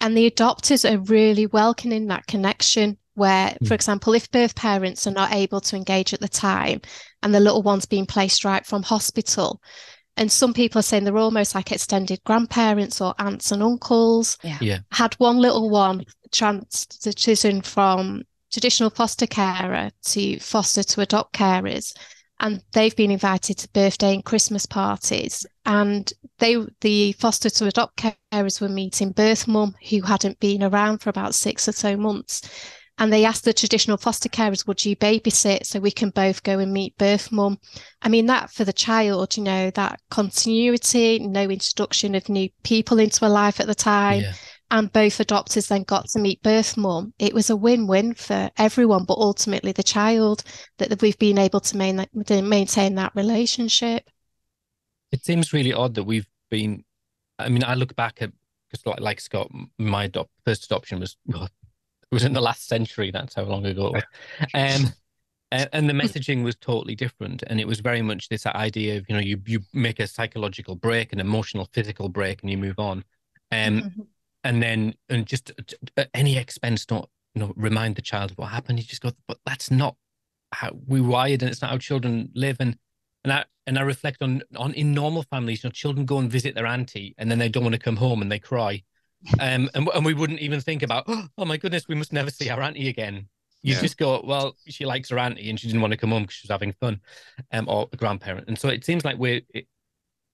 and 0.00 0.16
the 0.16 0.30
adopters 0.30 0.88
are 0.88 0.98
really 0.98 1.46
welcoming 1.46 2.06
that 2.06 2.26
connection 2.26 2.98
where, 3.14 3.50
mm. 3.50 3.66
for 3.66 3.74
example, 3.74 4.14
if 4.14 4.30
birth 4.30 4.54
parents 4.54 5.06
are 5.06 5.12
not 5.12 5.32
able 5.32 5.60
to 5.60 5.76
engage 5.76 6.14
at 6.14 6.20
the 6.20 6.28
time 6.28 6.80
and 7.22 7.34
the 7.34 7.40
little 7.40 7.62
one's 7.62 7.86
being 7.86 8.06
placed 8.06 8.44
right 8.44 8.64
from 8.64 8.82
hospital, 8.82 9.60
and 10.16 10.30
some 10.30 10.52
people 10.52 10.78
are 10.78 10.82
saying 10.82 11.04
they're 11.04 11.16
almost 11.16 11.54
like 11.54 11.72
extended 11.72 12.22
grandparents 12.24 13.00
or 13.00 13.14
aunts 13.18 13.52
and 13.52 13.62
uncles. 13.62 14.36
Yeah. 14.42 14.58
yeah. 14.60 14.78
Had 14.90 15.14
one 15.14 15.38
little 15.38 15.70
one 15.70 16.04
transition 16.32 17.62
from 17.62 18.22
traditional 18.52 18.90
foster 18.90 19.26
carer 19.26 19.90
to 20.02 20.38
foster 20.40 20.82
to 20.82 21.00
adopt 21.02 21.34
carers 21.34 21.94
and 22.40 22.62
they've 22.72 22.94
been 22.94 23.10
invited 23.10 23.58
to 23.58 23.68
birthday 23.70 24.14
and 24.14 24.24
Christmas 24.24 24.66
parties. 24.66 25.44
And 25.66 26.12
they, 26.38 26.56
the 26.80 27.12
foster 27.12 27.50
to 27.50 27.66
adopt 27.66 27.96
carers 28.32 28.60
were 28.60 28.68
meeting 28.68 29.10
birth 29.12 29.48
mum 29.48 29.74
who 29.90 30.02
hadn't 30.02 30.38
been 30.40 30.62
around 30.62 30.98
for 30.98 31.10
about 31.10 31.34
six 31.34 31.68
or 31.68 31.72
so 31.72 31.96
months. 31.96 32.42
and 32.98 33.12
they 33.12 33.24
asked 33.24 33.44
the 33.44 33.52
traditional 33.52 33.96
foster 33.96 34.28
carers, 34.28 34.66
would 34.66 34.84
you 34.84 34.96
babysit 34.96 35.64
so 35.64 35.78
we 35.78 35.90
can 35.90 36.10
both 36.10 36.42
go 36.42 36.58
and 36.58 36.72
meet 36.72 36.98
birth 36.98 37.30
mum? 37.30 37.58
I 38.02 38.08
mean, 38.08 38.26
that 38.26 38.50
for 38.50 38.64
the 38.64 38.72
child, 38.72 39.36
you 39.36 39.44
know, 39.44 39.70
that 39.70 40.00
continuity, 40.10 41.20
no 41.20 41.42
introduction 41.42 42.14
of 42.16 42.28
new 42.28 42.48
people 42.64 42.98
into 42.98 43.24
a 43.24 43.28
life 43.28 43.60
at 43.60 43.66
the 43.68 43.74
time. 43.74 44.22
Yeah. 44.22 44.32
And 44.70 44.92
both 44.92 45.18
adopters 45.18 45.68
then 45.68 45.84
got 45.84 46.08
to 46.10 46.18
meet 46.18 46.42
birth 46.42 46.76
mum. 46.76 47.14
It 47.18 47.32
was 47.32 47.48
a 47.48 47.56
win-win 47.56 48.14
for 48.14 48.50
everyone, 48.58 49.04
but 49.04 49.16
ultimately 49.16 49.72
the 49.72 49.82
child 49.82 50.44
that 50.76 51.00
we've 51.00 51.18
been 51.18 51.38
able 51.38 51.60
to 51.60 51.76
main, 51.76 52.04
maintain 52.28 52.94
that 52.96 53.12
relationship. 53.14 54.10
It 55.10 55.24
seems 55.24 55.54
really 55.54 55.72
odd 55.72 55.94
that 55.94 56.04
we've 56.04 56.28
been. 56.50 56.84
I 57.38 57.48
mean, 57.48 57.64
I 57.64 57.74
look 57.74 57.96
back 57.96 58.20
at 58.20 58.30
because 58.70 58.84
like, 58.84 59.00
like 59.00 59.20
Scott, 59.20 59.50
my 59.78 60.04
adopt, 60.04 60.30
first 60.44 60.66
adoption 60.66 61.00
was 61.00 61.16
it 61.28 62.14
was 62.14 62.24
in 62.24 62.32
the 62.32 62.40
last 62.40 62.68
century. 62.68 63.10
That's 63.10 63.34
how 63.34 63.44
long 63.44 63.66
ago. 63.66 63.94
Um, 64.54 64.92
and, 65.50 65.68
and 65.72 65.88
the 65.88 65.94
messaging 65.94 66.44
was 66.44 66.56
totally 66.56 66.94
different, 66.94 67.42
and 67.46 67.58
it 67.58 67.66
was 67.66 67.80
very 67.80 68.02
much 68.02 68.28
this 68.28 68.44
idea 68.44 68.98
of 68.98 69.06
you 69.08 69.14
know 69.14 69.20
you 69.20 69.40
you 69.46 69.60
make 69.72 69.98
a 69.98 70.06
psychological 70.06 70.74
break, 70.74 71.12
an 71.12 71.20
emotional, 71.20 71.68
physical 71.72 72.10
break, 72.10 72.42
and 72.42 72.50
you 72.50 72.58
move 72.58 72.78
on. 72.78 73.02
Um, 73.50 73.80
mm-hmm. 73.80 74.02
And 74.48 74.62
then 74.62 74.94
and 75.08 75.26
just 75.26 75.52
at 75.96 76.08
any 76.14 76.38
expense, 76.38 76.86
don't 76.86 77.08
you 77.34 77.40
know 77.40 77.52
remind 77.56 77.96
the 77.96 78.02
child 78.02 78.30
of 78.30 78.38
what 78.38 78.48
happened. 78.48 78.78
You 78.78 78.84
just 78.84 79.02
go, 79.02 79.12
but 79.26 79.38
that's 79.46 79.70
not 79.70 79.96
how 80.52 80.70
we 80.86 81.00
wired, 81.00 81.42
and 81.42 81.50
it's 81.50 81.62
not 81.62 81.70
how 81.70 81.78
children 81.78 82.30
live. 82.34 82.56
And 82.58 82.76
and 83.24 83.32
I 83.32 83.44
and 83.66 83.78
I 83.78 83.82
reflect 83.82 84.22
on 84.22 84.42
on 84.56 84.72
in 84.74 84.92
normal 84.92 85.22
families, 85.24 85.62
you 85.62 85.68
know, 85.68 85.72
children 85.72 86.06
go 86.06 86.18
and 86.18 86.30
visit 86.30 86.54
their 86.54 86.66
auntie, 86.66 87.14
and 87.18 87.30
then 87.30 87.38
they 87.38 87.48
don't 87.48 87.62
want 87.62 87.74
to 87.74 87.80
come 87.80 87.96
home, 87.96 88.22
and 88.22 88.32
they 88.32 88.38
cry 88.38 88.82
um, 89.40 89.68
and, 89.74 89.88
and 89.94 90.04
we 90.04 90.14
wouldn't 90.14 90.40
even 90.40 90.60
think 90.60 90.82
about, 90.82 91.04
oh 91.08 91.44
my 91.44 91.56
goodness, 91.56 91.88
we 91.88 91.94
must 91.94 92.12
never 92.12 92.30
see 92.30 92.50
our 92.50 92.62
auntie 92.62 92.88
again. 92.88 93.28
You 93.62 93.74
yeah. 93.74 93.80
just 93.80 93.98
go, 93.98 94.22
well, 94.24 94.54
she 94.68 94.86
likes 94.86 95.08
her 95.08 95.18
auntie 95.18 95.50
and 95.50 95.58
she 95.58 95.66
didn't 95.66 95.82
want 95.82 95.90
to 95.90 95.96
come 95.96 96.10
home 96.10 96.22
because 96.22 96.36
she 96.36 96.44
was 96.44 96.52
having 96.52 96.72
fun, 96.74 97.00
um, 97.50 97.68
or 97.68 97.88
a 97.92 97.96
grandparent. 97.96 98.46
And 98.46 98.56
so 98.56 98.68
it 98.68 98.84
seems 98.84 99.04
like 99.04 99.18
we're, 99.18 99.40
it, 99.52 99.66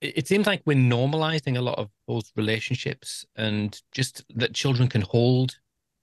it 0.00 0.28
seems 0.28 0.46
like 0.46 0.62
we're 0.66 0.76
normalizing 0.76 1.56
a 1.56 1.62
lot 1.62 1.78
of 1.78 1.90
those 2.06 2.32
relationships 2.36 3.24
and 3.36 3.80
just 3.92 4.24
that 4.36 4.54
children 4.54 4.88
can 4.88 5.00
hold 5.00 5.58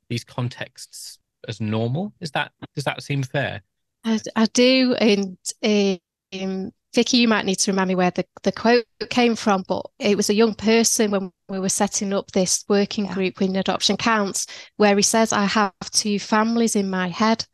these 0.09 0.23
contexts 0.23 1.19
as 1.47 1.61
normal. 1.61 2.13
Is 2.19 2.31
that, 2.31 2.51
does 2.75 2.83
that 2.85 3.03
seem 3.03 3.23
fair? 3.23 3.61
I, 4.03 4.19
I 4.35 4.45
do. 4.47 4.95
And 4.95 5.37
um, 5.63 6.71
Vicky, 6.93 7.17
you 7.17 7.27
might 7.27 7.45
need 7.45 7.59
to 7.59 7.71
remind 7.71 7.87
me 7.87 7.95
where 7.95 8.11
the, 8.11 8.25
the 8.43 8.51
quote 8.51 8.85
came 9.09 9.35
from, 9.35 9.63
but 9.67 9.85
it 9.99 10.17
was 10.17 10.29
a 10.29 10.35
young 10.35 10.53
person 10.55 11.11
when 11.11 11.31
we 11.47 11.59
were 11.59 11.69
setting 11.69 12.13
up 12.13 12.31
this 12.31 12.65
working 12.67 13.05
group 13.05 13.39
when 13.39 13.55
adoption 13.55 13.97
counts, 13.97 14.47
where 14.77 14.95
he 14.95 15.01
says, 15.01 15.31
I 15.31 15.45
have 15.45 15.73
two 15.91 16.19
families 16.19 16.75
in 16.75 16.89
my 16.89 17.07
head. 17.07 17.45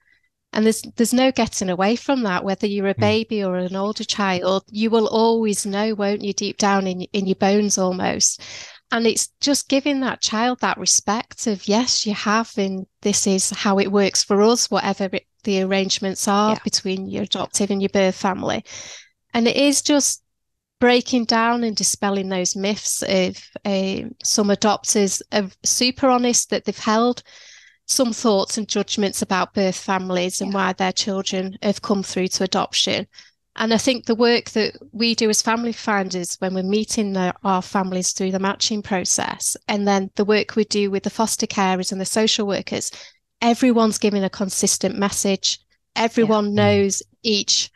And 0.53 0.65
there's 0.65 0.81
there's 0.95 1.13
no 1.13 1.31
getting 1.31 1.69
away 1.69 1.95
from 1.95 2.23
that, 2.23 2.43
whether 2.43 2.67
you're 2.67 2.87
a 2.87 2.93
hmm. 2.93 3.01
baby 3.01 3.43
or 3.43 3.57
an 3.57 3.75
older 3.75 4.03
child, 4.03 4.63
you 4.69 4.89
will 4.89 5.07
always 5.07 5.65
know, 5.65 5.93
won't 5.93 6.23
you, 6.23 6.33
deep 6.33 6.57
down 6.57 6.87
in 6.87 7.01
in 7.13 7.25
your 7.25 7.35
bones 7.35 7.77
almost. 7.77 8.41
And 8.91 9.05
it's 9.05 9.27
just 9.41 9.67
giving 9.67 9.99
that 9.99 10.21
child 10.21 10.61
that 10.61 10.77
respect 10.77 11.45
of 11.47 11.67
yes, 11.67 12.05
you 12.05 12.13
have, 12.13 12.51
and 12.57 12.85
this 13.01 13.27
is 13.27 13.49
how 13.49 13.79
it 13.79 13.91
works 13.91 14.23
for 14.23 14.41
us, 14.41 14.71
whatever 14.71 15.09
it, 15.11 15.27
the 15.43 15.61
arrangements 15.61 16.27
are 16.27 16.53
yeah. 16.53 16.59
between 16.63 17.07
your 17.07 17.23
adoptive 17.23 17.69
and 17.69 17.81
your 17.81 17.89
birth 17.89 18.15
family. 18.15 18.63
And 19.33 19.45
it 19.45 19.57
is 19.57 19.81
just 19.81 20.23
breaking 20.79 21.25
down 21.25 21.63
and 21.63 21.75
dispelling 21.75 22.29
those 22.29 22.55
myths 22.55 23.01
of 23.03 23.37
uh, 23.65 24.07
some 24.23 24.47
adopters 24.47 25.21
are 25.31 25.49
super 25.63 26.07
honest 26.07 26.49
that 26.49 26.65
they've 26.65 26.77
held 26.77 27.23
some 27.87 28.13
thoughts 28.13 28.57
and 28.57 28.67
judgments 28.67 29.21
about 29.21 29.53
birth 29.53 29.77
families 29.77 30.41
and 30.41 30.53
why 30.53 30.73
their 30.73 30.91
children 30.91 31.57
have 31.63 31.81
come 31.81 32.03
through 32.03 32.27
to 32.27 32.43
adoption. 32.43 33.07
And 33.55 33.73
I 33.73 33.77
think 33.77 34.05
the 34.05 34.13
work 34.13 34.51
that 34.51 34.77
we 34.91 35.15
do 35.15 35.29
as 35.29 35.41
family 35.41 35.71
finders 35.71 36.35
when 36.35 36.53
we're 36.53 36.63
meeting 36.63 37.13
the, 37.13 37.33
our 37.43 37.61
families 37.61 38.11
through 38.11 38.31
the 38.31 38.39
matching 38.39 38.83
process, 38.83 39.57
and 39.67 39.87
then 39.87 40.11
the 40.15 40.25
work 40.25 40.55
we 40.55 40.65
do 40.65 40.91
with 40.91 41.03
the 41.03 41.09
foster 41.09 41.47
carers 41.47 41.91
and 41.91 41.99
the 41.99 42.05
social 42.05 42.45
workers, 42.45 42.91
everyone's 43.41 43.97
giving 43.97 44.23
a 44.23 44.29
consistent 44.29 44.97
message. 44.97 45.59
Everyone 45.95 46.49
yeah. 46.49 46.53
knows 46.53 47.01
each 47.23 47.71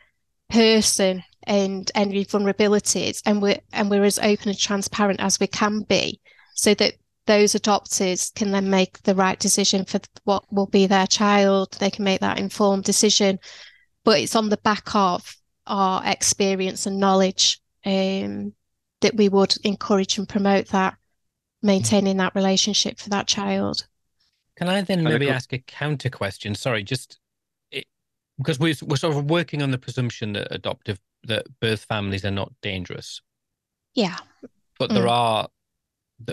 person 0.50 1.24
and 1.44 1.90
any 1.94 2.24
vulnerabilities 2.24 3.20
and 3.26 3.42
we're 3.42 3.58
and 3.72 3.90
we're 3.90 4.04
as 4.04 4.18
open 4.18 4.50
and 4.50 4.58
transparent 4.58 5.18
as 5.20 5.40
we 5.40 5.46
can 5.46 5.80
be 5.80 6.20
so 6.54 6.74
that 6.74 6.94
those 7.26 7.52
adopters 7.52 8.34
can 8.34 8.50
then 8.50 8.68
make 8.68 9.02
the 9.02 9.14
right 9.14 9.38
decision 9.38 9.84
for 9.84 10.00
what 10.24 10.44
will 10.52 10.66
be 10.66 10.86
their 10.86 11.06
child 11.06 11.72
they 11.78 11.90
can 11.90 12.04
make 12.04 12.20
that 12.20 12.38
informed 12.38 12.84
decision 12.84 13.38
but 14.04 14.18
it's 14.18 14.36
on 14.36 14.48
the 14.48 14.56
back 14.58 14.94
of 14.94 15.36
our 15.66 16.02
experience 16.04 16.86
and 16.86 16.98
knowledge 16.98 17.60
um, 17.86 18.52
that 19.00 19.14
we 19.14 19.28
would 19.28 19.54
encourage 19.64 20.18
and 20.18 20.28
promote 20.28 20.66
that 20.68 20.96
maintaining 21.62 22.16
that 22.16 22.34
relationship 22.34 22.98
for 22.98 23.10
that 23.10 23.26
child 23.26 23.86
can 24.56 24.68
i 24.68 24.80
then 24.82 25.02
maybe 25.04 25.30
ask 25.30 25.52
a 25.52 25.58
counter 25.58 26.10
question 26.10 26.54
sorry 26.54 26.82
just 26.82 27.18
because 28.38 28.58
we're, 28.58 28.74
we're 28.82 28.96
sort 28.96 29.16
of 29.16 29.30
working 29.30 29.62
on 29.62 29.70
the 29.70 29.78
presumption 29.78 30.32
that 30.32 30.48
adoptive 30.50 30.98
that 31.24 31.46
birth 31.60 31.84
families 31.84 32.24
are 32.24 32.32
not 32.32 32.52
dangerous. 32.62 33.20
Yeah. 33.94 34.16
But 34.78 34.90
mm. 34.90 34.94
there 34.94 35.08
are, 35.08 35.48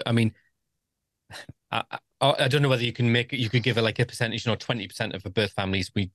I 0.05 0.11
mean, 0.11 0.33
I, 1.71 1.83
I, 1.91 1.99
I, 2.39 2.47
don't 2.47 2.61
know 2.61 2.69
whether 2.69 2.83
you 2.83 2.93
can 2.93 3.11
make 3.11 3.31
you 3.31 3.49
could 3.49 3.63
give 3.63 3.77
it 3.77 3.81
like 3.81 3.99
a 3.99 4.05
percentage, 4.05 4.45
you 4.45 4.51
know, 4.51 4.55
twenty 4.55 4.87
percent 4.87 5.13
of 5.13 5.23
the 5.23 5.29
birth 5.29 5.51
families 5.51 5.91
we 5.95 6.11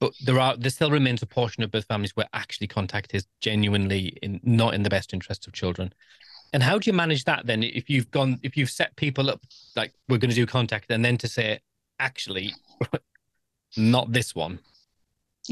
but 0.00 0.12
there 0.24 0.38
are 0.38 0.56
there 0.56 0.70
still 0.70 0.90
remains 0.90 1.22
a 1.22 1.26
portion 1.26 1.62
of 1.62 1.70
birth 1.70 1.86
families 1.86 2.14
where 2.16 2.28
actually 2.32 2.66
contact 2.66 3.14
is 3.14 3.26
genuinely 3.40 4.18
in 4.22 4.40
not 4.42 4.74
in 4.74 4.82
the 4.82 4.90
best 4.90 5.14
interest 5.14 5.46
of 5.46 5.52
children. 5.52 5.92
And 6.52 6.62
how 6.62 6.78
do 6.78 6.88
you 6.88 6.94
manage 6.94 7.24
that 7.24 7.46
then? 7.46 7.62
If 7.62 7.88
you've 7.88 8.10
gone, 8.10 8.38
if 8.42 8.56
you've 8.56 8.70
set 8.70 8.94
people 8.96 9.30
up 9.30 9.40
like 9.76 9.92
we're 10.08 10.18
going 10.18 10.30
to 10.30 10.36
do 10.36 10.46
contact, 10.46 10.90
and 10.90 11.04
then 11.04 11.16
to 11.18 11.28
say 11.28 11.60
actually, 11.98 12.52
not 13.76 14.12
this 14.12 14.34
one. 14.34 14.58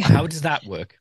How 0.00 0.26
does 0.26 0.42
that 0.42 0.64
work? 0.64 0.98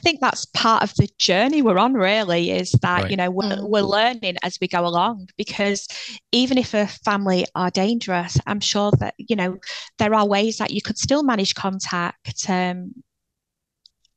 I 0.00 0.02
think 0.02 0.20
that's 0.20 0.46
part 0.46 0.82
of 0.82 0.94
the 0.94 1.10
journey 1.18 1.60
we're 1.60 1.76
on, 1.76 1.92
really, 1.92 2.52
is 2.52 2.72
that, 2.80 3.02
right. 3.02 3.10
you 3.10 3.18
know, 3.18 3.30
we're, 3.30 3.50
mm. 3.50 3.68
we're 3.68 3.82
learning 3.82 4.36
as 4.42 4.56
we 4.58 4.66
go 4.66 4.86
along 4.86 5.28
because 5.36 5.86
even 6.32 6.56
if 6.56 6.72
a 6.72 6.86
family 6.86 7.44
are 7.54 7.70
dangerous, 7.70 8.38
I'm 8.46 8.60
sure 8.60 8.92
that, 8.98 9.12
you 9.18 9.36
know, 9.36 9.58
there 9.98 10.14
are 10.14 10.26
ways 10.26 10.56
that 10.56 10.70
you 10.70 10.80
could 10.80 10.96
still 10.96 11.22
manage 11.22 11.54
contact 11.54 12.48
um, 12.48 12.94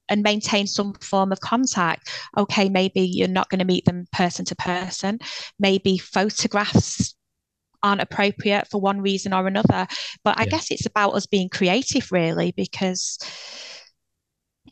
and 0.08 0.24
maintain 0.24 0.68
some 0.68 0.94
form 1.02 1.34
of 1.34 1.42
contact. 1.42 2.10
Okay, 2.38 2.70
maybe 2.70 3.02
you're 3.02 3.28
not 3.28 3.50
going 3.50 3.60
to 3.60 3.66
meet 3.66 3.84
them 3.84 4.06
person 4.14 4.46
to 4.46 4.56
person. 4.56 5.20
Maybe 5.60 5.98
photographs 5.98 7.14
aren't 7.82 8.02
appropriate 8.02 8.70
for 8.72 8.80
one 8.80 9.02
reason 9.02 9.34
or 9.34 9.48
another. 9.48 9.86
But 10.24 10.40
I 10.40 10.44
yeah. 10.44 10.50
guess 10.50 10.72
it's 10.72 10.86
about 10.86 11.16
us 11.16 11.26
being 11.26 11.50
creative, 11.50 12.10
really, 12.10 12.54
because 12.56 13.20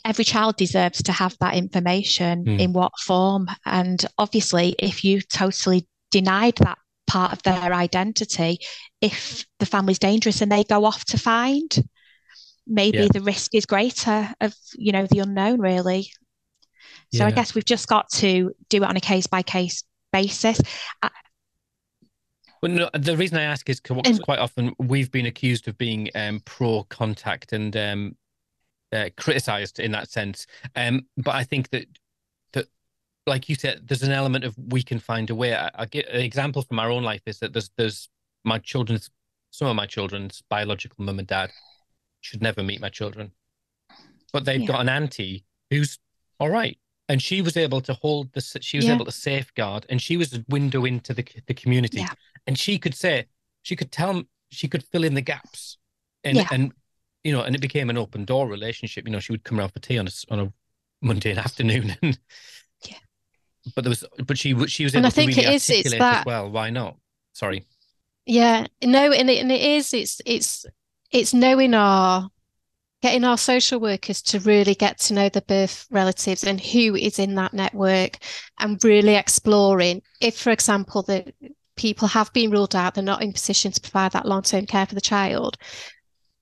every 0.06 0.26
child 0.26 0.58
deserves 0.58 1.04
to 1.04 1.12
have 1.12 1.36
that 1.40 1.56
information 1.56 2.46
mm. 2.46 2.60
in 2.60 2.74
what 2.74 2.92
form. 3.00 3.48
And 3.66 4.04
obviously, 4.18 4.76
if 4.80 5.04
you 5.04 5.22
totally 5.22 5.88
denied 6.12 6.56
that 6.58 6.78
part 7.08 7.34
of 7.34 7.44
their 7.44 7.74
identity, 7.74 8.60
if 9.02 9.46
the 9.60 9.66
family's 9.66 10.00
dangerous 10.00 10.42
and 10.42 10.52
they 10.52 10.64
go 10.64 10.86
off 10.86 11.06
to 11.06 11.18
find, 11.18 11.70
maybe 12.68 13.00
yeah. 13.00 13.08
the 13.12 13.22
risk 13.22 13.54
is 13.54 13.66
greater 13.66 14.30
of, 14.40 14.54
you 14.76 14.92
know, 14.92 15.08
the 15.08 15.20
unknown, 15.20 15.60
really. 15.60 16.12
So 17.14 17.24
yeah. 17.24 17.28
I 17.28 17.32
guess 17.32 17.54
we've 17.54 17.66
just 17.66 17.88
got 17.88 18.10
to 18.14 18.54
do 18.70 18.84
it 18.84 18.90
on 18.90 18.96
a 18.96 19.02
case 19.02 19.28
by 19.28 19.42
case 19.42 19.84
basis. 20.14 20.62
I, 21.02 21.10
well, 22.62 22.72
no, 22.72 22.90
the 22.94 23.18
reason 23.18 23.38
I 23.38 23.44
ask 23.44 23.68
is 23.70 23.80
because 23.80 24.20
quite 24.20 24.40
often 24.40 24.74
we've 24.78 25.12
been 25.12 25.26
accused 25.26 25.68
of 25.68 25.78
being 25.78 26.10
um, 26.14 26.42
pro 26.46 26.84
contact 26.84 27.54
and 27.54 27.76
um, 27.76 28.16
uh, 28.92 29.10
criticized 29.18 29.80
in 29.80 29.92
that 29.92 30.10
sense. 30.10 30.46
Um, 30.76 31.06
but 31.18 31.36
I 31.36 31.44
think 31.44 31.70
that 31.70 31.86
that, 32.54 32.68
like 33.26 33.50
you 33.50 33.56
said, 33.56 33.88
there's 33.88 34.04
an 34.04 34.12
element 34.12 34.44
of 34.46 34.56
we 34.58 34.84
can 34.84 35.00
find 35.00 35.30
a 35.30 35.36
way. 35.36 35.56
I, 35.56 35.70
I 35.76 35.86
get 35.86 36.08
an 36.10 36.22
example 36.22 36.62
from 36.62 36.80
our 36.80 36.92
own 36.92 37.04
life 37.04 37.22
is 37.26 37.40
that 37.40 37.54
there's 37.54 37.72
there's 37.78 38.10
my 38.44 38.58
children's 38.60 39.10
some 39.52 39.68
of 39.68 39.76
my 39.76 39.86
children's 39.86 40.42
biological 40.50 41.04
mum 41.04 41.20
and 41.20 41.28
dad 41.28 41.52
should 42.22 42.42
never 42.42 42.64
meet 42.64 42.82
my 42.82 42.90
children, 42.90 43.32
but 44.32 44.46
they've 44.46 44.62
yeah. 44.62 44.68
got 44.68 44.82
an 44.82 44.90
auntie 44.90 45.46
who's 45.70 46.00
all 46.40 46.50
right. 46.50 46.78
And 47.10 47.22
she 47.22 47.42
was 47.42 47.58
able 47.58 47.82
to 47.82 47.94
hold 47.94 48.32
the, 48.32 48.40
she 48.62 48.78
was 48.78 48.86
yeah. 48.86 48.96
able 48.96 49.04
to 49.04 49.12
safeguard, 49.12 49.86
and 49.90 50.02
she 50.02 50.16
was 50.16 50.34
a 50.34 50.46
window 50.48 50.86
into 50.86 51.14
the 51.14 51.26
the 51.46 51.54
community. 51.54 51.98
Yeah. 51.98 52.14
And 52.48 52.58
she 52.58 52.80
could 52.80 52.96
say, 52.96 53.26
she 53.64 53.76
could 53.76 53.92
tell, 53.92 54.24
she 54.50 54.70
could 54.70 54.84
fill 54.86 55.04
in 55.04 55.14
the 55.14 55.22
gaps, 55.22 55.78
and 56.24 56.46
and 56.52 56.72
you 57.24 57.32
know, 57.32 57.44
and 57.44 57.56
it 57.56 57.62
became 57.62 57.90
an 57.90 57.98
open 57.98 58.26
door 58.26 58.48
relationship. 58.48 59.06
You 59.06 59.12
know, 59.12 59.20
she 59.20 59.32
would 59.32 59.44
come 59.44 59.60
around 59.60 59.70
for 59.70 59.80
tea 59.80 59.98
on 59.98 60.08
a 60.08 60.12
on 60.30 60.40
a 60.40 60.54
Monday 61.02 61.36
afternoon, 61.38 61.96
and 62.02 62.18
yeah. 62.88 62.98
But 63.76 63.84
there 63.84 63.90
was, 63.90 64.06
but 64.26 64.38
she 64.38 64.56
she 64.68 64.84
was 64.84 64.96
and 64.96 65.06
I 65.06 65.10
think 65.10 65.36
really 65.36 65.48
it 65.48 65.54
is, 65.54 65.70
it's 65.70 65.92
that, 65.92 66.20
as 66.20 66.26
well. 66.26 66.50
Why 66.50 66.70
not? 66.70 66.98
Sorry. 67.34 67.66
Yeah, 68.26 68.68
no, 68.84 69.12
and 69.12 69.30
it, 69.30 69.42
and 69.42 69.52
it 69.52 69.62
is. 69.62 69.94
It's 69.94 70.22
it's 70.26 70.66
it's 71.12 71.34
knowing 71.34 71.74
our 71.74 72.30
getting 73.02 73.24
our 73.24 73.38
social 73.38 73.80
workers 73.80 74.22
to 74.22 74.40
really 74.40 74.76
get 74.76 75.00
to 75.00 75.14
know 75.14 75.30
the 75.30 75.42
birth 75.42 75.88
relatives 75.90 76.44
and 76.44 76.62
who 76.62 76.96
is 76.96 77.20
in 77.20 77.36
that 77.36 77.54
network 77.54 78.18
and 78.60 78.84
really 78.84 79.16
exploring 79.16 80.02
if 80.20 80.38
for 80.38 80.52
example 80.52 81.02
the 81.02 81.34
people 81.76 82.08
have 82.08 82.32
been 82.34 82.52
ruled 82.52 82.76
out 82.76 82.94
they're 82.94 83.04
not 83.04 83.24
in 83.24 83.34
position 83.34 83.72
to 83.72 83.82
provide 83.82 84.12
that 84.12 84.28
long-term 84.28 84.66
care 84.66 84.86
for 84.86 84.94
the 84.94 85.02
child 85.02 85.58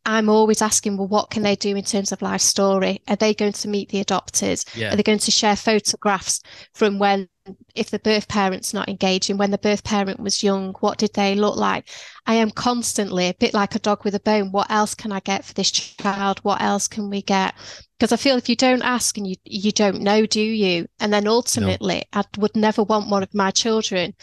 I'm 0.09 0.27
always 0.27 0.63
asking, 0.63 0.97
well, 0.97 1.07
what 1.07 1.29
can 1.29 1.43
they 1.43 1.55
do 1.55 1.75
in 1.75 1.83
terms 1.83 2.11
of 2.11 2.23
life 2.23 2.41
story? 2.41 2.99
Are 3.07 3.15
they 3.15 3.35
going 3.35 3.53
to 3.53 3.67
meet 3.67 3.89
the 3.89 4.03
adopters? 4.03 4.65
Yeah. 4.75 4.91
Are 4.91 4.95
they 4.95 5.03
going 5.03 5.19
to 5.19 5.29
share 5.29 5.55
photographs 5.55 6.41
from 6.73 6.97
when, 6.97 7.29
if 7.75 7.91
the 7.91 7.99
birth 7.99 8.27
parent's 8.27 8.73
not 8.73 8.89
engaging, 8.89 9.37
when 9.37 9.51
the 9.51 9.59
birth 9.59 9.83
parent 9.83 10.19
was 10.19 10.41
young, 10.41 10.73
what 10.79 10.97
did 10.97 11.13
they 11.13 11.35
look 11.35 11.57
like? 11.57 11.89
I 12.25 12.33
am 12.33 12.49
constantly 12.49 13.27
a 13.27 13.35
bit 13.35 13.53
like 13.53 13.75
a 13.75 13.79
dog 13.79 14.03
with 14.03 14.15
a 14.15 14.19
bone. 14.19 14.51
What 14.51 14.71
else 14.71 14.95
can 14.95 15.11
I 15.11 15.19
get 15.19 15.45
for 15.45 15.53
this 15.53 15.69
child? 15.69 16.39
What 16.39 16.59
else 16.59 16.87
can 16.87 17.11
we 17.11 17.21
get? 17.21 17.53
Because 17.99 18.11
I 18.11 18.15
feel 18.15 18.35
if 18.35 18.49
you 18.49 18.55
don't 18.55 18.81
ask 18.81 19.15
and 19.15 19.27
you 19.27 19.35
you 19.43 19.71
don't 19.71 20.01
know, 20.01 20.25
do 20.25 20.41
you? 20.41 20.87
And 20.99 21.13
then 21.13 21.27
ultimately, 21.27 22.03
no. 22.15 22.21
I 22.21 22.23
would 22.39 22.55
never 22.55 22.81
want 22.81 23.11
one 23.11 23.21
of 23.21 23.35
my 23.35 23.51
children 23.51 24.15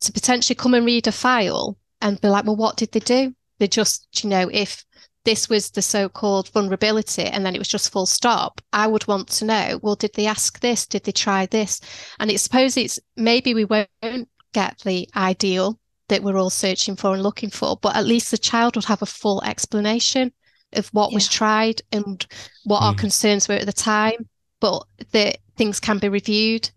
to 0.00 0.12
potentially 0.12 0.54
come 0.54 0.72
and 0.72 0.86
read 0.86 1.06
a 1.06 1.12
file 1.12 1.76
and 2.00 2.20
be 2.20 2.28
like, 2.28 2.46
well, 2.46 2.56
what 2.56 2.76
did 2.76 2.92
they 2.92 3.00
do? 3.00 3.34
They 3.58 3.68
just, 3.68 4.22
you 4.22 4.30
know, 4.30 4.48
if 4.52 4.84
this 5.26 5.48
was 5.48 5.70
the 5.72 5.82
so-called 5.82 6.48
vulnerability 6.50 7.24
and 7.24 7.44
then 7.44 7.54
it 7.54 7.58
was 7.58 7.68
just 7.68 7.92
full 7.92 8.06
stop 8.06 8.60
i 8.72 8.86
would 8.86 9.06
want 9.08 9.28
to 9.28 9.44
know 9.44 9.78
well 9.82 9.96
did 9.96 10.12
they 10.14 10.26
ask 10.26 10.60
this 10.60 10.86
did 10.86 11.02
they 11.02 11.12
try 11.12 11.44
this 11.46 11.80
and 12.20 12.30
it's 12.30 12.44
suppose 12.44 12.76
it's 12.76 12.98
maybe 13.16 13.52
we 13.52 13.64
won't 13.64 14.28
get 14.54 14.78
the 14.84 15.06
ideal 15.16 15.78
that 16.08 16.22
we're 16.22 16.38
all 16.38 16.48
searching 16.48 16.94
for 16.94 17.12
and 17.12 17.24
looking 17.24 17.50
for 17.50 17.76
but 17.82 17.96
at 17.96 18.06
least 18.06 18.30
the 18.30 18.38
child 18.38 18.76
would 18.76 18.84
have 18.84 19.02
a 19.02 19.06
full 19.06 19.42
explanation 19.42 20.32
of 20.74 20.88
what 20.90 21.10
yeah. 21.10 21.16
was 21.16 21.28
tried 21.28 21.82
and 21.90 22.26
what 22.64 22.80
mm. 22.80 22.86
our 22.86 22.94
concerns 22.94 23.48
were 23.48 23.56
at 23.56 23.66
the 23.66 23.72
time 23.72 24.28
but 24.60 24.86
the 25.10 25.34
things 25.56 25.80
can 25.80 25.98
be 25.98 26.08
reviewed 26.08 26.70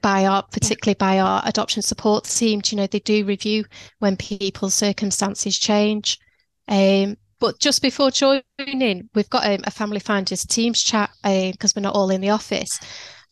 by 0.00 0.26
our 0.26 0.44
particularly 0.44 0.96
yeah. 1.00 1.06
by 1.06 1.18
our 1.18 1.42
adoption 1.44 1.82
support 1.82 2.22
team 2.22 2.62
you 2.66 2.76
know 2.76 2.86
they 2.86 3.00
do 3.00 3.24
review 3.24 3.64
when 3.98 4.16
people's 4.16 4.74
circumstances 4.74 5.58
change 5.58 6.20
um, 6.68 7.16
but 7.38 7.58
just 7.58 7.82
before 7.82 8.10
joining, 8.10 9.08
we've 9.14 9.30
got 9.30 9.46
um, 9.46 9.60
a 9.64 9.70
family 9.70 10.00
finders 10.00 10.44
teams 10.44 10.82
chat 10.82 11.10
because 11.22 11.76
um, 11.76 11.80
we're 11.80 11.82
not 11.82 11.94
all 11.94 12.10
in 12.10 12.20
the 12.20 12.30
office. 12.30 12.80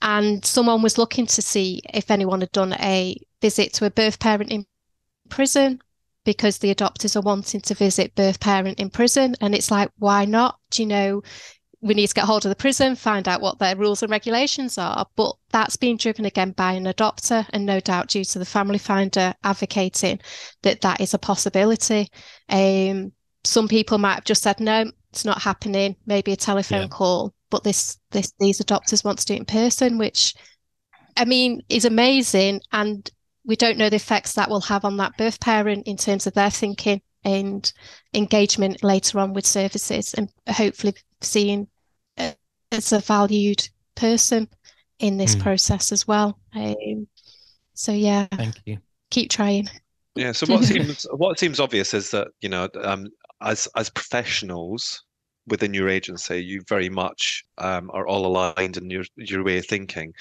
And 0.02 0.44
someone 0.44 0.82
was 0.82 0.98
looking 0.98 1.26
to 1.26 1.42
see 1.42 1.80
if 1.92 2.10
anyone 2.10 2.40
had 2.40 2.52
done 2.52 2.74
a 2.74 3.16
visit 3.40 3.72
to 3.74 3.86
a 3.86 3.90
birth 3.90 4.18
parent 4.18 4.50
in 4.50 4.66
prison 5.30 5.80
because 6.24 6.58
the 6.58 6.74
adopters 6.74 7.16
are 7.16 7.22
wanting 7.22 7.60
to 7.62 7.74
visit 7.74 8.14
birth 8.14 8.40
parent 8.40 8.78
in 8.78 8.90
prison. 8.90 9.34
And 9.40 9.54
it's 9.54 9.70
like, 9.70 9.90
why 9.98 10.24
not? 10.26 10.58
Do 10.70 10.82
you 10.82 10.88
know, 10.88 11.22
we 11.80 11.94
need 11.94 12.06
to 12.08 12.14
get 12.14 12.24
hold 12.24 12.44
of 12.44 12.50
the 12.50 12.56
prison, 12.56 12.96
find 12.96 13.28
out 13.28 13.40
what 13.40 13.58
their 13.58 13.76
rules 13.76 14.02
and 14.02 14.10
regulations 14.10 14.76
are. 14.76 15.06
But 15.16 15.34
that's 15.50 15.76
being 15.76 15.96
driven 15.96 16.24
again 16.24 16.50
by 16.52 16.72
an 16.72 16.84
adopter, 16.84 17.46
and 17.50 17.64
no 17.64 17.80
doubt 17.80 18.08
due 18.08 18.24
to 18.24 18.38
the 18.38 18.44
family 18.44 18.78
finder 18.78 19.34
advocating 19.44 20.20
that 20.62 20.82
that 20.82 21.00
is 21.00 21.14
a 21.14 21.18
possibility. 21.18 22.08
Um, 22.48 23.12
some 23.44 23.68
people 23.68 23.98
might 23.98 24.14
have 24.14 24.24
just 24.24 24.42
said 24.42 24.60
no 24.60 24.90
it's 25.14 25.24
not 25.24 25.40
happening. 25.40 25.94
Maybe 26.06 26.32
a 26.32 26.36
telephone 26.36 26.82
yeah. 26.82 26.88
call. 26.88 27.32
But 27.48 27.62
this 27.62 27.98
this 28.10 28.32
these 28.40 28.60
adopters 28.60 29.04
want 29.04 29.20
to 29.20 29.26
do 29.26 29.34
it 29.34 29.38
in 29.38 29.44
person 29.44 29.96
which 29.96 30.34
i 31.16 31.24
mean 31.24 31.62
is 31.68 31.84
amazing. 31.84 32.60
And 32.72 33.08
we 33.44 33.54
don't 33.54 33.78
know 33.78 33.88
the 33.88 33.96
effects 33.96 34.32
that 34.34 34.50
will 34.50 34.62
have 34.62 34.84
on 34.84 34.96
that 34.96 35.16
birth 35.16 35.38
parent 35.38 35.86
in 35.86 35.96
terms 35.96 36.26
of 36.26 36.34
their 36.34 36.50
thinking 36.50 37.00
and 37.24 37.72
engagement 38.12 38.82
later 38.82 39.20
on 39.20 39.34
with 39.34 39.46
services 39.46 40.14
and 40.14 40.28
hopefully 40.48 40.94
seeing 41.20 41.68
uh, 42.18 42.32
as 42.72 42.92
a 42.92 42.98
valued 42.98 43.68
person 43.94 44.48
in 44.98 45.16
this 45.16 45.36
mm. 45.36 45.42
process 45.42 45.92
as 45.92 46.08
well. 46.08 46.38
Um, 46.56 47.06
so 47.74 47.92
yeah. 47.92 48.26
Thank 48.32 48.56
you. 48.64 48.78
Keep 49.10 49.30
trying. 49.30 49.68
Yeah 50.16 50.32
so 50.32 50.52
what 50.52 50.64
seems 50.72 51.06
what 51.12 51.38
seems 51.38 51.60
obvious 51.60 51.94
is 51.94 52.10
that 52.10 52.28
you 52.40 52.48
know 52.48 52.68
um, 52.82 53.06
as 53.40 53.68
as 53.76 53.90
professionals 53.90 55.02
within 55.46 55.74
your 55.74 55.88
agency, 55.88 56.42
you 56.42 56.62
very 56.68 56.88
much 56.88 57.44
um, 57.58 57.90
are 57.92 58.06
all 58.06 58.26
aligned 58.26 58.76
in 58.76 58.88
your 58.90 59.04
your 59.16 59.44
way 59.44 59.58
of 59.58 59.66
thinking. 59.66 60.12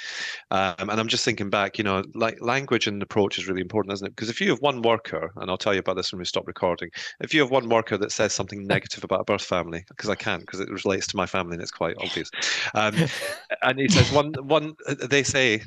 Um, 0.52 0.90
and 0.90 1.00
I'm 1.00 1.08
just 1.08 1.24
thinking 1.26 1.50
back, 1.50 1.78
you 1.78 1.84
know, 1.84 2.04
like 2.14 2.38
language 2.42 2.88
and 2.88 3.02
approach 3.02 3.38
is 3.38 3.48
really 3.48 3.62
important, 3.62 3.94
isn't 3.94 4.08
it? 4.08 4.16
Because 4.16 4.30
if 4.30 4.42
you 4.42 4.50
have 4.50 4.62
one 4.62 4.82
worker, 4.82 5.32
and 5.38 5.50
I'll 5.50 5.58
tell 5.58 5.74
you 5.74 5.80
about 5.80 5.96
this 5.96 6.12
when 6.12 6.20
we 6.20 6.26
stop 6.26 6.48
recording, 6.48 6.90
if 7.22 7.34
you 7.34 7.42
have 7.42 7.52
one 7.52 7.70
worker 7.70 7.98
that 7.98 8.12
says 8.12 8.34
something 8.34 8.64
negative 8.68 9.04
about 9.04 9.22
a 9.22 9.26
birth 9.26 9.44
family, 9.44 9.84
because 9.90 10.10
I 10.10 10.16
can't, 10.16 10.42
because 10.42 10.60
it 10.60 10.70
relates 10.70 11.08
to 11.08 11.18
my 11.18 11.26
family 11.26 11.54
and 11.54 11.62
it's 11.62 11.72
quite 11.72 11.96
obvious, 12.00 12.30
um, 12.74 12.96
and 13.62 13.80
he 13.80 13.88
says 13.88 14.12
one 14.12 14.34
one, 14.42 14.74
they 14.88 15.24
say 15.24 15.62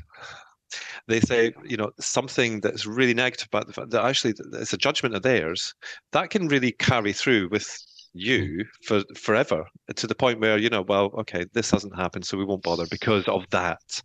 they 1.08 1.20
say 1.20 1.52
you 1.64 1.76
know 1.76 1.90
something 2.00 2.60
that's 2.60 2.86
really 2.86 3.14
negative 3.14 3.48
about 3.48 3.66
the 3.66 3.72
fact 3.72 3.90
that 3.90 4.04
actually 4.04 4.34
it's 4.54 4.72
a 4.72 4.78
judgment 4.78 5.14
of 5.14 5.22
theirs 5.22 5.74
that 6.12 6.30
can 6.30 6.48
really 6.48 6.72
carry 6.72 7.12
through 7.12 7.48
with 7.50 7.78
you 8.12 8.64
for 8.82 9.02
forever 9.14 9.64
to 9.94 10.06
the 10.06 10.14
point 10.14 10.40
where 10.40 10.58
you 10.58 10.70
know 10.70 10.82
well 10.82 11.10
okay 11.18 11.44
this 11.52 11.70
hasn't 11.70 11.94
happened 11.94 12.24
so 12.26 12.36
we 12.38 12.44
won't 12.44 12.62
bother 12.62 12.86
because 12.90 13.26
of 13.28 13.44
that. 13.50 14.02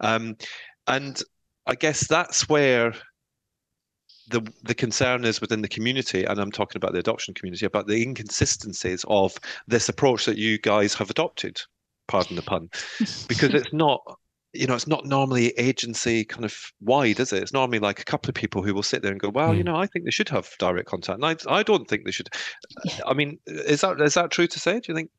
Um, 0.00 0.36
and 0.86 1.22
i 1.66 1.74
guess 1.74 2.06
that's 2.06 2.48
where 2.48 2.94
the 4.28 4.40
the 4.62 4.74
concern 4.74 5.24
is 5.24 5.40
within 5.40 5.60
the 5.60 5.68
community 5.68 6.24
and 6.24 6.38
i'm 6.38 6.52
talking 6.52 6.76
about 6.78 6.92
the 6.92 6.98
adoption 7.00 7.34
community 7.34 7.66
about 7.66 7.86
the 7.86 8.00
inconsistencies 8.00 9.04
of 9.08 9.36
this 9.66 9.88
approach 9.88 10.24
that 10.24 10.38
you 10.38 10.58
guys 10.58 10.94
have 10.94 11.10
adopted. 11.10 11.60
Pardon 12.08 12.36
the 12.36 12.42
pun. 12.42 12.68
Because 13.28 13.54
it's 13.54 13.72
not 13.72 14.00
you 14.52 14.66
know, 14.66 14.74
it's 14.74 14.86
not 14.86 15.06
normally 15.06 15.48
agency 15.50 16.24
kind 16.24 16.44
of 16.44 16.56
wide, 16.80 17.20
is 17.20 17.32
it? 17.32 17.42
It's 17.42 17.52
normally 17.52 17.78
like 17.78 18.00
a 18.00 18.04
couple 18.04 18.28
of 18.28 18.34
people 18.34 18.62
who 18.62 18.74
will 18.74 18.82
sit 18.82 19.02
there 19.02 19.12
and 19.12 19.20
go, 19.20 19.28
"Well, 19.28 19.50
mm. 19.50 19.58
you 19.58 19.64
know, 19.64 19.76
I 19.76 19.86
think 19.86 20.04
they 20.04 20.10
should 20.10 20.28
have 20.30 20.50
direct 20.58 20.88
contact." 20.88 21.22
And 21.22 21.24
I, 21.24 21.36
I 21.48 21.62
don't 21.62 21.88
think 21.88 22.04
they 22.04 22.10
should. 22.10 22.28
Yeah. 22.84 23.00
I 23.06 23.14
mean, 23.14 23.38
is 23.46 23.82
that 23.82 24.00
is 24.00 24.14
that 24.14 24.30
true 24.30 24.46
to 24.48 24.58
say? 24.58 24.80
Do 24.80 24.92
you 24.92 24.94
think? 24.94 25.10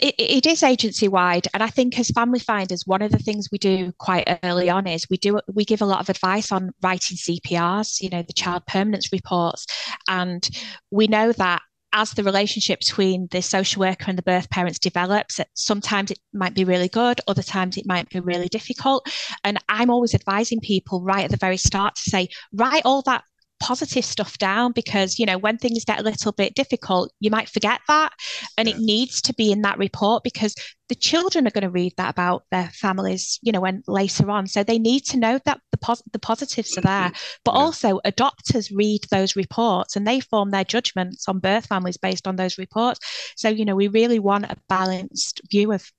It, 0.00 0.14
it 0.18 0.46
is 0.46 0.64
agency 0.64 1.06
wide 1.06 1.46
and 1.54 1.62
i 1.62 1.68
think 1.68 1.96
as 2.00 2.10
family 2.10 2.40
finders 2.40 2.82
one 2.84 3.00
of 3.00 3.12
the 3.12 3.18
things 3.18 3.48
we 3.52 3.58
do 3.58 3.92
quite 3.98 4.40
early 4.42 4.68
on 4.68 4.88
is 4.88 5.06
we 5.08 5.16
do 5.18 5.38
we 5.52 5.64
give 5.64 5.80
a 5.82 5.86
lot 5.86 6.00
of 6.00 6.08
advice 6.08 6.50
on 6.50 6.72
writing 6.82 7.16
cprs 7.16 8.00
you 8.00 8.08
know 8.10 8.22
the 8.22 8.32
child 8.32 8.66
permanence 8.66 9.12
reports 9.12 9.66
and 10.08 10.50
we 10.90 11.06
know 11.06 11.30
that 11.30 11.62
as 11.94 12.10
the 12.10 12.24
relationship 12.24 12.80
between 12.80 13.28
the 13.30 13.40
social 13.40 13.80
worker 13.80 14.06
and 14.08 14.18
the 14.18 14.22
birth 14.22 14.50
parents 14.50 14.80
develops, 14.80 15.40
sometimes 15.54 16.10
it 16.10 16.18
might 16.32 16.54
be 16.54 16.64
really 16.64 16.88
good, 16.88 17.20
other 17.28 17.42
times 17.42 17.76
it 17.76 17.86
might 17.86 18.10
be 18.10 18.18
really 18.20 18.48
difficult. 18.48 19.08
And 19.44 19.58
I'm 19.68 19.90
always 19.90 20.12
advising 20.12 20.60
people 20.60 21.02
right 21.02 21.24
at 21.24 21.30
the 21.30 21.36
very 21.36 21.56
start 21.56 21.94
to 21.94 22.02
say, 22.02 22.28
write 22.52 22.82
all 22.84 23.02
that 23.02 23.22
positive 23.60 24.04
stuff 24.04 24.36
down 24.38 24.72
because 24.72 25.18
you 25.18 25.24
know 25.26 25.38
when 25.38 25.56
things 25.56 25.84
get 25.84 26.00
a 26.00 26.02
little 26.02 26.32
bit 26.32 26.54
difficult 26.54 27.12
you 27.20 27.30
might 27.30 27.48
forget 27.48 27.80
that. 27.88 28.12
And 28.58 28.68
yeah. 28.68 28.74
it 28.74 28.80
needs 28.80 29.22
to 29.22 29.34
be 29.34 29.52
in 29.52 29.62
that 29.62 29.78
report 29.78 30.22
because 30.22 30.54
the 30.88 30.94
children 30.94 31.46
are 31.46 31.50
going 31.50 31.62
to 31.62 31.70
read 31.70 31.94
that 31.96 32.10
about 32.10 32.44
their 32.50 32.68
families 32.74 33.38
you 33.42 33.52
know 33.52 33.60
when 33.60 33.82
later 33.86 34.30
on. 34.30 34.46
So 34.46 34.62
they 34.62 34.78
need 34.78 35.04
to 35.06 35.18
know 35.18 35.38
that 35.44 35.60
the, 35.70 35.78
pos- 35.78 36.02
the 36.12 36.18
positives 36.18 36.76
are 36.76 36.82
there. 36.82 37.10
Mm-hmm. 37.10 37.38
But 37.44 37.54
yeah. 37.54 37.60
also 37.60 38.00
adopters 38.04 38.70
read 38.74 39.00
those 39.10 39.36
reports 39.36 39.96
and 39.96 40.06
they 40.06 40.20
form 40.20 40.50
their 40.50 40.64
judgments 40.64 41.28
on 41.28 41.38
birth 41.38 41.66
families 41.66 41.96
based 41.96 42.26
on 42.26 42.36
those 42.36 42.58
reports. 42.58 43.00
So 43.36 43.48
you 43.48 43.64
know 43.64 43.76
we 43.76 43.88
really 43.88 44.18
want 44.18 44.44
a 44.44 44.56
balanced 44.68 45.40
view 45.50 45.72
of 45.72 45.90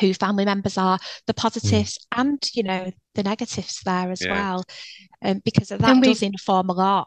who 0.00 0.14
family 0.14 0.44
members 0.44 0.78
are, 0.78 0.98
the 1.26 1.34
mm. 1.34 1.38
positives 1.38 1.98
mm. 1.98 2.20
and 2.20 2.50
you 2.54 2.62
know 2.62 2.90
the 3.14 3.22
negatives 3.22 3.80
there 3.84 4.10
as 4.10 4.24
yeah. 4.24 4.32
well, 4.32 4.64
um, 5.22 5.40
because 5.44 5.68
that 5.68 5.96
we, 5.96 6.02
does 6.02 6.22
inform 6.22 6.70
a 6.70 6.72
lot. 6.72 7.06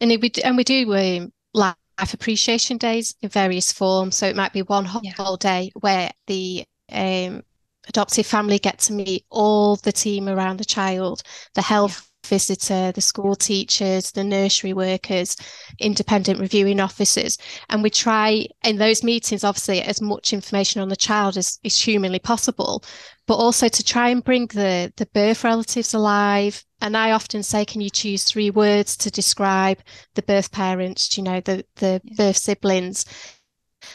And 0.00 0.12
it, 0.12 0.20
we 0.20 0.30
and 0.44 0.56
we 0.56 0.64
do 0.64 0.94
um, 0.94 1.32
life 1.54 1.74
appreciation 2.12 2.76
days 2.76 3.14
in 3.22 3.28
various 3.28 3.72
forms. 3.72 4.16
So 4.16 4.26
it 4.26 4.36
might 4.36 4.52
be 4.52 4.62
one 4.62 4.84
whole 4.84 5.02
yeah. 5.02 5.36
day 5.38 5.72
where 5.80 6.10
the 6.26 6.64
um, 6.90 7.42
adoptive 7.88 8.26
family 8.26 8.58
get 8.58 8.78
to 8.80 8.92
meet 8.92 9.24
all 9.30 9.76
the 9.76 9.92
team 9.92 10.28
around 10.28 10.58
the 10.58 10.64
child, 10.64 11.22
the 11.54 11.62
health 11.62 12.08
visitor, 12.28 12.92
the 12.92 13.00
school 13.00 13.34
teachers, 13.34 14.12
the 14.12 14.24
nursery 14.24 14.72
workers, 14.72 15.36
independent 15.78 16.38
reviewing 16.40 16.80
officers. 16.80 17.38
And 17.68 17.82
we 17.82 17.90
try 17.90 18.46
in 18.62 18.76
those 18.76 19.02
meetings, 19.02 19.44
obviously, 19.44 19.82
as 19.82 20.00
much 20.00 20.32
information 20.32 20.80
on 20.80 20.88
the 20.88 20.96
child 20.96 21.36
as 21.36 21.58
is 21.64 21.80
humanly 21.80 22.18
possible, 22.18 22.84
but 23.26 23.36
also 23.36 23.68
to 23.68 23.82
try 23.82 24.10
and 24.10 24.22
bring 24.22 24.46
the, 24.46 24.92
the 24.96 25.06
birth 25.06 25.44
relatives 25.44 25.94
alive. 25.94 26.64
And 26.80 26.96
I 26.96 27.10
often 27.10 27.42
say, 27.42 27.64
can 27.64 27.80
you 27.80 27.90
choose 27.90 28.24
three 28.24 28.50
words 28.50 28.96
to 28.98 29.10
describe 29.10 29.78
the 30.14 30.22
birth 30.22 30.52
parents, 30.52 31.16
you 31.16 31.24
know, 31.24 31.40
the, 31.40 31.64
the 31.76 32.00
birth 32.16 32.36
siblings? 32.36 33.04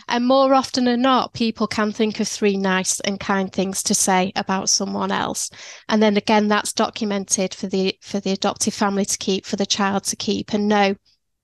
And 0.08 0.26
more 0.26 0.54
often 0.54 0.86
than 0.86 1.02
not, 1.02 1.34
people 1.34 1.68
can 1.68 1.92
think 1.92 2.20
of 2.20 2.28
three 2.28 2.58
nice 2.58 3.00
and 3.02 3.20
kind 3.20 3.52
things 3.52 3.84
to 3.84 3.94
say 3.94 4.32
about 4.36 4.70
someone 4.70 5.12
else. 5.12 5.50
And 5.90 6.02
then 6.02 6.18
again, 6.18 6.48
that's 6.48 6.74
documented 6.74 7.54
for 7.54 7.68
the 7.68 7.98
for 8.02 8.20
the 8.20 8.32
adoptive 8.32 8.74
family 8.74 9.06
to 9.06 9.18
keep, 9.18 9.46
for 9.46 9.56
the 9.56 9.66
child 9.66 10.04
to 10.06 10.16
keep 10.16 10.54
and 10.54 10.68
know 10.68 10.96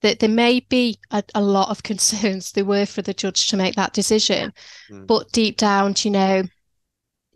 that 0.02 0.18
there 0.18 0.30
may 0.30 0.60
be 0.60 0.98
a, 1.10 1.22
a, 1.34 1.42
lot 1.42 1.68
of 1.70 1.82
concerns 1.82 2.52
there 2.52 2.64
were 2.64 2.86
for 2.86 3.02
the 3.02 3.14
judge 3.14 3.48
to 3.48 3.56
make 3.56 3.74
that 3.74 3.92
decision 3.92 4.52
mm. 4.90 5.06
but 5.06 5.30
deep 5.32 5.56
down 5.56 5.94
you 5.98 6.10
know 6.10 6.42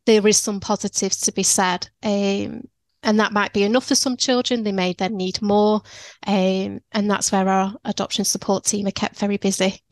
there 0.06 0.26
is 0.26 0.36
some 0.36 0.60
positives 0.60 1.18
to 1.18 1.32
be 1.32 1.42
said 1.42 1.88
um, 2.02 2.62
and 3.04 3.20
that 3.20 3.32
might 3.32 3.52
be 3.52 3.62
enough 3.62 3.86
for 3.86 3.94
some 3.94 4.16
children. 4.16 4.62
They 4.62 4.72
may 4.72 4.94
then 4.94 5.16
need 5.16 5.40
more 5.40 5.82
um, 6.26 6.80
and 6.92 7.10
that's 7.10 7.30
where 7.30 7.48
our 7.48 7.74
adoption 7.84 8.24
support 8.24 8.64
team 8.64 8.86
are 8.86 8.92
kept 8.92 9.18
very 9.18 9.36
busy 9.36 9.80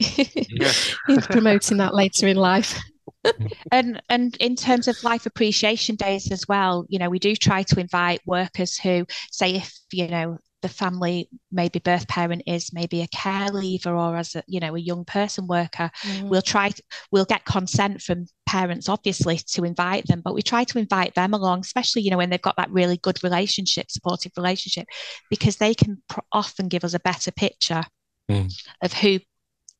in 1.08 1.20
promoting 1.22 1.78
that 1.78 1.94
later 1.94 2.26
in 2.26 2.36
life. 2.36 2.78
And 3.70 4.02
and 4.08 4.36
in 4.38 4.56
terms 4.56 4.88
of 4.88 5.02
life 5.04 5.26
appreciation 5.26 5.94
days 5.94 6.32
as 6.32 6.46
well 6.48 6.84
you 6.88 6.98
know 6.98 7.08
we 7.08 7.20
do 7.20 7.36
try 7.36 7.62
to 7.64 7.78
invite 7.78 8.20
workers 8.26 8.76
who 8.76 9.06
say 9.30 9.54
if 9.56 9.72
you 9.92 10.08
know 10.08 10.38
the 10.62 10.68
family 10.68 11.28
maybe 11.50 11.78
birth 11.80 12.08
parent 12.08 12.42
is 12.46 12.72
maybe 12.72 13.02
a 13.02 13.08
care 13.08 13.48
leaver 13.48 13.94
or 13.94 14.16
as 14.16 14.34
a 14.34 14.42
you 14.46 14.60
know 14.60 14.74
a 14.74 14.78
young 14.80 15.04
person 15.04 15.46
worker 15.46 15.90
mm. 16.02 16.28
we'll 16.28 16.40
try 16.40 16.70
we'll 17.10 17.24
get 17.24 17.44
consent 17.44 18.00
from 18.00 18.26
parents 18.46 18.88
obviously 18.88 19.36
to 19.36 19.64
invite 19.64 20.06
them 20.06 20.22
but 20.24 20.34
we 20.34 20.42
try 20.42 20.64
to 20.64 20.78
invite 20.78 21.14
them 21.14 21.34
along 21.34 21.60
especially 21.60 22.02
you 22.02 22.10
know 22.10 22.16
when 22.16 22.30
they've 22.30 22.40
got 22.40 22.56
that 22.56 22.70
really 22.70 22.96
good 22.98 23.22
relationship 23.22 23.90
supportive 23.90 24.32
relationship 24.36 24.86
because 25.28 25.56
they 25.56 25.74
can 25.74 26.00
often 26.32 26.68
give 26.68 26.84
us 26.84 26.94
a 26.94 27.00
better 27.00 27.32
picture 27.32 27.82
mm. 28.30 28.52
of 28.82 28.92
who 28.92 29.18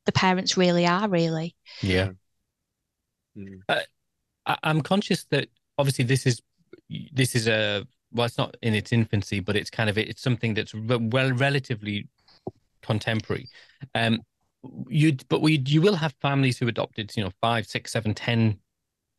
the 0.05 0.12
parents 0.12 0.57
really 0.57 0.85
are 0.85 1.09
really 1.09 1.55
yeah 1.80 2.11
mm. 3.39 3.61
uh, 3.68 3.80
I, 4.47 4.57
i'm 4.64 4.80
conscious 4.80 5.24
that 5.30 5.49
obviously 5.78 6.05
this 6.05 6.26
is 6.26 6.43
this 7.12 7.35
is 7.35 7.47
a 7.47 7.87
well, 8.13 8.27
it's 8.27 8.39
not 8.39 8.57
in 8.63 8.75
its 8.75 8.93
infancy, 8.93 9.41
but 9.41 9.57
it's 9.57 9.71
kind 9.71 9.89
of 9.89 9.99
it's 9.99 10.23
something 10.23 10.55
that's 10.55 10.75
well 10.75 11.33
relatively 11.33 12.09
contemporary. 12.83 13.49
Um, 13.95 14.21
you 14.89 15.17
but 15.29 15.41
we 15.41 15.63
you 15.67 15.83
will 15.83 15.97
have 15.97 16.15
families 16.21 16.59
who 16.59 16.69
adopted, 16.69 17.13
you 17.17 17.25
know, 17.25 17.31
five, 17.41 17.67
six, 17.67 17.93
seven, 17.93 18.15
ten 18.15 18.59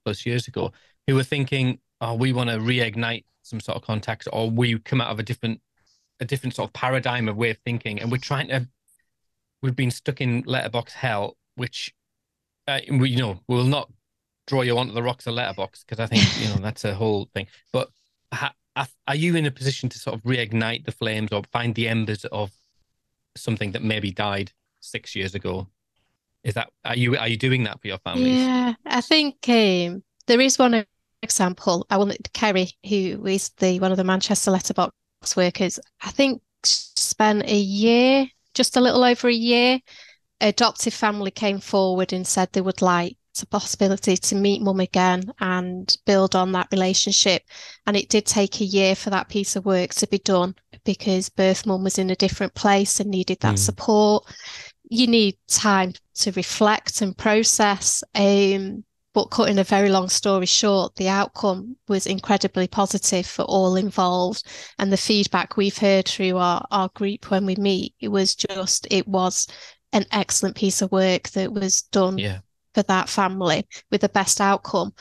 plus 0.06 0.26
years 0.26 0.48
ago, 0.48 0.72
who 1.08 1.16
were 1.16 1.24
thinking, 1.24 1.80
oh, 2.02 2.14
we 2.16 2.34
want 2.34 2.50
to 2.50 2.58
reignite 2.58 3.26
some 3.42 3.60
sort 3.60 3.76
of 3.76 3.84
contact, 3.84 4.28
or 4.32 4.50
we 4.50 4.80
come 4.80 5.02
out 5.02 5.12
of 5.12 5.20
a 5.20 5.24
different 5.24 5.62
a 6.20 6.26
different 6.26 6.56
sort 6.56 6.70
of 6.70 6.74
paradigm 6.74 7.28
of 7.28 7.36
way 7.36 7.50
of 7.50 7.58
thinking, 7.66 8.00
and 8.00 8.12
we're 8.12 8.18
trying 8.18 8.48
to. 8.50 8.68
We've 9.62 9.76
been 9.76 9.92
stuck 9.92 10.20
in 10.20 10.44
letterbox 10.46 10.92
hell, 10.92 11.38
which, 11.56 11.94
uh, 12.68 12.82
we, 12.92 13.12
you 13.12 13.20
know, 13.20 13.40
will 13.48 13.64
not 13.64 13.90
draw 14.46 14.62
you 14.62 14.78
onto 14.78 14.94
the 14.94 15.02
rocks 15.02 15.26
of 15.26 15.36
letterbox 15.36 15.84
because 15.84 16.02
I 16.02 16.06
think 16.08 16.24
you 16.42 16.50
know 16.50 16.62
that's 16.62 16.84
a 16.84 16.94
whole 16.94 17.30
thing. 17.34 17.48
But 17.72 17.90
are 18.76 19.16
you 19.16 19.36
in 19.36 19.46
a 19.46 19.52
position 19.52 19.90
to 19.90 20.00
sort 20.00 20.16
of 20.16 20.24
reignite 20.24 20.86
the 20.86 20.92
flames 20.92 21.32
or 21.32 21.44
find 21.52 21.76
the 21.76 21.88
embers 21.88 22.26
of 22.26 22.52
something 23.36 23.72
that 23.72 23.84
maybe 23.84 24.12
died 24.12 24.52
six 24.80 25.16
years 25.16 25.36
ago? 25.36 25.68
Is 26.44 26.56
that 26.56 26.70
are 26.84 26.96
you 26.96 27.18
are 27.18 27.28
you 27.28 27.38
doing 27.38 27.64
that 27.64 27.80
for 27.82 27.88
your 27.88 28.00
family? 28.00 28.32
Yeah, 28.32 28.74
I 28.86 29.02
think 29.02 29.38
um, 29.48 30.04
there 30.28 30.42
is 30.42 30.60
one 30.60 30.86
example. 31.22 31.86
I 31.90 31.98
want 31.98 32.34
Kerry, 32.34 32.72
who 32.88 33.26
is 33.26 33.50
the 33.58 33.80
one 33.80 33.92
of 33.92 33.98
the 33.98 34.04
Manchester 34.04 34.52
letterbox 34.52 34.92
workers. 35.36 35.80
I 36.02 36.12
think 36.12 36.42
spent 36.64 37.50
a 37.50 37.56
year, 37.56 38.28
just 38.54 38.76
a 38.76 38.82
little 38.82 39.04
over 39.04 39.28
a 39.28 39.34
year. 39.34 39.80
Adoptive 40.42 40.94
family 40.94 41.32
came 41.32 41.60
forward 41.60 42.12
and 42.12 42.28
said 42.28 42.52
they 42.52 42.60
would 42.60 42.82
like 42.82 43.16
a 43.42 43.48
possibility 43.48 44.16
to 44.16 44.36
meet 44.36 44.62
mum 44.62 44.80
again 44.80 45.24
and 45.40 45.98
build 46.06 46.36
on 46.36 46.52
that 46.52 46.68
relationship. 46.72 47.44
And 47.88 47.98
it 47.98 48.10
did 48.10 48.26
take 48.26 48.62
a 48.62 48.66
year 48.66 48.96
for 48.96 49.10
that 49.10 49.30
piece 49.30 49.56
of 49.56 49.66
work 49.66 49.94
to 49.96 50.08
be 50.08 50.20
done 50.20 50.56
because 50.84 51.30
birth 51.30 51.66
mum 51.66 51.84
was 51.84 51.98
in 51.98 52.10
a 52.10 52.16
different 52.16 52.54
place 52.54 53.00
and 53.00 53.10
needed 53.10 53.40
that 53.40 53.56
mm. 53.56 53.60
support. 53.60 54.26
You 54.90 55.08
need 55.08 55.38
time 55.48 55.94
to 56.16 56.32
reflect 56.34 57.02
and 57.02 57.18
process. 57.18 58.04
Um, 58.14 58.84
but 59.14 59.26
cutting 59.26 59.60
a 59.60 59.64
very 59.64 59.90
long 59.90 60.10
story 60.10 60.48
short, 60.48 60.96
the 60.96 61.08
outcome 61.08 61.78
was 61.88 62.08
incredibly 62.08 62.68
positive 62.68 63.26
for 63.26 63.44
all 63.44 63.76
involved. 63.76 64.44
And 64.80 64.92
the 64.92 64.98
feedback 64.98 65.56
we've 65.56 65.78
heard 65.78 66.08
through 66.08 66.38
our, 66.38 66.66
our 66.72 66.90
group 66.96 67.30
when 67.30 67.46
we 67.46 67.56
meet, 67.56 67.94
it 68.00 68.08
was 68.10 68.36
just, 68.36 68.88
it 68.92 69.08
was 69.08 69.48
an 69.94 70.06
excellent 70.12 70.56
piece 70.56 70.82
of 70.82 70.92
work 70.92 71.30
that 71.30 71.54
was 71.54 71.84
done 71.84 72.18
yeah 72.18 72.40
for 72.74 72.84
that 72.84 73.10
family 73.10 73.68
with 73.92 74.02
the 74.02 74.10
best 74.10 74.42
outcome. 74.42 74.94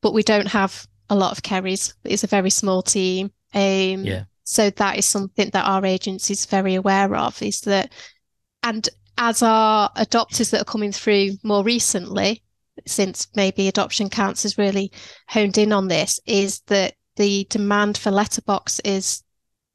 But 0.00 0.14
we 0.14 0.22
don't 0.22 0.48
have 0.48 0.86
a 1.10 1.14
lot 1.14 1.32
of 1.32 1.42
Kerrys. 1.42 1.94
It's 2.04 2.24
a 2.24 2.28
very 2.28 2.50
small 2.50 2.82
team. 2.82 3.30
Um, 3.52 4.04
yeah. 4.04 4.24
So 4.44 4.70
that 4.70 4.98
is 4.98 5.06
something 5.06 5.50
that 5.50 5.66
our 5.66 5.84
agency 5.84 6.32
is 6.32 6.46
very 6.46 6.74
aware 6.74 7.14
of. 7.16 7.40
Is 7.42 7.60
that, 7.62 7.92
and 8.62 8.88
as 9.16 9.42
our 9.42 9.90
adopters 9.96 10.50
that 10.50 10.60
are 10.60 10.70
coming 10.70 10.92
through 10.92 11.30
more 11.42 11.64
recently, 11.64 12.42
since 12.86 13.28
maybe 13.34 13.68
adoption 13.68 14.10
counts 14.10 14.42
has 14.42 14.58
really 14.58 14.92
honed 15.28 15.56
in 15.56 15.72
on 15.72 15.88
this, 15.88 16.20
is 16.26 16.60
that 16.66 16.94
the 17.16 17.46
demand 17.48 17.96
for 17.96 18.10
letterbox 18.10 18.80
is 18.80 19.22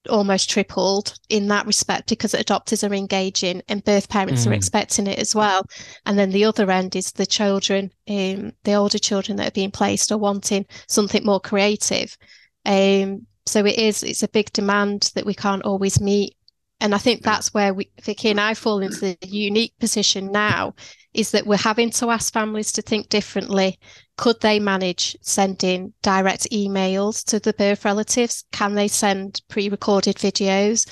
almost 0.08 0.50
tripled 0.50 1.18
in 1.30 1.48
that 1.48 1.66
respect 1.66 2.10
because 2.10 2.34
adopters 2.34 2.90
are 2.90 2.94
engaging 2.94 3.62
and 3.68 3.84
birth 3.84 4.10
parents 4.10 4.46
mm. 4.46 4.52
are 4.52 4.54
expecting 4.54 5.08
it 5.08 5.20
as 5.20 5.36
well. 5.36 5.64
And 6.06 6.18
then 6.18 6.32
the 6.32 6.46
other 6.46 6.70
end 6.72 6.96
is 6.96 7.12
the 7.12 7.26
children, 7.26 7.92
um, 8.10 8.54
the 8.64 8.74
older 8.76 9.00
children 9.00 9.38
that 9.38 9.48
are 9.48 9.52
being 9.52 9.72
placed 9.72 10.12
are 10.12 10.18
wanting 10.18 10.66
something 10.88 11.26
more 11.26 11.40
creative. 11.40 12.18
Um, 12.66 13.26
so 13.46 13.66
it 13.66 13.78
is, 13.78 14.04
it's 14.04 14.24
a 14.24 14.30
big 14.30 14.52
demand 14.54 15.12
that 15.16 15.26
we 15.26 15.34
can't 15.34 15.64
always 15.64 16.00
meet. 16.00 16.36
And 16.82 16.96
I 16.96 16.98
think 16.98 17.24
that's 17.24 17.54
where 17.54 17.74
we, 17.74 17.90
Vicky 18.02 18.30
and 18.30 18.40
I 18.40 18.54
fall 18.54 18.80
into 18.80 19.00
the 19.02 19.18
unique 19.28 19.74
position 19.80 20.32
now 20.32 20.76
is 21.14 21.32
that 21.32 21.48
we're 21.48 21.58
having 21.58 21.90
to 21.90 22.10
ask 22.10 22.32
families 22.32 22.72
to 22.74 22.82
think 22.82 23.10
differently. 23.10 23.80
Could 24.18 24.42
they 24.42 24.60
manage 24.60 25.16
sending 25.22 25.94
direct 26.02 26.50
emails 26.52 27.24
to 27.26 27.40
the 27.40 27.54
birth 27.54 27.86
relatives? 27.86 28.44
Can 28.52 28.76
they 28.76 28.88
send 28.88 29.42
pre-recorded 29.50 30.18
videos 30.18 30.88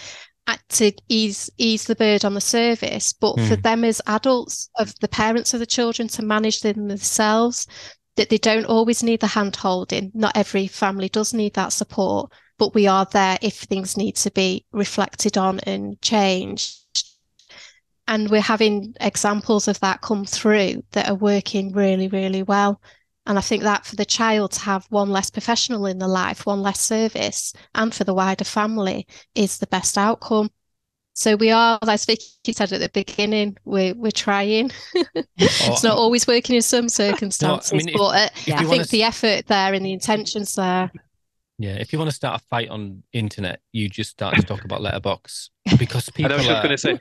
to 0.70 0.93
ease 1.09 1.49
ease 1.57 1.86
the 1.86 1.95
bird 1.95 2.26
on 2.26 2.34
the 2.34 2.41
service? 2.41 3.13
But 3.13 3.36
mm. 3.36 3.47
for 3.47 3.55
hmm. 3.55 3.61
them 3.61 3.84
as 3.84 4.01
adults, 4.07 4.70
of 4.78 4.93
the 4.99 5.07
parents 5.07 5.53
of 5.53 5.59
the 5.59 5.65
children 5.65 6.07
to 6.09 6.24
manage 6.24 6.61
them 6.61 6.88
themselves, 6.88 7.68
that 8.15 8.30
they 8.30 8.39
don't 8.39 8.65
always 8.65 9.03
need 9.03 9.20
the 9.20 9.28
hand 9.28 9.55
holding. 9.55 10.11
Not 10.15 10.36
every 10.36 10.68
family 10.68 11.09
does 11.09 11.34
need 11.34 11.53
that 11.53 11.74
support, 11.74 12.32
but 12.57 12.74
we 12.74 12.88
are 12.88 13.05
there 13.11 13.38
if 13.41 13.59
things 13.59 13.95
need 13.95 14.15
to 14.15 14.32
be 14.32 14.65
reflected 14.72 15.38
on 15.38 15.59
and 15.59 16.01
changed 16.01 16.86
and 18.07 18.29
we're 18.29 18.41
having 18.41 18.93
examples 19.01 19.67
of 19.67 19.79
that 19.81 20.01
come 20.01 20.25
through 20.25 20.83
that 20.91 21.09
are 21.09 21.15
working 21.15 21.71
really 21.73 22.07
really 22.07 22.43
well. 22.43 22.81
And 23.25 23.37
i 23.37 23.41
think 23.41 23.63
that 23.63 23.85
for 23.85 23.97
the 23.97 24.05
child 24.05 24.51
to 24.51 24.61
have 24.61 24.85
one 24.89 25.09
less 25.09 25.29
professional 25.29 25.85
in 25.85 25.97
the 25.97 26.07
life 26.07 26.45
one 26.45 26.61
less 26.61 26.79
service 26.79 27.53
and 27.75 27.93
for 27.93 28.05
the 28.05 28.13
wider 28.13 28.45
family 28.45 29.07
is 29.35 29.57
the 29.57 29.67
best 29.67 29.97
outcome. 29.97 30.49
So 31.13 31.35
we 31.35 31.51
are 31.51 31.79
as 31.81 32.05
vicky 32.05 32.53
said 32.53 32.71
at 32.71 32.79
the 32.79 32.89
beginning 32.89 33.57
we're, 33.65 33.95
we're 33.95 34.11
trying. 34.11 34.71
It's 35.37 35.83
not 35.83 35.97
always 35.97 36.25
working 36.27 36.55
in 36.55 36.61
some 36.61 36.89
circumstances 36.89 37.71
no, 37.73 37.79
I 37.79 37.83
mean, 37.83 37.95
but 37.97 38.07
uh, 38.07 38.55
I 38.55 38.63
think 38.65 38.83
to... 38.83 38.89
the 38.89 39.03
effort 39.03 39.47
there 39.47 39.73
and 39.73 39.85
the 39.85 39.93
intentions 39.93 40.55
there. 40.55 40.91
Yeah, 41.59 41.73
if 41.73 41.91
you 41.91 41.97
want 41.97 42.11
to 42.11 42.15
start 42.15 42.41
a 42.41 42.45
fight 42.45 42.69
on 42.69 43.01
internet, 43.13 43.61
you 43.71 43.89
just 43.89 44.11
start 44.11 44.35
to 44.35 44.43
talk 44.43 44.63
about 44.63 44.81
letterbox 44.81 45.49
because 45.79 46.07
people. 46.09 46.31
And 46.31 46.33
I 46.33 46.37
was 46.37 46.45
just 46.45 46.57
are... 46.57 46.63
going 46.63 46.77
to 46.77 46.77
say, 46.77 46.99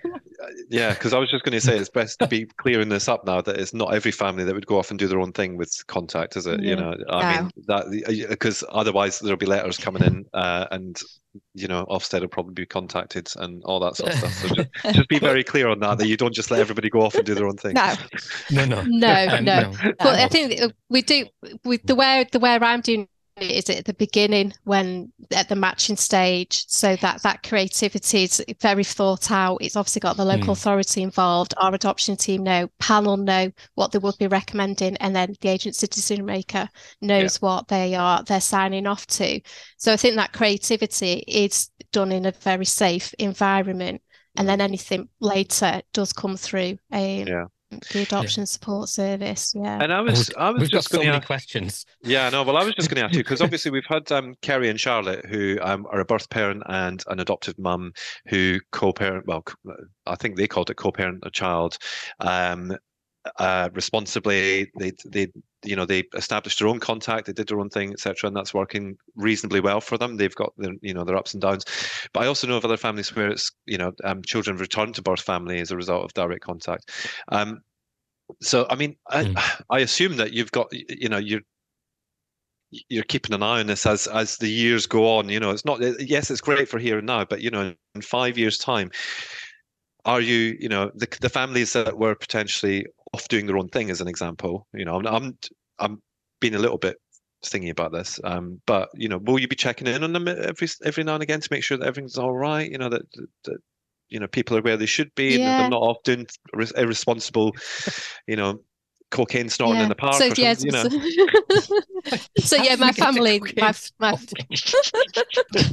yeah, 0.68 0.90
because 0.90 1.12
I 1.12 1.18
was 1.18 1.30
just 1.30 1.44
going 1.44 1.52
to 1.52 1.60
say 1.60 1.76
it's 1.76 1.88
best 1.88 2.18
to 2.20 2.26
be 2.26 2.46
clearing 2.58 2.88
this 2.88 3.08
up 3.08 3.26
now 3.26 3.40
that 3.40 3.58
it's 3.58 3.74
not 3.74 3.94
every 3.94 4.12
family 4.12 4.44
that 4.44 4.54
would 4.54 4.66
go 4.66 4.78
off 4.78 4.90
and 4.90 4.98
do 4.98 5.06
their 5.06 5.20
own 5.20 5.32
thing 5.32 5.56
with 5.56 5.72
contact, 5.86 6.36
is 6.36 6.46
it? 6.46 6.62
Yeah. 6.62 6.70
You 6.70 6.76
know, 6.76 6.94
I 7.10 7.40
mean 7.42 7.50
that 7.66 8.26
because 8.28 8.64
otherwise 8.70 9.18
there'll 9.20 9.36
be 9.36 9.46
letters 9.46 9.76
coming 9.76 10.02
in, 10.02 10.24
uh, 10.34 10.66
and 10.70 11.00
you 11.54 11.68
know, 11.68 11.86
Ofsted 11.86 12.20
will 12.20 12.28
probably 12.28 12.54
be 12.54 12.66
contacted 12.66 13.28
and 13.36 13.62
all 13.64 13.80
that 13.80 13.96
sort 13.96 14.12
of 14.12 14.18
stuff. 14.18 14.32
So 14.32 14.48
just, 14.48 14.68
just, 14.94 15.08
be 15.08 15.18
very 15.18 15.44
clear 15.44 15.68
on 15.68 15.80
that 15.80 15.98
that 15.98 16.06
you 16.06 16.16
don't 16.16 16.34
just 16.34 16.50
let 16.50 16.60
everybody 16.60 16.90
go 16.90 17.02
off 17.02 17.14
and 17.14 17.24
do 17.24 17.34
their 17.34 17.46
own 17.46 17.56
thing. 17.56 17.74
No, 17.74 17.94
no, 18.50 18.64
no, 18.64 18.84
no, 18.86 19.40
no. 19.40 19.40
no. 19.40 19.72
But 19.98 20.18
I 20.18 20.28
think 20.28 20.72
we 20.88 21.02
do 21.02 21.26
with 21.64 21.82
the 21.84 21.94
way 21.94 22.26
the 22.30 22.40
way 22.40 22.54
I'm 22.56 22.80
doing 22.80 23.08
is 23.38 23.68
it 23.68 23.78
at 23.78 23.84
the 23.84 23.94
beginning 23.94 24.52
when 24.64 25.12
at 25.32 25.48
the 25.48 25.56
matching 25.56 25.96
stage? 25.96 26.64
So 26.68 26.96
that 26.96 27.22
that 27.22 27.42
creativity 27.42 28.24
is 28.24 28.44
very 28.60 28.84
thought 28.84 29.30
out. 29.30 29.58
It's 29.60 29.76
obviously 29.76 30.00
got 30.00 30.16
the 30.16 30.24
local 30.24 30.48
mm. 30.48 30.52
authority 30.52 31.02
involved. 31.02 31.54
Our 31.58 31.74
adoption 31.74 32.16
team 32.16 32.42
know 32.42 32.68
panel 32.78 33.16
know 33.16 33.50
what 33.74 33.92
they 33.92 33.98
would 33.98 34.18
be 34.18 34.26
recommending 34.26 34.96
and 34.98 35.14
then 35.14 35.34
the 35.40 35.48
agency 35.48 35.86
decision 35.86 36.24
maker 36.24 36.68
knows 37.00 37.36
yeah. 37.36 37.46
what 37.46 37.68
they 37.68 37.94
are 37.94 38.22
they're 38.22 38.40
signing 38.40 38.86
off 38.86 39.06
to. 39.06 39.40
So 39.76 39.92
i 39.92 39.96
think 39.96 40.16
that 40.16 40.32
creativity 40.32 41.24
is 41.26 41.70
done 41.92 42.12
in 42.12 42.26
a 42.26 42.32
very 42.32 42.64
safe 42.64 43.14
environment 43.18 44.02
and 44.36 44.48
then 44.48 44.60
anything 44.60 45.08
later 45.20 45.82
does 45.92 46.12
come 46.12 46.36
through 46.36 46.78
um, 46.92 47.00
yeah 47.26 47.44
the 47.70 48.02
adoption 48.02 48.42
yeah. 48.42 48.46
support 48.46 48.88
service. 48.88 49.52
Yeah. 49.54 49.82
And 49.82 49.92
I 49.92 50.00
was, 50.00 50.30
I 50.36 50.50
was 50.50 50.60
We've 50.60 50.70
just 50.70 50.90
got 50.90 50.98
so 50.98 51.04
many 51.04 51.16
ask, 51.16 51.26
questions. 51.26 51.84
Yeah, 52.02 52.28
no. 52.28 52.42
Well, 52.42 52.56
I 52.56 52.64
was 52.64 52.74
just 52.74 52.88
going 52.88 53.00
to 53.00 53.04
ask 53.04 53.14
you 53.14 53.20
because 53.24 53.40
obviously 53.40 53.70
we've 53.70 53.86
had 53.86 54.10
um, 54.12 54.34
Kerry 54.42 54.68
and 54.68 54.78
Charlotte, 54.78 55.26
who 55.26 55.58
um, 55.62 55.86
are 55.90 56.00
a 56.00 56.04
birth 56.04 56.28
parent 56.30 56.62
and 56.68 57.02
an 57.08 57.20
adoptive 57.20 57.58
mum, 57.58 57.92
who 58.28 58.60
co-parent. 58.72 59.26
Well, 59.26 59.44
I 60.06 60.14
think 60.14 60.36
they 60.36 60.46
called 60.46 60.70
it 60.70 60.76
co-parent 60.76 61.24
a 61.24 61.30
child. 61.30 61.78
Um, 62.20 62.76
uh, 63.38 63.70
responsibly. 63.72 64.70
They 64.78 64.92
they 65.04 65.32
you 65.64 65.76
know 65.76 65.86
they 65.86 66.04
established 66.14 66.58
their 66.58 66.68
own 66.68 66.80
contact, 66.80 67.26
they 67.26 67.32
did 67.32 67.48
their 67.48 67.60
own 67.60 67.70
thing, 67.70 67.92
etc., 67.92 68.28
and 68.28 68.36
that's 68.36 68.54
working 68.54 68.96
reasonably 69.14 69.60
well 69.60 69.80
for 69.80 69.98
them. 69.98 70.16
They've 70.16 70.34
got 70.34 70.52
their 70.56 70.74
you 70.80 70.94
know 70.94 71.04
their 71.04 71.16
ups 71.16 71.34
and 71.34 71.40
downs, 71.40 71.64
but 72.12 72.22
I 72.22 72.26
also 72.26 72.46
know 72.46 72.56
of 72.56 72.64
other 72.64 72.76
families 72.76 73.14
where 73.14 73.28
it's 73.28 73.50
you 73.66 73.78
know 73.78 73.92
um, 74.04 74.22
children 74.22 74.56
return 74.56 74.92
to 74.94 75.02
birth 75.02 75.20
family 75.20 75.60
as 75.60 75.70
a 75.70 75.76
result 75.76 76.04
of 76.04 76.14
direct 76.14 76.42
contact. 76.42 76.90
Um, 77.28 77.62
so 78.40 78.66
I 78.70 78.76
mean, 78.76 78.96
I, 79.08 79.24
mm. 79.24 79.62
I 79.70 79.80
assume 79.80 80.16
that 80.16 80.32
you've 80.32 80.52
got 80.52 80.68
you 80.72 81.08
know 81.08 81.18
you're 81.18 81.42
you're 82.88 83.04
keeping 83.04 83.34
an 83.34 83.42
eye 83.42 83.60
on 83.60 83.66
this 83.66 83.86
as 83.86 84.06
as 84.08 84.38
the 84.38 84.48
years 84.48 84.86
go 84.86 85.16
on 85.16 85.28
you 85.28 85.38
know 85.38 85.50
it's 85.50 85.64
not 85.64 85.80
yes 86.00 86.30
it's 86.30 86.40
great 86.40 86.68
for 86.68 86.78
here 86.78 86.98
and 86.98 87.06
now 87.06 87.24
but 87.24 87.40
you 87.40 87.48
know 87.48 87.72
in 87.94 88.02
five 88.02 88.36
years 88.36 88.58
time 88.58 88.90
are 90.04 90.20
you 90.20 90.56
you 90.60 90.68
know 90.68 90.90
the, 90.94 91.08
the 91.20 91.28
families 91.28 91.72
that 91.72 91.98
were 91.98 92.14
potentially 92.14 92.84
off 93.12 93.28
doing 93.28 93.46
their 93.46 93.58
own 93.58 93.68
thing 93.68 93.90
as 93.90 94.00
an 94.00 94.08
example. 94.08 94.66
You 94.74 94.84
know, 94.84 94.96
I'm 94.96 95.06
I'm, 95.06 95.38
I'm 95.78 96.02
being 96.40 96.54
a 96.54 96.58
little 96.58 96.78
bit 96.78 96.96
thingy 97.44 97.70
about 97.70 97.92
this, 97.92 98.20
um, 98.24 98.60
but 98.66 98.88
you 98.94 99.08
know, 99.08 99.18
will 99.18 99.38
you 99.38 99.48
be 99.48 99.56
checking 99.56 99.86
in 99.86 100.04
on 100.04 100.12
them 100.12 100.28
every 100.28 100.68
every 100.84 101.04
now 101.04 101.14
and 101.14 101.22
again 101.22 101.40
to 101.40 101.48
make 101.50 101.64
sure 101.64 101.78
that 101.78 101.86
everything's 101.86 102.18
all 102.18 102.34
right? 102.34 102.70
You 102.70 102.78
know 102.78 102.88
that, 102.88 103.02
that 103.44 103.58
you 104.08 104.20
know 104.20 104.26
people 104.26 104.56
are 104.56 104.62
where 104.62 104.76
they 104.76 104.86
should 104.86 105.14
be 105.14 105.36
yeah. 105.36 105.50
and 105.50 105.60
they're 105.60 105.70
not 105.70 105.82
off 105.82 106.02
doing 106.04 106.26
irresponsible, 106.76 107.52
you 108.26 108.36
know, 108.36 108.60
cocaine 109.10 109.48
snorting 109.48 109.76
yeah. 109.76 109.82
in 109.84 109.88
the 109.88 109.94
park. 109.94 110.14
So, 110.14 110.32
yeah, 110.36 110.54
you 110.58 110.70
know. 110.70 110.84
so 112.38 112.56
yeah, 112.56 112.76
my 112.76 112.92
family, 112.92 113.40
my, 113.56 113.72
my... 113.98 114.18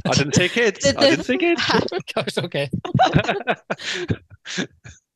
I 0.06 0.12
didn't 0.12 0.32
take 0.32 0.56
it. 0.56 0.84
I 0.86 1.10
didn't 1.10 1.24
take 1.24 1.40
kids. 1.40 1.62
It's 2.16 2.38
okay 2.38 2.70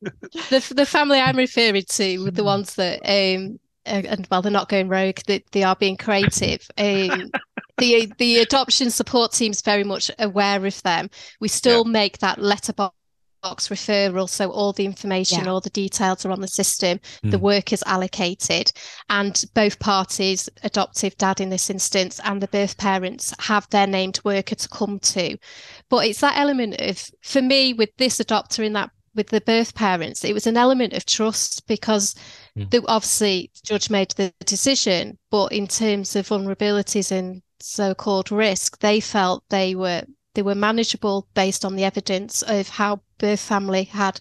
the 0.00 0.72
the 0.74 0.86
family 0.86 1.18
I'm 1.18 1.36
referring 1.36 1.84
to, 1.88 2.18
with 2.18 2.34
the 2.34 2.44
ones 2.44 2.74
that 2.76 3.00
um 3.04 3.58
and 3.88 4.26
well 4.30 4.42
they're 4.42 4.52
not 4.52 4.68
going 4.68 4.88
rogue, 4.88 5.18
they, 5.26 5.42
they 5.52 5.62
are 5.62 5.76
being 5.76 5.96
creative. 5.96 6.68
Um, 6.78 7.30
the 7.78 8.12
the 8.18 8.38
adoption 8.38 8.90
support 8.90 9.32
team's 9.32 9.62
very 9.62 9.84
much 9.84 10.10
aware 10.18 10.64
of 10.64 10.82
them. 10.82 11.10
We 11.40 11.48
still 11.48 11.84
yeah. 11.86 11.92
make 11.92 12.18
that 12.18 12.38
letterbox 12.38 12.94
referral 13.44 14.28
so 14.28 14.50
all 14.50 14.72
the 14.72 14.84
information 14.84 15.44
yeah. 15.44 15.50
all 15.50 15.60
the 15.60 15.70
details 15.70 16.26
are 16.26 16.32
on 16.32 16.40
the 16.40 16.48
system 16.48 16.98
mm. 17.24 17.30
the 17.30 17.38
work 17.38 17.72
is 17.72 17.84
allocated 17.86 18.70
and 19.10 19.44
both 19.54 19.78
parties 19.78 20.48
adoptive 20.64 21.16
dad 21.18 21.40
in 21.40 21.48
this 21.48 21.70
instance 21.70 22.20
and 22.24 22.42
the 22.42 22.48
birth 22.48 22.76
parents 22.78 23.32
have 23.38 23.68
their 23.70 23.86
named 23.86 24.18
worker 24.24 24.56
to 24.56 24.68
come 24.68 24.98
to 24.98 25.38
but 25.88 26.04
it's 26.04 26.20
that 26.20 26.36
element 26.36 26.80
of 26.80 27.10
for 27.22 27.40
me 27.40 27.72
with 27.72 27.90
this 27.96 28.18
adopter 28.18 28.64
in 28.64 28.72
that 28.72 28.90
with 29.14 29.28
the 29.28 29.40
birth 29.40 29.74
parents, 29.74 30.24
it 30.24 30.34
was 30.34 30.46
an 30.46 30.56
element 30.56 30.92
of 30.92 31.06
trust 31.06 31.66
because 31.66 32.14
mm. 32.56 32.70
the, 32.70 32.82
obviously 32.88 33.50
the 33.54 33.60
judge 33.64 33.90
made 33.90 34.10
the 34.12 34.32
decision, 34.44 35.18
but 35.30 35.52
in 35.52 35.66
terms 35.66 36.14
of 36.16 36.28
vulnerabilities 36.28 37.10
and 37.10 37.42
so-called 37.60 38.30
risk, 38.30 38.78
they 38.80 39.00
felt 39.00 39.44
they 39.48 39.74
were 39.74 40.02
they 40.34 40.42
were 40.42 40.54
manageable 40.54 41.26
based 41.34 41.64
on 41.64 41.74
the 41.74 41.84
evidence 41.84 42.42
of 42.42 42.68
how 42.68 43.00
birth 43.18 43.40
family 43.40 43.84
had 43.84 44.20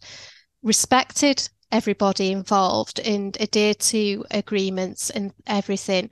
respected 0.64 1.48
everybody 1.72 2.32
involved 2.32 3.00
and 3.00 3.40
adhered 3.40 3.80
to 3.80 4.26
agreements 4.32 5.10
and 5.10 5.34
everything. 5.46 6.10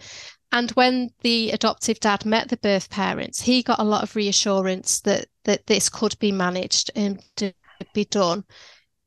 And 0.52 0.72
when 0.72 1.10
the 1.22 1.52
adoptive 1.52 2.00
dad 2.00 2.26
met 2.26 2.50
the 2.50 2.58
birth 2.58 2.90
parents, 2.90 3.42
he 3.42 3.64
got 3.64 3.80
a 3.80 3.84
lot 3.84 4.04
of 4.04 4.16
reassurance 4.16 5.02
that 5.02 5.28
that 5.46 5.68
this 5.68 5.90
could 5.90 6.18
be 6.20 6.32
managed 6.32 6.92
and 6.96 7.22
be 7.94 8.06
done 8.06 8.44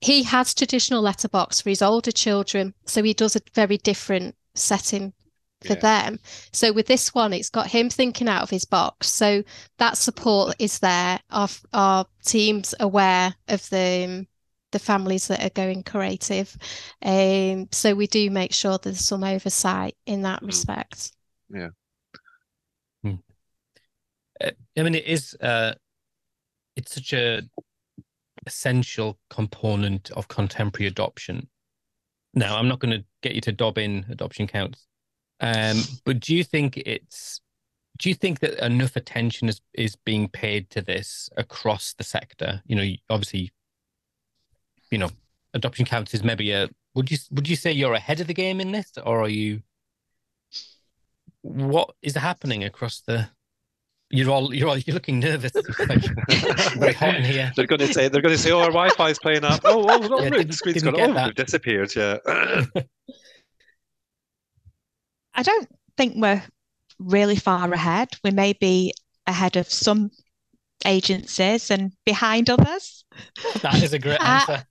he 0.00 0.22
has 0.22 0.54
traditional 0.54 1.02
letterbox 1.02 1.60
for 1.60 1.70
his 1.70 1.82
older 1.82 2.12
children, 2.12 2.74
so 2.84 3.02
he 3.02 3.14
does 3.14 3.36
a 3.36 3.40
very 3.54 3.78
different 3.78 4.36
setting 4.54 5.12
for 5.64 5.74
yeah. 5.74 5.80
them. 5.80 6.18
So 6.52 6.72
with 6.72 6.86
this 6.86 7.14
one, 7.14 7.32
it's 7.32 7.50
got 7.50 7.66
him 7.66 7.90
thinking 7.90 8.28
out 8.28 8.42
of 8.42 8.50
his 8.50 8.64
box. 8.64 9.08
So 9.08 9.42
that 9.78 9.98
support 9.98 10.54
is 10.58 10.78
there. 10.78 11.18
Our 11.30 11.48
our 11.72 12.06
team's 12.24 12.74
aware 12.78 13.34
of 13.48 13.68
the 13.70 14.04
um, 14.04 14.26
the 14.70 14.78
families 14.78 15.26
that 15.28 15.44
are 15.44 15.50
going 15.50 15.82
creative. 15.82 16.56
Um, 17.02 17.68
so 17.72 17.94
we 17.94 18.06
do 18.06 18.30
make 18.30 18.52
sure 18.52 18.78
there's 18.78 19.04
some 19.04 19.24
oversight 19.24 19.96
in 20.06 20.22
that 20.22 20.42
mm. 20.42 20.46
respect. 20.46 21.10
Yeah. 21.50 21.70
Hmm. 23.02 23.14
Uh, 24.40 24.50
I 24.76 24.82
mean, 24.82 24.94
it 24.94 25.06
is. 25.06 25.34
Uh, 25.40 25.74
it's 26.76 26.94
such 26.94 27.12
a 27.14 27.42
essential 28.49 29.18
component 29.30 30.11
of 30.12 30.26
contemporary 30.28 30.88
adoption. 30.88 31.49
Now, 32.34 32.57
I'm 32.57 32.68
not 32.68 32.80
going 32.80 32.99
to 32.99 33.05
get 33.22 33.34
you 33.34 33.40
to 33.42 33.53
dob 33.53 33.78
in 33.78 34.07
adoption 34.09 34.46
counts, 34.46 34.86
um, 35.40 35.76
but 36.05 36.20
do 36.20 36.34
you 36.34 36.42
think 36.42 36.76
it's 36.78 37.40
do 37.99 38.09
you 38.09 38.14
think 38.14 38.40
that 38.40 38.64
enough 38.64 38.96
attention 38.96 39.49
is 39.49 39.61
is 39.74 39.96
being 39.96 40.28
paid 40.28 40.70
to 40.70 40.82
this 40.82 41.28
across 41.36 41.94
the 41.94 42.05
sector? 42.05 42.62
You 42.66 42.76
know, 42.76 42.88
obviously, 43.11 43.53
you 44.90 44.99
know, 44.99 45.11
adoption 45.55 45.84
counts 45.84 46.14
is 46.14 46.24
maybe 46.24 46.53
a. 46.53 46.68
Would 46.94 47.11
you 47.11 47.18
would 47.30 47.49
you 47.49 47.57
say 47.57 47.72
you're 47.72 47.94
ahead 47.94 48.20
of 48.20 48.26
the 48.26 48.34
game 48.34 48.61
in 48.61 48.72
this, 48.72 48.92
or 49.05 49.22
are 49.22 49.28
you? 49.28 49.62
What 51.42 51.94
is 52.03 52.16
happening 52.16 52.64
across 52.64 53.01
the 53.01 53.28
you're 54.11 54.30
all 54.30 54.54
you're 54.54 54.68
all 54.68 54.78
you're 54.78 54.94
looking 54.94 55.18
nervous. 55.20 55.52
very 56.76 56.94
hot 56.94 57.16
in 57.16 57.24
here. 57.24 57.52
They're 57.54 57.66
going 57.66 57.80
to 57.80 57.92
say 57.92 58.09
they're 58.09 58.22
going 58.22 58.34
to 58.34 58.40
say, 58.40 58.50
"Oh, 58.52 58.61
our 58.61 58.68
Wi-Fi 58.68 59.11
is 59.11 59.18
playing 59.18 59.44
up." 59.44 59.61
Oh, 59.64 59.84
oh, 59.88 60.09
oh 60.11 60.22
yeah, 60.22 60.42
the 60.42 60.52
screen's 60.52 60.82
gone. 60.82 60.98
Oh, 60.98 61.12
that. 61.12 61.34
disappeared. 61.34 61.94
Yeah. 61.94 62.18
I 65.34 65.42
don't 65.42 65.68
think 65.96 66.14
we're 66.16 66.42
really 66.98 67.36
far 67.36 67.72
ahead. 67.72 68.09
We 68.24 68.30
may 68.30 68.54
be 68.54 68.94
ahead 69.26 69.56
of 69.56 69.70
some 69.70 70.11
agencies 70.86 71.70
and 71.70 71.92
behind 72.04 72.50
others. 72.50 73.04
That 73.62 73.82
is 73.82 73.92
a 73.92 73.98
great 73.98 74.20
uh, 74.20 74.24
answer. 74.24 74.64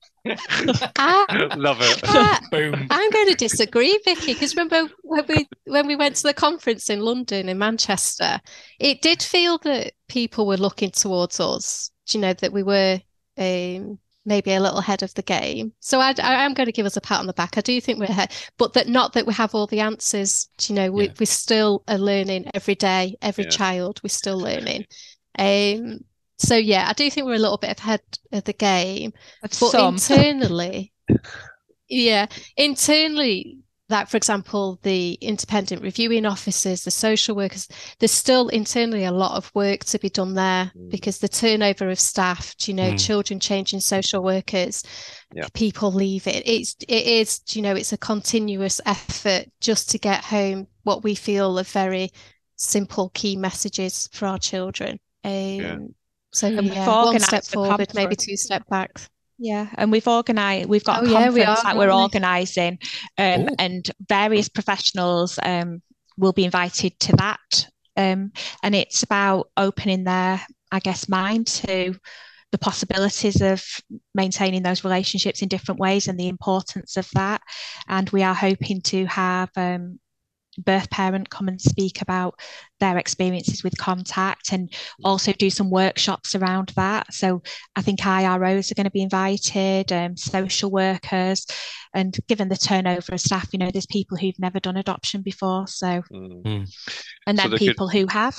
I, 0.96 1.48
Love 1.58 1.78
it. 1.82 2.02
Uh, 2.04 2.38
Boom. 2.52 2.88
I'm 2.90 3.12
going 3.12 3.28
to 3.28 3.36
disagree, 3.36 4.00
Vicky, 4.06 4.34
because 4.34 4.56
remember 4.56 4.92
when 5.04 5.26
we 5.28 5.48
when 5.66 5.88
we 5.88 5.96
went 5.96 6.16
to 6.18 6.24
the 6.24 6.34
conference 6.34 6.90
in 6.90 7.02
London 7.02 7.50
in 7.50 7.58
Manchester, 7.58 8.40
it 8.80 9.02
did 9.02 9.22
feel 9.22 9.58
that 9.60 9.94
people 10.08 10.48
were 10.48 10.58
looking 10.58 10.92
towards 10.92 11.40
us. 11.40 11.92
You 12.10 12.22
know 12.22 12.34
that 12.34 12.54
we 12.54 12.64
were 12.64 13.02
um, 13.38 14.00
maybe 14.26 14.54
a 14.54 14.60
little 14.60 14.80
ahead 14.80 15.04
of 15.04 15.14
the 15.16 15.22
game. 15.22 15.74
So 15.80 16.00
I, 16.00 16.14
I, 16.22 16.46
am 16.46 16.54
going 16.54 16.68
to 16.68 16.72
give 16.72 16.86
us 16.86 16.98
a 16.98 17.02
pat 17.02 17.20
on 17.20 17.28
the 17.28 17.34
back. 17.34 17.58
I 17.58 17.62
do 17.62 17.80
think 17.82 18.00
we're 18.00 18.06
ahead, 18.06 18.34
but 18.58 18.74
that 18.74 18.88
not 18.88 19.14
that 19.14 19.26
we 19.26 19.34
have 19.34 19.56
all 19.56 19.68
the 19.68 19.80
answers. 19.80 20.50
You 20.68 20.76
know, 20.76 20.92
we 20.92 21.08
yeah. 21.08 21.14
we 21.20 21.26
still 21.26 21.84
are 21.88 21.98
learning 21.98 22.50
every 22.54 22.76
day. 22.76 23.16
Every 23.22 23.46
yeah. 23.46 23.50
child, 23.50 24.02
we're 24.04 24.10
still 24.10 24.40
learning. 24.40 24.86
Um, 25.40 26.00
so 26.38 26.56
yeah, 26.56 26.88
I 26.88 26.94
do 26.94 27.10
think 27.10 27.26
we're 27.26 27.36
a 27.36 27.40
little 27.40 27.58
bit 27.58 27.80
ahead 27.80 28.02
of 28.32 28.44
the 28.44 28.54
game. 28.54 29.14
Of 29.44 29.52
but 29.60 29.72
some. 29.72 29.96
internally, 29.96 30.94
yeah, 31.90 32.28
internally, 32.56 33.60
like 33.90 34.08
for 34.08 34.18
example, 34.18 34.80
the 34.84 35.14
independent 35.14 35.82
reviewing 35.82 36.28
officers, 36.28 36.84
the 36.84 36.92
social 36.92 37.36
workers, 37.36 37.68
there's 38.00 38.12
still 38.12 38.50
internally 38.50 39.06
a 39.06 39.12
lot 39.12 39.36
of 39.36 39.54
work 39.56 39.84
to 39.86 39.98
be 39.98 40.10
done 40.10 40.36
there 40.36 40.72
mm. 40.78 40.92
because 40.92 41.18
the 41.18 41.28
turnover 41.28 41.90
of 41.90 42.00
staff, 42.00 42.54
you 42.68 42.74
know, 42.74 42.92
mm. 42.92 43.04
children 43.04 43.40
changing 43.40 43.80
social 43.80 44.22
workers, 44.22 44.84
yeah. 45.34 45.48
people 45.54 45.92
leave 45.92 46.28
it. 46.28 46.48
It's 46.48 46.76
it 46.88 47.06
is, 47.06 47.42
you 47.50 47.64
know, 47.64 47.76
it's 47.76 47.94
a 47.94 47.98
continuous 47.98 48.80
effort 48.86 49.46
just 49.60 49.90
to 49.92 49.98
get 49.98 50.24
home 50.24 50.68
what 50.84 51.04
we 51.04 51.16
feel 51.16 51.58
are 51.60 51.64
very 51.64 52.12
simple 52.58 53.10
key 53.14 53.36
messages 53.36 54.08
for 54.14 54.28
our 54.28 54.38
children. 54.40 55.00
Um, 55.24 55.32
yeah. 55.32 55.78
So 56.38 56.48
and 56.48 56.68
yeah, 56.68 56.88
one 56.88 57.20
step 57.20 57.44
forward, 57.46 57.88
maybe 57.96 58.16
two 58.16 58.38
step 58.38 58.68
back. 58.70 59.02
Yeah, 59.40 59.68
and 59.76 59.92
we've 59.92 60.08
organised. 60.08 60.70
We've 60.70 60.84
got 60.84 61.04
oh, 61.04 61.06
a 61.06 61.12
conference 61.12 61.38
yeah, 61.38 61.44
we 61.44 61.44
are, 61.44 61.64
that 61.64 61.78
we're 61.78 61.92
organising, 61.92 62.80
um, 63.18 63.50
and 63.60 63.90
various 64.08 64.48
professionals 64.48 65.40
um, 65.42 65.82
will 66.18 66.34
be 66.34 66.46
invited 66.46 67.00
to 67.02 67.16
that. 67.18 67.68
Um, 67.96 68.32
and 68.62 68.76
it's 68.76 69.02
about 69.02 69.50
opening 69.58 70.04
their, 70.04 70.40
I 70.72 70.80
guess, 70.80 71.10
mind 71.10 71.48
to 71.48 71.96
the 72.52 72.58
possibilities 72.58 73.42
of 73.42 73.64
maintaining 74.14 74.64
those 74.64 74.84
relationships 74.84 75.42
in 75.42 75.48
different 75.48 75.80
ways 75.80 76.08
and 76.08 76.20
the 76.20 76.30
importance 76.30 76.98
of 76.98 77.10
that. 77.14 77.42
And 77.88 78.10
we 78.12 78.22
are 78.24 78.36
hoping 78.36 78.82
to 78.82 79.06
have 79.06 79.50
um, 79.56 80.00
birth 80.58 80.90
parent 80.90 81.30
come 81.30 81.48
and 81.48 81.62
speak 81.62 82.02
about 82.02 82.40
their 82.80 82.98
experiences 82.98 83.64
with 83.64 83.78
contact 83.78 84.52
and 84.52 84.74
also 85.04 85.32
do 85.34 85.50
some 85.50 85.70
workshops 85.70 86.36
around 86.36 86.70
that. 86.76 87.14
So 87.14 87.42
I 87.76 87.82
think 87.82 88.00
IROs 88.02 88.72
are 88.72 88.76
going 88.76 88.86
to 88.86 88.92
be 88.92 89.02
invited, 89.02 89.92
um, 89.92 90.18
social 90.18 90.70
workers, 90.72 91.46
and 91.94 92.16
given 92.28 92.50
the 92.50 92.58
turnover 92.58 93.14
of 93.14 93.22
staff, 93.22 93.50
you 93.52 93.60
know, 93.60 93.72
there's 93.72 93.86
people 93.88 94.18
who've 94.18 94.40
never 94.40 94.60
done 94.60 94.78
adoption 94.78 95.22
before. 95.22 95.68
So, 95.68 96.04
Mm. 96.12 96.44
and 97.26 97.38
So 97.38 97.42
then 97.44 97.50
could- 97.52 97.60
people 97.60 97.88
who 97.88 98.08
have. 98.08 98.38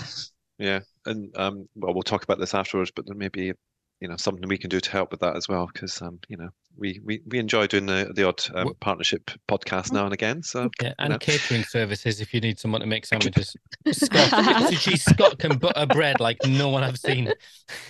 Yeah, 0.58 0.80
and 1.06 1.36
um, 1.36 1.68
well, 1.76 1.94
we'll 1.94 2.02
talk 2.02 2.24
about 2.24 2.38
this 2.40 2.54
afterwards, 2.54 2.90
but 2.94 3.06
there 3.06 3.14
may 3.16 3.28
be, 3.28 3.52
you 4.00 4.08
know, 4.08 4.16
something 4.16 4.48
we 4.48 4.58
can 4.58 4.70
do 4.70 4.80
to 4.80 4.90
help 4.90 5.10
with 5.10 5.20
that 5.20 5.36
as 5.36 5.48
well, 5.48 5.68
because 5.72 6.00
um, 6.02 6.18
you 6.28 6.36
know, 6.36 6.48
we 6.76 7.00
we 7.04 7.20
we 7.26 7.38
enjoy 7.38 7.66
doing 7.66 7.86
the 7.86 8.12
the 8.14 8.24
odd 8.26 8.40
um, 8.54 8.72
partnership 8.80 9.30
podcast 9.48 9.92
now 9.92 10.04
and 10.04 10.14
again. 10.14 10.42
So 10.42 10.70
Yeah, 10.80 10.92
and 10.98 11.10
know. 11.10 11.18
catering 11.18 11.64
services 11.64 12.20
if 12.20 12.32
you 12.32 12.40
need 12.40 12.58
someone 12.58 12.80
to 12.80 12.86
make 12.86 13.04
sandwiches. 13.06 13.56
Scott, 13.92 14.70
geez, 14.72 15.04
Scott 15.04 15.38
can 15.38 15.58
butter 15.58 15.86
bread 15.86 16.20
like 16.20 16.38
no 16.46 16.68
one 16.68 16.82
I've 16.84 16.98
seen. 16.98 17.32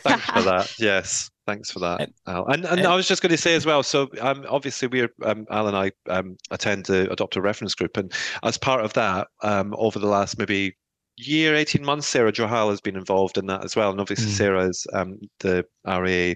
thanks 0.02 0.24
for 0.24 0.42
that. 0.42 0.72
Yes, 0.78 1.30
thanks 1.46 1.70
for 1.70 1.80
that, 1.80 2.00
Um, 2.00 2.08
Al. 2.26 2.46
And 2.46 2.64
and 2.64 2.86
I 2.86 2.96
was 2.96 3.06
just 3.06 3.20
going 3.20 3.30
to 3.32 3.36
say 3.36 3.54
as 3.54 3.66
well. 3.66 3.82
So 3.82 4.08
um, 4.20 4.46
obviously 4.48 4.88
we're 4.88 5.10
um, 5.24 5.46
Al 5.50 5.68
and 5.68 5.76
I 5.76 5.92
um 6.08 6.38
attend 6.50 6.86
the 6.86 7.10
Adopt 7.12 7.36
a 7.36 7.42
Reference 7.42 7.74
Group, 7.74 7.96
and 7.98 8.10
as 8.42 8.56
part 8.56 8.82
of 8.84 8.94
that, 8.94 9.28
um, 9.42 9.74
over 9.76 9.98
the 9.98 10.06
last 10.08 10.38
maybe 10.38 10.74
year, 11.18 11.54
eighteen 11.54 11.84
months, 11.84 12.06
Sarah 12.06 12.32
Johal 12.32 12.70
has 12.70 12.80
been 12.80 12.96
involved 12.96 13.38
in 13.38 13.46
that 13.46 13.64
as 13.64 13.74
well, 13.76 13.90
and 13.90 14.00
obviously 14.00 14.26
Mm. 14.32 14.36
Sarah 14.36 14.68
is 14.68 14.86
um 14.92 15.18
the 15.40 15.64
RA. 15.84 16.34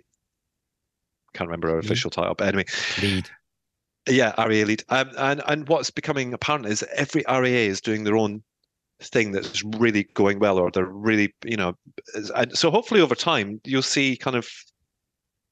Can't 1.34 1.48
remember 1.48 1.68
her 1.70 1.78
official 1.78 2.10
title, 2.10 2.34
but 2.34 2.48
anyway, 2.48 2.64
Lead. 3.00 3.30
Yeah, 4.08 4.34
RAA 4.36 4.64
lead. 4.64 4.84
Um, 4.88 5.10
and 5.16 5.42
and 5.46 5.68
what's 5.68 5.90
becoming 5.90 6.34
apparent 6.34 6.66
is 6.66 6.82
every 6.94 7.22
RAA 7.28 7.68
is 7.70 7.80
doing 7.80 8.04
their 8.04 8.16
own 8.16 8.42
thing 9.00 9.32
that's 9.32 9.62
really 9.78 10.04
going 10.14 10.38
well, 10.40 10.58
or 10.58 10.70
they're 10.70 10.84
really, 10.84 11.34
you 11.44 11.56
know, 11.56 11.76
and 12.36 12.56
so 12.56 12.70
hopefully 12.70 13.00
over 13.00 13.14
time 13.14 13.60
you'll 13.64 13.82
see 13.82 14.16
kind 14.16 14.36
of 14.36 14.48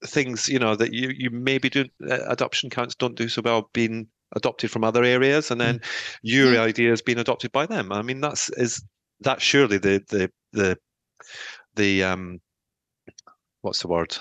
things, 0.04 0.48
you 0.48 0.58
know, 0.58 0.74
that 0.76 0.92
you 0.92 1.10
you 1.16 1.30
maybe 1.30 1.70
do 1.70 1.84
uh, 2.10 2.18
adoption 2.28 2.70
counts 2.70 2.94
don't 2.94 3.16
do 3.16 3.28
so 3.28 3.40
well 3.42 3.70
being 3.72 4.06
adopted 4.36 4.70
from 4.70 4.84
other 4.84 5.04
areas, 5.04 5.50
and 5.50 5.60
then 5.60 5.80
your 6.22 6.54
Mm. 6.54 6.60
ideas 6.60 7.02
being 7.02 7.18
adopted 7.18 7.52
by 7.52 7.66
them. 7.66 7.92
I 7.92 8.02
mean, 8.02 8.20
that's 8.20 8.50
is 8.50 8.82
that's 9.20 9.42
surely 9.42 9.78
the 9.78 10.02
the 10.08 10.30
the 10.52 10.78
the 11.76 12.04
um, 12.04 12.40
what's 13.62 13.80
the 13.82 13.88
word? 13.88 14.16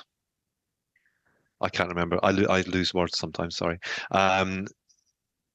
I 1.61 1.69
can't 1.69 1.89
remember. 1.89 2.19
I, 2.23 2.31
lo- 2.31 2.47
I 2.49 2.61
lose 2.61 2.93
words 2.93 3.17
sometimes. 3.17 3.57
Sorry. 3.57 3.79
Um, 4.11 4.65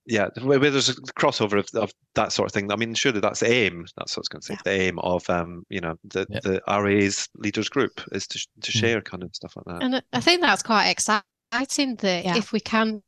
yeah, 0.07 0.29
where, 0.43 0.61
where 0.61 0.71
there's 0.71 0.91
a 0.91 0.95
crossover 1.19 1.59
of, 1.59 1.67
of 1.81 1.91
that 2.15 2.31
sort 2.31 2.47
of 2.47 2.53
thing. 2.53 2.71
I 2.71 2.77
mean, 2.77 2.93
surely 2.93 3.21
that's 3.21 3.41
the 3.41 3.51
aim. 3.51 3.87
That's 3.97 4.15
what 4.15 4.21
I 4.21 4.23
was 4.23 4.29
going 4.29 4.41
to 4.43 4.47
say. 4.47 4.59
The 4.63 4.71
aim 4.83 4.99
of 4.99 5.29
um, 5.31 5.65
you 5.71 5.81
know, 5.81 5.95
the 6.05 6.27
Yeah. 6.29 6.41
the 6.43 6.63
RA's 6.69 7.27
leaders 7.37 7.71
group 7.71 8.03
is 8.13 8.27
to 8.27 8.39
sh- 8.39 8.47
to 8.63 8.71
Mm. 8.73 8.81
share 8.81 9.01
kind 9.01 9.23
of 9.23 9.35
stuff 9.35 9.55
like 9.57 9.65
that. 9.67 9.83
And 9.83 9.97
I- 9.97 10.03
I 10.13 10.21
think 10.21 10.43
that's 10.43 10.63
quite 10.63 10.89
exciting 10.91 11.97
that 11.97 12.25
Yeah. 12.25 12.37
if 12.37 12.53
we 12.53 12.61
can 12.61 13.03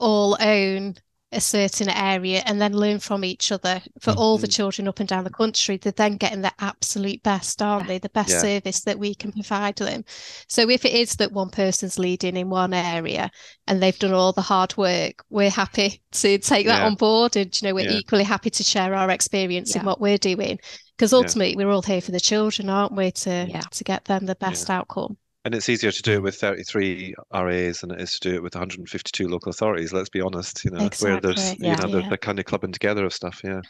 all 0.00 0.36
own 0.40 0.96
a 1.32 1.40
certain 1.40 1.88
area 1.88 2.42
and 2.44 2.60
then 2.60 2.72
learn 2.72 2.98
from 2.98 3.24
each 3.24 3.52
other 3.52 3.80
for 4.00 4.10
all 4.12 4.36
the 4.36 4.48
Mhm. 4.48 4.52
children 4.52 4.88
up 4.88 4.98
and 4.98 5.08
down 5.08 5.22
the 5.22 5.30
country, 5.30 5.76
they're 5.76 5.92
then 5.92 6.16
getting 6.16 6.40
the 6.42 6.52
absolute 6.58 7.22
best, 7.22 7.62
aren't 7.62 7.86
they? 7.86 7.98
The 7.98 8.08
best 8.08 8.30
Yeah. 8.30 8.40
service 8.40 8.80
that 8.80 8.98
we 8.98 9.14
can 9.14 9.30
provide 9.32 9.76
them. 9.76 10.04
So 10.48 10.68
if 10.68 10.84
it 10.84 10.92
is 10.92 11.14
that 11.16 11.30
one 11.32 11.50
person's 11.50 11.98
leading 12.00 12.36
in 12.36 12.50
one 12.50 12.74
area 12.74 13.30
and 13.68 13.80
they've 13.80 13.98
done 13.98 14.12
all 14.12 14.32
the 14.32 14.42
hard 14.42 14.76
work, 14.76 15.24
we're 15.30 15.50
happy 15.50 16.02
to 16.12 16.38
take 16.38 16.66
that 16.66 16.80
Yeah. 16.80 16.86
on 16.86 16.96
board. 16.96 17.36
And 17.36 17.60
you 17.62 17.68
know, 17.68 17.74
we're 17.74 17.90
Yeah. 17.90 17.98
equally 17.98 18.24
happy 18.24 18.50
to 18.50 18.64
share 18.64 18.94
our 18.94 19.10
experience 19.10 19.76
in 19.76 19.84
what 19.84 20.00
we're 20.00 20.18
doing. 20.18 20.58
Because 20.96 21.12
Yeah. 21.12 21.18
ultimately 21.18 21.56
we're 21.56 21.70
all 21.70 21.82
here 21.82 22.00
for 22.00 22.10
the 22.10 22.20
children, 22.20 22.68
aren't 22.68 22.96
we? 22.96 23.12
To 23.12 23.46
Yeah. 23.48 23.60
to 23.60 23.84
get 23.84 24.06
them 24.06 24.26
the 24.26 24.34
best 24.34 24.68
outcome. 24.68 25.16
And 25.44 25.54
it's 25.54 25.68
easier 25.70 25.90
to 25.90 26.02
do 26.02 26.12
it 26.14 26.20
Mm. 26.20 26.22
with 26.24 26.36
33 26.36 27.14
RAs 27.32 27.80
than 27.80 27.90
it 27.92 28.00
is 28.00 28.18
to 28.18 28.28
do 28.30 28.34
it 28.36 28.42
with 28.42 28.54
152 28.54 29.26
local 29.26 29.48
authorities. 29.50 29.92
Let's 29.92 30.10
be 30.10 30.20
honest. 30.20 30.64
You 30.64 30.70
know, 30.72 30.88
where 31.00 31.18
there's 31.20 31.36
Exactly, 31.52 31.66
you 31.66 31.72
yeah. 31.72 31.80
know 31.80 31.88
the, 31.90 32.02
Yeah. 32.02 32.08
the 32.10 32.18
kind 32.18 32.38
of 32.38 32.44
clubbing 32.44 32.72
together 32.72 33.04
of 33.06 33.14
stuff. 33.14 33.40
Yeah. 33.42 33.60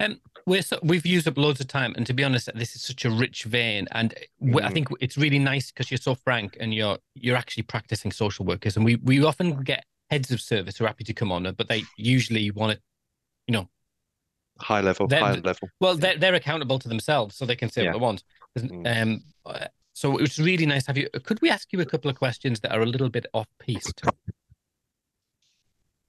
Um, 0.00 0.20
we're 0.46 0.62
so, 0.62 0.78
we've 0.82 1.04
used 1.06 1.28
up 1.28 1.36
loads 1.36 1.60
of 1.60 1.68
time, 1.68 1.92
and 1.96 2.06
to 2.06 2.14
be 2.14 2.24
honest, 2.24 2.48
this 2.54 2.74
is 2.74 2.82
such 2.82 3.04
a 3.04 3.10
rich 3.10 3.44
vein, 3.44 3.86
and 3.92 4.14
we, 4.40 4.62
I 4.62 4.68
Mm. 4.70 4.72
think 4.72 4.88
it's 5.00 5.16
really 5.18 5.38
nice 5.38 5.70
because 5.70 5.90
you're 5.90 5.98
so 5.98 6.14
frank 6.14 6.56
and 6.60 6.74
you're 6.74 6.98
you're 7.14 7.36
actually 7.36 7.64
practicing 7.64 8.10
social 8.10 8.44
workers, 8.46 8.76
and 8.76 8.84
we 8.84 8.96
we 8.96 9.22
often 9.22 9.62
get 9.62 9.84
heads 10.10 10.30
of 10.30 10.40
service 10.40 10.76
who 10.78 10.84
are 10.84 10.88
happy 10.88 11.04
to 11.04 11.12
come 11.14 11.30
on, 11.30 11.42
but 11.54 11.68
they 11.68 11.84
usually 11.96 12.50
want 12.50 12.72
to, 12.76 12.82
you 13.46 13.52
know, 13.52 13.68
High 14.60 14.80
level, 14.80 15.06
high 15.10 15.34
level. 15.34 15.68
well, 15.80 15.94
they're 15.94 16.16
they're 16.16 16.34
accountable 16.34 16.78
to 16.78 16.88
themselves, 16.88 17.36
so 17.36 17.44
they 17.44 17.56
can 17.56 17.70
say 17.70 17.82
Yeah. 17.84 17.88
what 17.88 17.98
they 17.98 18.02
want. 18.02 18.24
Mm. 18.58 19.02
Um, 19.02 19.64
so 20.02 20.18
it 20.18 20.20
was 20.20 20.38
really 20.40 20.66
nice 20.66 20.82
to 20.84 20.88
have 20.88 20.98
you. 20.98 21.08
Could 21.24 21.40
we 21.40 21.48
ask 21.48 21.72
you 21.72 21.80
a 21.80 21.84
couple 21.86 22.10
of 22.10 22.16
questions 22.18 22.58
that 22.60 22.72
are 22.72 22.82
a 22.82 22.86
little 22.86 23.08
bit 23.08 23.26
off 23.32 23.46
piste? 23.60 24.02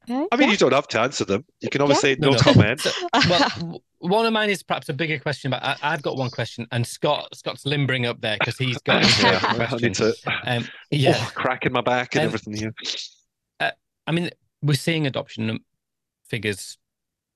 Okay. 0.10 0.28
I 0.32 0.36
mean, 0.36 0.50
you 0.50 0.58
don't 0.58 0.74
have 0.74 0.88
to 0.90 1.00
answer 1.00 1.24
them. 1.26 1.46
You 1.62 1.70
can 1.70 1.80
always 1.82 2.00
say 2.00 2.16
No, 2.20 2.32
no, 2.32 2.36
no. 2.36 2.40
comment. 2.42 2.82
So- 2.82 2.92
well, 3.30 3.84
one 4.00 4.26
of 4.26 4.34
mine 4.34 4.50
is 4.50 4.64
perhaps 4.64 4.90
a 4.90 4.94
bigger 4.94 5.20
question, 5.20 5.52
but 5.52 5.64
I, 5.64 5.78
I've 5.84 6.02
got 6.02 6.18
one 6.18 6.32
question, 6.32 6.68
and 6.72 6.86
Scott 6.88 7.36
Scott's 7.36 7.66
limbering 7.68 8.08
up 8.08 8.20
there 8.20 8.36
because 8.40 8.58
he's 8.58 8.80
got 8.80 9.04
his 9.06 9.22
Yeah, 9.22 9.38
favourite 9.40 9.72
I 9.74 9.78
need 9.78 9.94
to. 9.94 10.14
Um, 10.46 10.68
yeah, 10.90 11.14
Oh, 11.16 11.32
crack 11.36 11.66
in 11.68 11.72
my 11.72 11.82
back 11.82 12.16
and 12.16 12.22
Um, 12.24 12.26
everything 12.28 12.56
here. 12.56 12.74
I 14.06 14.12
mean, 14.12 14.32
we're 14.64 14.74
seeing 14.74 15.06
adoption 15.08 15.60
figures 16.26 16.78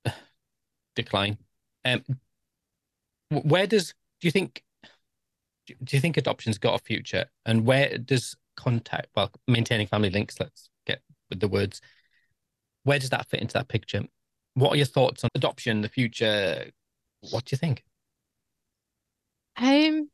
decline. 0.96 1.38
Um, 1.86 2.04
where 3.30 3.68
does 3.68 3.94
do 4.20 4.28
you 4.28 4.32
think 4.32 4.64
do 5.68 5.96
you 5.96 6.02
think 6.02 6.18
adoption's 6.18 6.58
got 6.58 6.80
a 6.80 6.84
future, 6.84 7.26
and 7.46 7.66
where 7.66 7.98
does 7.98 8.36
contact, 8.56 9.08
well, 9.16 9.32
maintaining 9.48 9.88
family 9.88 10.10
links? 10.10 10.40
Let's 10.40 10.70
get 10.86 11.02
with 11.30 11.40
the 11.40 11.48
words. 11.48 11.82
Where 12.84 13.00
does 13.00 13.10
that 13.10 13.28
fit 13.30 13.42
into 13.42 13.54
that 13.54 13.68
picture? 13.68 14.04
What 14.54 14.74
are 14.74 14.78
your 14.78 14.86
thoughts 14.86 15.24
on 15.24 15.30
adoption, 15.36 15.82
the 15.82 15.90
future? 15.90 16.72
What 17.32 17.46
do 17.46 17.54
you 17.54 17.58
think? 17.58 17.84
Um, 19.58 20.10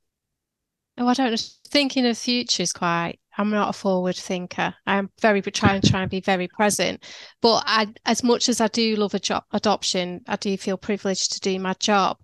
oh, 0.98 1.08
I 1.08 1.14
don't 1.14 1.32
know. 1.32 1.38
Thinking 1.68 2.06
of 2.06 2.18
future 2.18 2.64
is 2.64 2.74
quite. 2.74 3.20
I'm 3.38 3.50
not 3.50 3.70
a 3.70 3.74
forward 3.74 4.16
thinker. 4.16 4.76
I'm 4.86 5.10
very 5.20 5.42
try 5.42 5.76
and 5.76 5.84
try 5.84 6.02
and 6.02 6.12
be 6.12 6.22
very 6.22 6.48
present. 6.48 7.04
But 7.42 7.64
I, 7.66 7.88
as 8.06 8.24
much 8.24 8.48
as 8.48 8.62
I 8.62 8.68
do 8.68 8.96
love 8.96 9.16
a 9.16 9.20
job 9.20 9.44
adoption, 9.52 10.22
I 10.28 10.36
do 10.36 10.56
feel 10.58 10.78
privileged 10.78 11.34
to 11.34 11.40
do 11.40 11.60
my 11.60 11.74
job. 11.74 12.18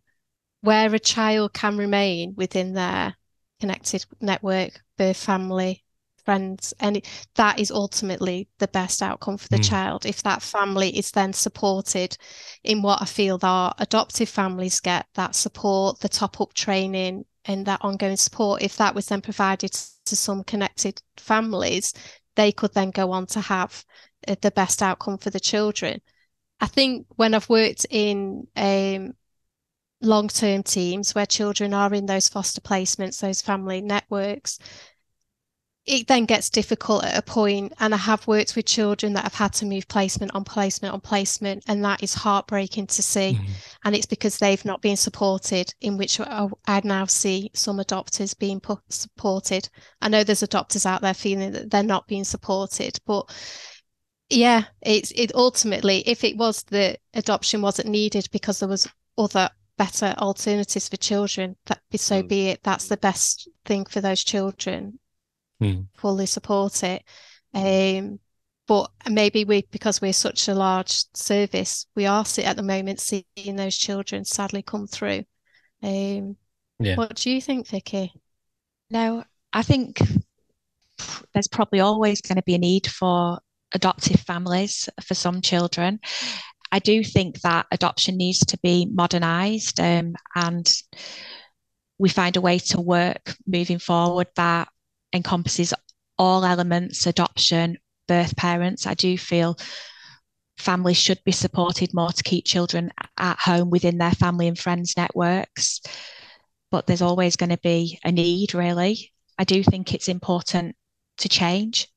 Where 0.62 0.94
a 0.94 1.00
child 1.00 1.54
can 1.54 1.78
remain 1.78 2.34
within 2.36 2.74
their 2.74 3.16
connected 3.60 4.06
network, 4.22 4.82
their 4.98 5.14
family, 5.14 5.84
friends, 6.26 6.74
and 6.80 7.04
that 7.36 7.60
is 7.60 7.72
ultimately 7.72 8.48
the 8.60 8.68
best 8.68 9.02
outcome 9.02 9.38
for 9.38 9.48
the 9.50 9.58
Mm. 9.58 9.70
child. 9.70 10.06
If 10.06 10.24
that 10.24 10.42
family 10.42 10.98
is 10.98 11.12
then 11.12 11.34
supported 11.34 12.18
in 12.64 12.82
what 12.82 13.02
I 13.02 13.06
feel 13.06 13.40
our 13.42 13.74
adoptive 13.80 14.30
families 14.30 14.80
get, 14.80 15.08
that 15.16 15.36
support, 15.36 16.00
the 16.00 16.10
top 16.10 16.40
up 16.42 16.54
training, 16.54 17.26
and 17.46 17.66
that 17.66 17.80
ongoing 17.84 18.18
support, 18.18 18.62
if 18.62 18.78
that 18.78 18.94
was 18.96 19.08
then 19.08 19.22
provided 19.22 19.72
to 20.06 20.16
some 20.16 20.44
connected 20.44 21.02
families, 21.18 21.94
they 22.36 22.52
could 22.52 22.74
then 22.74 22.92
go 22.92 23.12
on 23.12 23.26
to 23.28 23.42
have 23.42 23.84
uh, 24.28 24.36
the 24.42 24.52
best 24.52 24.82
outcome 24.82 25.18
for 25.18 25.30
the 25.30 25.40
children. 25.40 26.02
I 26.62 26.68
think 26.68 27.08
when 27.16 27.34
I've 27.34 27.50
worked 27.50 27.86
in 27.90 28.48
um, 28.56 29.14
long 30.02 30.28
term 30.28 30.64
teams 30.64 31.14
where 31.14 31.26
children 31.26 31.74
are 31.74 31.94
in 31.94 32.06
those 32.06 32.30
foster 32.30 32.62
placements, 32.62 33.20
those 33.20 33.42
family 33.42 33.82
networks, 33.82 34.60
it 35.86 36.08
then 36.08 36.26
gets 36.26 36.50
difficult 36.52 37.04
at 37.04 37.18
a 37.18 37.22
point. 37.22 37.70
point 37.70 37.74
and 37.80 37.94
i 37.94 37.98
have 37.98 38.28
worked 38.28 38.56
with 38.56 38.66
children 38.66 39.14
that 39.14 39.24
have 39.24 39.34
had 39.34 39.52
to 39.54 39.66
move 39.66 39.88
placement 39.88 40.34
on 40.36 40.44
placement 40.44 40.94
on 40.94 41.02
placement 41.02 41.64
and 41.68 41.84
that 41.84 42.04
is 42.04 42.14
heartbreaking 42.14 42.86
to 42.86 43.02
see 43.02 43.40
Mhm. 43.42 43.48
and 43.86 43.96
it's 43.96 44.06
because 44.06 44.38
they've 44.38 44.66
not 44.66 44.82
been 44.82 44.98
supported 44.98 45.74
in 45.82 45.98
which 45.98 46.20
I 46.20 46.82
now 46.84 47.06
see 47.06 47.50
some 47.54 47.78
adopters 47.78 48.38
being 48.38 48.60
put, 48.60 48.80
supported 48.90 49.70
i 50.02 50.10
know 50.10 50.24
there's 50.24 50.44
adopters 50.44 50.86
out 50.86 51.02
there 51.02 51.14
feeling 51.14 51.52
that 51.54 51.72
they're 51.72 51.82
not 51.82 52.08
being 52.08 52.26
supported 52.26 53.00
but 53.06 53.30
yeah 54.30 54.66
it's 54.82 55.12
it 55.12 55.34
ultimately 55.34 56.04
if 56.08 56.24
it 56.24 56.38
was 56.38 56.64
that 56.64 57.00
adoption 57.16 57.62
wasn't 57.62 57.88
needed 57.88 58.28
because 58.32 58.60
there 58.60 58.70
was 58.70 58.88
other 59.18 59.50
better 59.80 60.14
alternatives 60.20 60.90
for 60.90 60.98
children 60.98 61.56
that 61.66 61.80
be 61.90 61.98
so 61.98 62.22
Mm. 62.22 62.28
be 62.28 62.48
it 62.50 62.60
that's 62.64 62.88
the 62.90 62.98
best 62.98 63.48
thing 63.66 63.86
for 63.86 64.02
those 64.02 64.24
children 64.24 65.00
Mm. 65.62 65.88
fully 65.98 66.26
support 66.26 66.84
it. 66.84 67.04
Um, 67.54 68.20
but 68.68 68.92
maybe 69.10 69.44
we, 69.46 69.66
because 69.72 70.00
we're 70.00 70.14
such 70.14 70.48
a 70.48 70.54
large 70.54 71.04
service, 71.16 71.88
we 71.96 72.06
are 72.06 72.24
see, 72.24 72.44
at 72.44 72.56
the 72.56 72.64
moment 72.64 73.00
seeing 73.00 73.56
those 73.56 73.76
children 73.76 74.24
sadly 74.26 74.62
come 74.62 74.88
through. 74.88 75.24
Um, 75.82 76.38
Yeah. 76.80 76.96
What 76.96 77.16
do 77.16 77.30
you 77.32 77.42
think, 77.42 77.68
Vicky? 77.68 78.14
No, 78.90 79.24
I 79.52 79.64
think 79.64 80.00
there's 81.34 81.48
probably 81.50 81.80
always 81.82 82.22
going 82.22 82.38
to 82.38 82.44
be 82.44 82.56
a 82.56 82.60
need 82.60 82.88
for 82.88 83.40
adoptive 83.74 84.22
families 84.22 84.88
for 85.04 85.14
some 85.14 85.42
children. 85.42 86.00
I 86.72 86.80
do 86.80 87.04
think 87.04 87.42
that 87.42 87.66
adoption 87.72 88.18
needs 88.18 88.40
to 88.40 88.58
be 88.60 88.88
modernised 88.92 89.80
um, 89.80 90.16
and 90.36 90.72
we 91.98 92.10
find 92.10 92.38
a 92.38 92.42
way 92.42 92.60
to 92.60 92.82
work 92.82 93.36
moving 93.46 93.80
forward 93.80 94.28
that 94.36 94.70
encompasses 95.14 95.74
all 96.18 96.46
elements 96.46 97.08
adoption, 97.08 97.78
birth 98.08 98.36
parents. 98.36 98.86
I 98.86 98.94
do 98.94 99.18
feel 99.18 99.58
families 100.58 100.98
should 100.98 101.24
be 101.24 101.32
supported 101.32 101.94
more 101.94 102.12
to 102.12 102.24
keep 102.24 102.46
children 102.46 102.92
at 103.18 103.40
home 103.40 103.70
within 103.70 103.98
their 103.98 104.12
family 104.12 104.48
and 104.48 104.60
friends 104.60 104.96
networks. 104.96 105.82
But 106.72 106.86
there's 106.86 107.02
always 107.02 107.36
going 107.36 107.50
to 107.50 107.58
be 107.58 108.00
a 108.04 108.12
need, 108.12 108.54
really. 108.54 109.12
I 109.38 109.44
do 109.44 109.64
think 109.64 109.94
it's 109.94 110.10
important 110.10 110.76
to 111.20 111.30
change. 111.30 111.88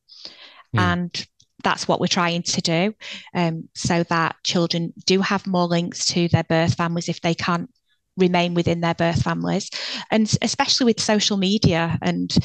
Mm. 0.74 0.80
And 0.80 1.26
that's 1.62 1.88
what 1.88 2.00
we're 2.00 2.06
trying 2.06 2.42
to 2.42 2.60
do 2.60 2.94
um, 3.34 3.68
so 3.74 4.02
that 4.04 4.36
children 4.44 4.92
do 5.06 5.20
have 5.20 5.46
more 5.46 5.66
links 5.66 6.06
to 6.06 6.28
their 6.28 6.44
birth 6.44 6.74
families 6.74 7.08
if 7.08 7.20
they 7.20 7.34
can't 7.34 7.70
remain 8.16 8.52
within 8.52 8.80
their 8.80 8.94
birth 8.94 9.22
families 9.22 9.70
and 10.10 10.36
especially 10.42 10.84
with 10.84 11.00
social 11.00 11.38
media 11.38 11.98
and 12.02 12.36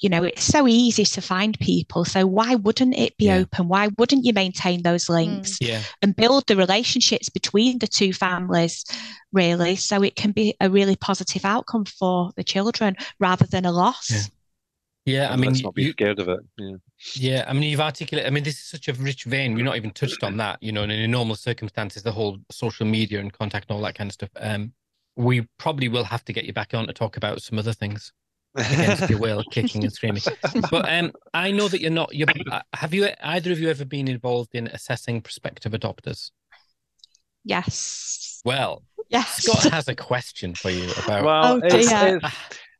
you 0.00 0.08
know 0.08 0.24
it's 0.24 0.42
so 0.42 0.66
easy 0.66 1.04
to 1.04 1.20
find 1.20 1.58
people 1.60 2.04
so 2.04 2.26
why 2.26 2.56
wouldn't 2.56 2.96
it 2.96 3.16
be 3.18 3.26
yeah. 3.26 3.36
open 3.36 3.68
why 3.68 3.88
wouldn't 3.98 4.24
you 4.24 4.32
maintain 4.32 4.82
those 4.82 5.08
links 5.08 5.58
mm. 5.58 5.68
yeah. 5.68 5.82
and 6.02 6.16
build 6.16 6.44
the 6.48 6.56
relationships 6.56 7.28
between 7.28 7.78
the 7.78 7.86
two 7.86 8.12
families 8.12 8.84
really 9.32 9.76
so 9.76 10.02
it 10.02 10.16
can 10.16 10.32
be 10.32 10.56
a 10.60 10.68
really 10.68 10.96
positive 10.96 11.44
outcome 11.44 11.84
for 11.84 12.32
the 12.34 12.42
children 12.42 12.96
rather 13.20 13.46
than 13.46 13.64
a 13.64 13.72
loss 13.72 14.10
yeah. 14.10 14.22
Yeah, 15.04 15.32
I 15.32 15.36
mean, 15.36 15.50
let's 15.50 15.62
not 15.62 15.74
be 15.74 15.82
you, 15.82 15.90
scared 15.90 16.20
of 16.20 16.28
it. 16.28 16.40
Yeah. 16.56 16.76
Yeah, 17.14 17.44
I 17.48 17.52
mean, 17.52 17.64
you've 17.64 17.80
articulated. 17.80 18.30
I 18.30 18.32
mean, 18.32 18.44
this 18.44 18.58
is 18.58 18.64
such 18.64 18.88
a 18.88 18.92
rich 18.94 19.24
vein. 19.24 19.54
We're 19.54 19.64
not 19.64 19.76
even 19.76 19.90
touched 19.90 20.22
on 20.22 20.36
that. 20.36 20.62
You 20.62 20.72
know, 20.72 20.82
and 20.82 20.92
in 20.92 21.10
normal 21.10 21.36
circumstances, 21.36 22.02
the 22.02 22.12
whole 22.12 22.38
social 22.50 22.86
media 22.86 23.20
and 23.20 23.32
contact 23.32 23.68
and 23.68 23.76
all 23.76 23.82
that 23.82 23.96
kind 23.96 24.08
of 24.08 24.14
stuff. 24.14 24.30
Um, 24.36 24.72
we 25.16 25.46
probably 25.58 25.88
will 25.88 26.04
have 26.04 26.24
to 26.26 26.32
get 26.32 26.44
you 26.44 26.52
back 26.52 26.74
on 26.74 26.86
to 26.86 26.92
talk 26.92 27.16
about 27.16 27.42
some 27.42 27.58
other 27.58 27.72
things 27.72 28.12
against 28.54 29.10
your 29.10 29.18
will, 29.18 29.42
kicking 29.50 29.84
and 29.84 29.92
screaming. 29.92 30.22
But 30.70 30.90
um, 30.90 31.12
I 31.34 31.50
know 31.50 31.68
that 31.68 31.80
you're 31.80 31.90
not. 31.90 32.14
You're, 32.14 32.28
uh, 32.50 32.62
have 32.72 32.94
you 32.94 33.08
either 33.22 33.52
of 33.52 33.58
you 33.58 33.68
ever 33.68 33.84
been 33.84 34.08
involved 34.08 34.54
in 34.54 34.68
assessing 34.68 35.20
prospective 35.22 35.72
adopters? 35.72 36.30
Yes. 37.44 38.40
Well, 38.44 38.82
yes. 39.08 39.42
Scott 39.42 39.72
has 39.72 39.88
a 39.88 39.94
question 39.94 40.54
for 40.54 40.70
you 40.70 40.90
about. 41.04 41.24
Well, 41.24 41.54
oh, 41.54 41.60
it's, 41.64 41.90
it's, 41.90 42.34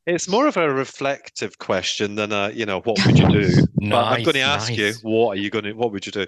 it's, 0.07 0.29
more 0.29 0.47
of 0.47 0.57
a 0.57 0.73
reflective 0.73 1.59
question 1.59 2.15
than 2.15 2.33
a, 2.33 2.51
you 2.51 2.67
know, 2.67 2.81
what 2.81 3.05
would 3.07 3.19
you 3.19 3.29
do? 3.29 3.67
nice, 3.77 3.91
but 3.91 4.05
I'm 4.05 4.23
going 4.23 4.35
to 4.35 4.41
ask 4.41 4.69
nice. 4.71 4.79
you, 4.79 4.95
what 5.03 5.37
are 5.37 5.41
you 5.41 5.51
going 5.51 5.65
to, 5.65 5.73
what 5.73 5.93
would 5.93 6.07
you 6.07 6.13
do? 6.13 6.27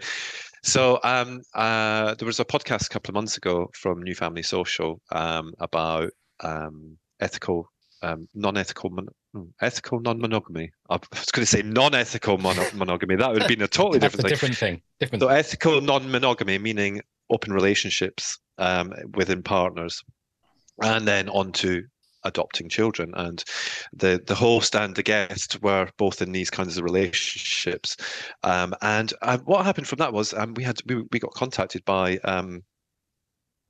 So 0.63 0.99
um, 1.03 1.43
uh, 1.55 2.15
there 2.15 2.27
was 2.27 2.41
a 2.41 2.45
podcast 2.45 2.87
a 2.87 2.89
couple 2.89 3.11
of 3.11 3.15
months 3.15 3.37
ago 3.37 3.71
from 3.75 4.03
New 4.03 4.15
Family 4.15 4.43
Social 4.43 5.01
um, 5.13 5.53
about 5.59 6.11
um, 6.41 6.97
ethical, 7.21 7.71
um, 8.03 8.29
non-ethical, 8.35 8.91
mon- 8.91 9.09
hmm, 9.35 9.43
ethical 9.61 10.01
non-monogamy. 10.01 10.71
I 10.89 10.95
was 11.13 11.31
going 11.33 11.43
to 11.43 11.47
say 11.47 11.63
non-ethical 11.63 12.39
monogamy. 12.39 13.17
That 13.17 13.33
would 13.33 13.43
have 13.43 13.49
been 13.49 13.63
a 13.63 13.69
totally 13.69 13.99
different 13.99 14.23
thing. 14.23 14.31
Different 14.31 14.57
thing. 14.57 14.83
Different. 15.01 15.23
So 15.23 15.29
ethical 15.29 15.81
non-monogamy 15.81 16.59
meaning 16.59 17.03
open 17.31 17.53
relationships 17.53 18.39
um, 18.59 18.93
within 19.15 19.43
partners, 19.43 20.03
and 20.83 21.07
then 21.07 21.29
on 21.29 21.53
to 21.53 21.83
adopting 22.25 22.69
children 22.69 23.13
and 23.15 23.45
the 23.93 24.23
the 24.27 24.35
host 24.35 24.75
and 24.75 24.95
the 24.95 25.03
guest 25.03 25.63
were 25.63 25.89
both 25.97 26.23
in 26.23 26.33
these 26.33 26.51
kinds 26.51 26.77
of 26.77 26.85
relationships 26.85 27.97
um, 28.43 28.75
and 28.83 29.13
uh, 29.23 29.39
what 29.45 29.65
happened 29.65 29.87
from 29.87 29.99
that 29.99 30.13
was 30.13 30.33
um, 30.35 30.55
we 30.55 30.63
had 30.63 30.81
we, 30.87 31.03
we 31.13 31.19
got 31.19 31.35
contacted 31.35 31.85
by 31.85 32.19
um, 32.25 32.63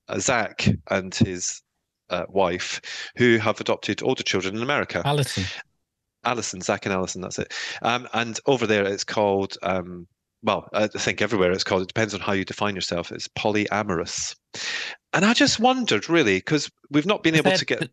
uh, 0.08 0.18
Zach 0.18 0.68
and 0.90 1.14
his 1.14 1.62
uh, 2.10 2.24
wife 2.28 2.80
who 3.16 3.38
have 3.38 3.60
adopted 3.60 4.02
older 4.02 4.22
children 4.22 4.56
in 4.56 4.62
America 4.62 5.02
Alison 5.04 5.44
Alison 6.24 6.60
Zach 6.60 6.86
and 6.86 6.94
Alison 6.94 7.22
that's 7.22 7.38
it 7.38 7.52
um, 7.82 8.08
and 8.12 8.38
over 8.46 8.66
there 8.66 8.84
it's 8.84 9.04
called 9.04 9.56
um, 9.62 10.06
well, 10.44 10.68
I 10.74 10.86
think 10.88 11.22
everywhere 11.22 11.50
it's 11.50 11.64
called. 11.64 11.82
It 11.82 11.88
depends 11.88 12.12
on 12.12 12.20
how 12.20 12.32
you 12.32 12.44
define 12.44 12.74
yourself. 12.74 13.10
It's 13.10 13.28
polyamorous, 13.28 14.36
and 15.14 15.24
I 15.24 15.32
just 15.32 15.58
wondered, 15.58 16.10
really, 16.10 16.36
because 16.36 16.70
we've 16.90 17.06
not 17.06 17.22
been 17.22 17.34
able 17.34 17.52
to 17.52 17.64
get 17.64 17.90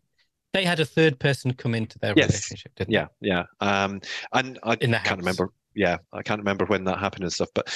they 0.52 0.64
had 0.64 0.80
a 0.80 0.84
third 0.84 1.18
person 1.18 1.54
come 1.54 1.74
into 1.74 1.98
their 1.98 2.14
yes. 2.16 2.28
relationship, 2.28 2.74
didn't 2.76 2.92
yeah, 2.92 3.06
they? 3.20 3.28
Yeah, 3.28 3.44
yeah. 3.60 3.84
Um, 3.84 4.00
and 4.32 4.58
I 4.62 4.76
can't 4.76 4.94
house. 4.94 5.18
remember. 5.18 5.50
Yeah, 5.74 5.96
I 6.12 6.22
can't 6.22 6.40
remember 6.40 6.66
when 6.66 6.84
that 6.84 6.98
happened 6.98 7.24
and 7.24 7.32
stuff. 7.32 7.48
But 7.54 7.74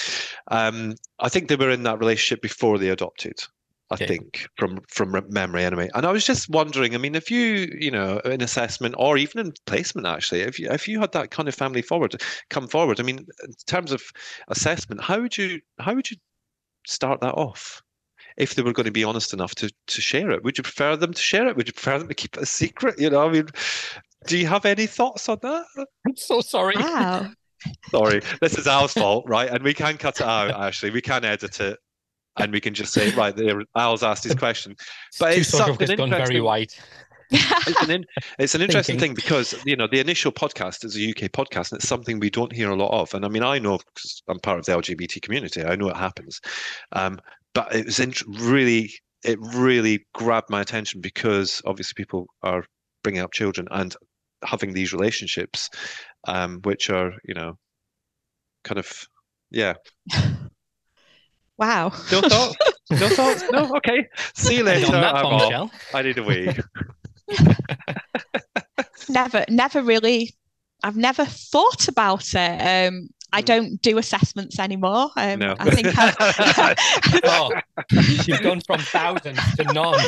um, 0.48 0.94
I 1.18 1.30
think 1.30 1.48
they 1.48 1.56
were 1.56 1.70
in 1.70 1.84
that 1.84 1.98
relationship 1.98 2.42
before 2.42 2.78
they 2.78 2.90
adopted. 2.90 3.38
I 3.90 3.94
okay. 3.94 4.06
think 4.06 4.48
from 4.56 4.80
from 4.88 5.24
memory 5.30 5.64
anyway. 5.64 5.88
And 5.94 6.04
I 6.04 6.12
was 6.12 6.26
just 6.26 6.50
wondering. 6.50 6.94
I 6.94 6.98
mean, 6.98 7.14
if 7.14 7.30
you 7.30 7.72
you 7.78 7.90
know 7.90 8.18
in 8.18 8.42
assessment 8.42 8.96
or 8.98 9.16
even 9.16 9.46
in 9.46 9.52
placement 9.66 10.06
actually, 10.06 10.40
if 10.40 10.58
you 10.58 10.68
if 10.70 10.88
you 10.88 11.00
had 11.00 11.12
that 11.12 11.30
kind 11.30 11.48
of 11.48 11.54
family 11.54 11.82
forward 11.82 12.20
come 12.50 12.66
forward, 12.66 13.00
I 13.00 13.04
mean, 13.04 13.18
in 13.44 13.52
terms 13.66 13.92
of 13.92 14.02
assessment, 14.48 15.02
how 15.02 15.20
would 15.20 15.38
you 15.38 15.60
how 15.78 15.94
would 15.94 16.10
you 16.10 16.16
start 16.86 17.20
that 17.20 17.34
off? 17.34 17.82
If 18.36 18.54
they 18.54 18.62
were 18.62 18.72
going 18.72 18.86
to 18.86 18.92
be 18.92 19.04
honest 19.04 19.32
enough 19.32 19.54
to 19.56 19.70
to 19.86 20.00
share 20.00 20.30
it. 20.30 20.44
Would 20.44 20.58
you 20.58 20.62
prefer 20.62 20.96
them 20.96 21.12
to 21.12 21.22
share 21.22 21.48
it? 21.48 21.56
Would 21.56 21.68
you 21.68 21.72
prefer 21.72 21.98
them 21.98 22.08
to 22.08 22.14
keep 22.14 22.36
it 22.36 22.42
a 22.42 22.46
secret? 22.46 22.98
You 22.98 23.10
know, 23.10 23.26
I 23.26 23.32
mean, 23.32 23.48
do 24.26 24.38
you 24.38 24.46
have 24.46 24.64
any 24.64 24.86
thoughts 24.86 25.28
on 25.28 25.38
that? 25.42 25.64
I'm 26.06 26.16
so 26.16 26.40
sorry. 26.40 26.74
Wow. 26.76 27.30
sorry, 27.90 28.20
this 28.40 28.58
is 28.58 28.66
our 28.66 28.88
fault, 28.88 29.24
right? 29.28 29.48
And 29.48 29.62
we 29.62 29.74
can 29.74 29.96
cut 29.96 30.20
it 30.20 30.26
out. 30.26 30.50
Actually, 30.60 30.90
we 30.90 31.00
can 31.00 31.24
edit 31.24 31.60
it, 31.60 31.78
and 32.38 32.52
we 32.52 32.60
can 32.60 32.74
just 32.74 32.92
say, 32.92 33.10
right 33.14 33.34
there, 33.34 33.62
Al's 33.76 34.02
asked 34.02 34.24
his 34.24 34.34
question. 34.34 34.76
But 35.18 35.32
it's, 35.32 35.48
it's 35.48 35.58
something 35.58 35.96
gone 35.96 36.10
very 36.10 36.40
white. 36.40 36.78
it's 37.30 37.82
an, 37.82 37.90
in, 37.90 38.04
it's 38.38 38.54
an 38.54 38.60
interesting 38.62 38.98
Thinking. 38.98 39.16
thing 39.16 39.24
because 39.24 39.54
you 39.64 39.74
know 39.74 39.88
the 39.90 39.98
initial 39.98 40.30
podcast 40.30 40.84
is 40.84 40.96
a 40.96 41.10
UK 41.10 41.32
podcast 41.32 41.72
and 41.72 41.80
it's 41.80 41.88
something 41.88 42.20
we 42.20 42.30
don't 42.30 42.52
hear 42.52 42.70
a 42.70 42.76
lot 42.76 42.92
of. 42.92 43.12
And 43.14 43.24
I 43.24 43.28
mean, 43.28 43.42
I 43.42 43.58
know 43.58 43.78
because 43.78 44.22
I'm 44.28 44.38
part 44.40 44.58
of 44.58 44.66
the 44.66 44.72
LGBT 44.72 45.22
community, 45.22 45.64
I 45.64 45.76
know 45.76 45.88
it 45.88 45.96
happens. 45.96 46.40
Um, 46.92 47.18
but 47.56 47.74
it 47.74 47.86
was 47.86 48.22
really 48.28 48.92
it 49.24 49.38
really 49.40 50.06
grabbed 50.12 50.50
my 50.50 50.60
attention 50.60 51.00
because 51.00 51.62
obviously 51.64 51.94
people 51.96 52.26
are 52.42 52.64
bringing 53.02 53.22
up 53.22 53.32
children 53.32 53.66
and 53.70 53.96
having 54.44 54.74
these 54.74 54.92
relationships 54.92 55.70
um, 56.28 56.60
which 56.64 56.90
are 56.90 57.12
you 57.24 57.34
know 57.34 57.56
kind 58.62 58.78
of 58.78 59.08
yeah. 59.50 59.74
Wow. 61.58 61.88
No 62.12 62.20
thoughts 62.20 62.56
no 62.90 63.08
thoughts 63.08 63.42
no 63.50 63.74
okay. 63.78 64.06
See 64.34 64.58
you 64.58 64.62
later 64.62 64.94
i 65.94 66.02
need 66.02 66.18
a 66.18 66.22
wee. 66.22 66.50
Never 69.08 69.46
never 69.48 69.82
really 69.82 70.34
i've 70.82 70.96
never 70.96 71.24
thought 71.24 71.88
about 71.88 72.34
it 72.34 72.88
um 72.88 73.08
I 73.36 73.42
mm. 73.42 73.44
don't 73.44 73.82
do 73.82 73.98
assessments 73.98 74.58
anymore. 74.58 75.10
Um, 75.14 75.40
no. 75.40 75.54
I 75.58 75.70
think 75.70 75.88
oh, 77.24 77.52
you've 78.26 78.42
gone 78.42 78.62
from 78.62 78.80
thousands 78.80 79.38
to 79.56 79.64
none. 79.74 80.00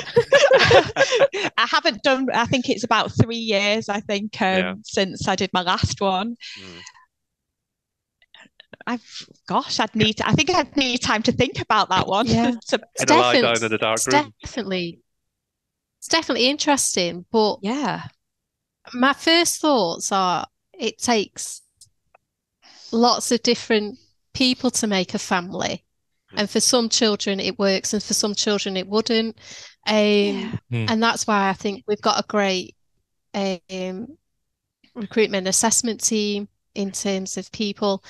I 1.59 1.66
haven't 1.70 2.03
done. 2.03 2.29
I 2.33 2.47
think 2.47 2.70
it's 2.70 2.85
about 2.85 3.12
three 3.12 3.37
years. 3.37 3.91
I 3.91 4.01
think 4.01 4.41
um, 4.41 4.59
yeah. 4.59 4.74
since 4.83 5.29
I 5.29 5.37
did 5.37 5.51
my 5.53 5.61
last 5.61 6.01
one. 6.01 6.37
Mm. 6.59 6.81
I've, 8.87 9.26
gosh, 9.47 9.79
I'd 9.79 9.95
need. 9.95 10.14
To, 10.14 10.26
I 10.26 10.33
think 10.33 10.49
I'd 10.49 10.74
need 10.74 11.03
time 11.03 11.22
to 11.24 11.33
think 11.33 11.61
about 11.61 11.91
that 11.91 12.07
one. 12.07 12.26
Yeah, 12.26 12.53
to, 12.68 12.81
it's 12.95 13.05
definitely, 13.05 13.66
in 13.66 13.70
the 13.70 13.76
dark 13.76 14.01
room. 14.07 14.33
definitely, 14.41 15.01
it's 15.99 16.09
definitely 16.09 16.49
interesting. 16.49 17.26
But 17.31 17.59
yeah, 17.61 18.05
my 18.95 19.12
first 19.12 19.61
thoughts 19.61 20.11
are 20.12 20.47
it 20.72 20.97
takes 20.97 21.61
lots 22.93 23.30
of 23.32 23.43
different 23.43 23.99
people 24.34 24.70
to 24.70 24.86
make 24.86 25.14
a 25.14 25.18
family. 25.18 25.84
Hmm. 26.30 26.41
And 26.41 26.51
for 26.51 26.61
some 26.61 26.89
children, 26.89 27.41
it 27.41 27.59
works, 27.59 27.93
and 27.93 28.03
for 28.03 28.14
some 28.14 28.34
children, 28.34 28.76
it 28.76 28.89
wouldn't. 28.89 29.36
Um, 29.86 29.95
yeah. 29.95 30.57
Hmm. 30.70 30.86
And 30.89 31.03
that's 31.03 31.26
why 31.26 31.49
I 31.49 31.55
think 31.55 31.84
we've 31.86 32.01
got 32.01 32.22
a 32.22 32.26
great 32.26 32.74
um, 33.34 34.16
recruitment 34.95 35.49
assessment 35.49 36.03
team 36.03 36.49
in 36.74 36.93
terms 36.93 37.36
of 37.36 37.51
people. 37.53 38.05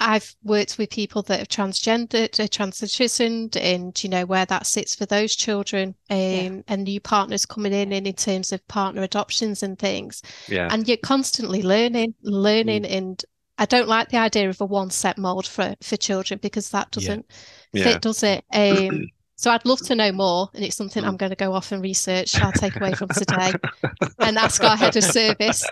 I've 0.00 0.36
worked 0.44 0.78
with 0.78 0.90
people 0.90 1.22
that 1.22 1.40
have 1.40 1.48
transgendered, 1.48 2.38
uh, 2.38 2.46
transitioned, 2.46 3.56
and 3.60 4.02
you 4.02 4.08
know 4.08 4.24
where 4.26 4.46
that 4.46 4.66
sits 4.66 4.94
for 4.94 5.06
those 5.06 5.34
children, 5.34 5.96
um, 6.08 6.18
yeah. 6.18 6.60
and 6.68 6.84
new 6.84 7.00
partners 7.00 7.44
coming 7.44 7.72
in, 7.72 7.92
and 7.92 8.06
in 8.06 8.14
terms 8.14 8.52
of 8.52 8.66
partner 8.68 9.02
adoptions 9.02 9.64
and 9.64 9.76
things. 9.76 10.22
Yeah. 10.46 10.68
And 10.70 10.86
you're 10.86 10.98
constantly 10.98 11.62
learning, 11.62 12.14
learning, 12.22 12.84
mm. 12.84 12.96
and 12.96 13.24
I 13.58 13.66
don't 13.66 13.88
like 13.88 14.08
the 14.10 14.18
idea 14.18 14.48
of 14.48 14.60
a 14.60 14.64
one 14.64 14.90
set 14.90 15.18
mold 15.18 15.46
for 15.46 15.74
for 15.82 15.96
children 15.96 16.38
because 16.42 16.70
that 16.70 16.90
doesn't 16.90 17.26
yeah. 17.72 17.82
fit, 17.84 17.92
yeah. 17.92 17.98
does 17.98 18.22
it? 18.22 18.44
Um, 18.52 19.08
So 19.40 19.52
I'd 19.52 19.64
love 19.64 19.78
to 19.82 19.94
know 19.94 20.10
more, 20.10 20.48
and 20.52 20.64
it's 20.64 20.74
something 20.74 21.04
I'm 21.04 21.16
going 21.16 21.30
to 21.30 21.36
go 21.36 21.52
off 21.52 21.70
and 21.70 21.80
research. 21.80 22.34
I'll 22.40 22.50
take 22.50 22.74
away 22.74 22.92
from 22.94 23.06
today 23.10 23.52
and 24.18 24.36
ask 24.36 24.64
our 24.64 24.76
head 24.76 24.96
of 24.96 25.04
service. 25.18 25.64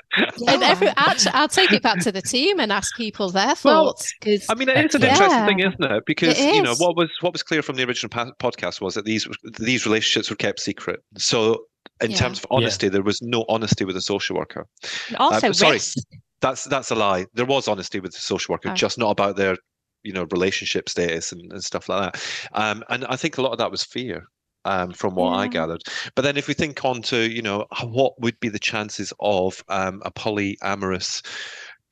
And 0.47 0.62
every, 0.62 0.87
actually, 0.97 1.32
I'll 1.32 1.49
take 1.49 1.72
it 1.72 1.82
back 1.82 1.99
to 2.03 2.12
the 2.12 2.22
team 2.22 2.61
and 2.61 2.70
ask 2.70 2.97
people 2.97 3.28
their 3.30 3.55
Well, 3.64 3.87
thoughts. 3.87 4.14
Because 4.20 4.47
I 4.49 4.55
mean, 4.55 4.68
it 4.68 4.76
is 4.87 4.95
an 4.95 5.03
Yeah. 5.03 5.09
interesting 5.14 5.47
thing, 5.47 5.59
isn't 5.59 5.82
it? 5.84 6.03
Because 6.07 6.39
It 6.39 6.55
you 6.55 6.62
know 6.62 6.76
what 6.78 6.97
was 6.97 7.11
what 7.22 7.32
was 7.32 7.43
clear 7.43 7.61
from 7.61 7.74
the 7.74 7.82
original 7.82 8.09
pa- 8.09 8.30
podcast 8.39 8.80
was 8.80 8.95
that 8.95 9.05
these 9.05 9.26
these 9.59 9.84
relationships 9.84 10.30
were 10.30 10.37
kept 10.37 10.61
secret. 10.61 11.01
So, 11.18 11.64
in 12.01 12.12
Yeah. 12.12 12.18
terms 12.18 12.39
of 12.39 12.47
honesty, 12.53 12.89
there 12.89 13.03
was 13.03 13.20
no 13.20 13.45
honesty 13.49 13.84
with 13.84 13.97
the 13.97 14.01
social 14.03 14.37
worker. 14.37 14.68
And 15.09 15.16
also 15.16 15.49
Uh, 15.49 15.53
sorry. 15.53 15.72
risk. 15.72 15.99
That's 16.41 16.64
that's 16.64 16.91
a 16.91 16.95
lie. 16.95 17.26
There 17.34 17.47
was 17.47 17.68
honesty 17.68 18.01
with 18.01 18.12
the 18.12 18.20
social 18.20 18.53
worker, 18.53 18.70
Oh. 18.70 18.74
just 18.74 18.99
not 18.99 19.11
about 19.11 19.37
their 19.37 19.57
you 20.03 20.12
know 20.12 20.26
relationship 20.30 20.89
status 20.89 21.32
and, 21.32 21.51
and 21.53 21.64
stuff 21.64 21.89
like 21.89 22.12
that. 22.12 22.22
Um, 22.53 22.84
and 22.89 23.05
I 23.07 23.16
think 23.16 23.39
a 23.39 23.43
lot 23.43 23.53
of 23.53 23.59
that 23.59 23.70
was 23.70 23.82
fear. 23.84 24.24
Um, 24.64 24.91
from 24.91 25.14
what 25.14 25.30
I 25.30 25.47
gathered, 25.47 25.82
but 26.16 26.22
then 26.22 26.37
if 26.37 26.49
we 26.49 26.55
think 26.55 26.84
on 26.84 27.01
to 27.03 27.30
you 27.30 27.41
know 27.41 27.66
what 27.84 28.20
would 28.20 28.34
be 28.41 28.49
the 28.49 28.59
chances 28.59 29.12
of 29.20 29.62
um, 29.68 30.03
a 30.05 30.11
polyamorous 30.11 31.24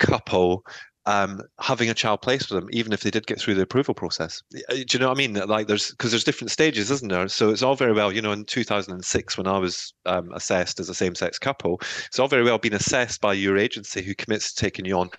couple 0.00 0.64
um, 1.06 1.42
having 1.60 1.90
a 1.90 1.94
child 1.94 2.22
placed 2.22 2.50
with 2.50 2.60
them, 2.60 2.68
even 2.72 2.92
if 2.92 3.02
they 3.02 3.10
did 3.10 3.26
get 3.26 3.38
through 3.38 3.54
the 3.54 3.62
approval 3.62 3.94
process. 3.94 4.42
Uh, 4.70 4.74
Do 4.74 4.84
you 4.92 4.98
know 4.98 5.08
what 5.08 5.16
I 5.16 5.18
mean? 5.18 5.34
Like 5.34 5.66
there's 5.66 5.90
because 5.90 6.10
there's 6.10 6.24
different 6.24 6.50
stages, 6.50 6.90
isn't 6.90 7.08
there? 7.08 7.28
So 7.28 7.50
it's 7.50 7.62
all 7.62 7.76
very 7.76 7.92
well, 7.92 8.12
you 8.12 8.22
know, 8.22 8.32
in 8.32 8.44
2006 8.44 9.36
when 9.36 9.46
I 9.46 9.58
was 9.58 9.92
um, 10.06 10.32
assessed 10.32 10.80
as 10.80 10.88
a 10.88 10.94
same-sex 10.94 11.38
couple, 11.38 11.80
it's 12.06 12.18
all 12.18 12.28
very 12.28 12.42
well 12.44 12.58
being 12.58 12.74
assessed 12.74 13.20
by 13.20 13.34
your 13.34 13.58
agency 13.58 14.02
who 14.02 14.14
commits 14.14 14.52
to 14.54 14.64
taking 14.64 14.86
you 14.86 14.98
on, 14.98 15.10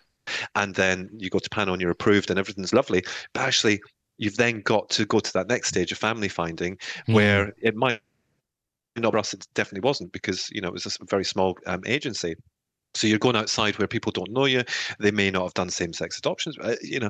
and 0.56 0.74
then 0.76 1.10
you 1.18 1.30
go 1.30 1.40
to 1.40 1.50
panel 1.50 1.74
and 1.74 1.82
you're 1.82 1.92
approved 1.92 2.30
and 2.30 2.40
everything's 2.40 2.74
lovely. 2.74 3.04
But 3.34 3.42
actually, 3.44 3.82
you've 4.18 4.38
then 4.38 4.62
got 4.62 4.90
to 4.92 5.06
go 5.06 5.20
to 5.20 5.34
that 5.34 5.48
next 5.48 5.70
stage 5.70 5.92
of 5.92 5.98
family 5.98 6.30
finding 6.30 6.78
Hmm. 7.08 7.16
where 7.16 7.54
it 7.62 7.76
might 7.76 8.02
not 8.98 9.12
for 9.12 9.18
us 9.18 9.34
it 9.34 9.46
definitely 9.54 9.86
wasn't 9.86 10.12
because 10.12 10.50
you 10.52 10.62
know 10.62 10.70
it 10.70 10.74
was 10.74 10.86
a 10.86 11.06
very 11.10 11.26
small 11.26 11.58
um, 11.68 11.82
agency 11.86 12.36
so 12.96 13.08
you're 13.08 13.20
going 13.20 13.36
outside 13.36 13.78
where 13.78 13.88
people 13.88 14.12
don't 14.12 14.32
know 14.32 14.46
you 14.46 14.64
they 15.00 15.12
may 15.12 15.30
not 15.30 15.44
have 15.44 15.54
done 15.54 15.70
same-sex 15.70 16.18
adoptions 16.18 16.58
you 16.82 17.00
know 17.00 17.10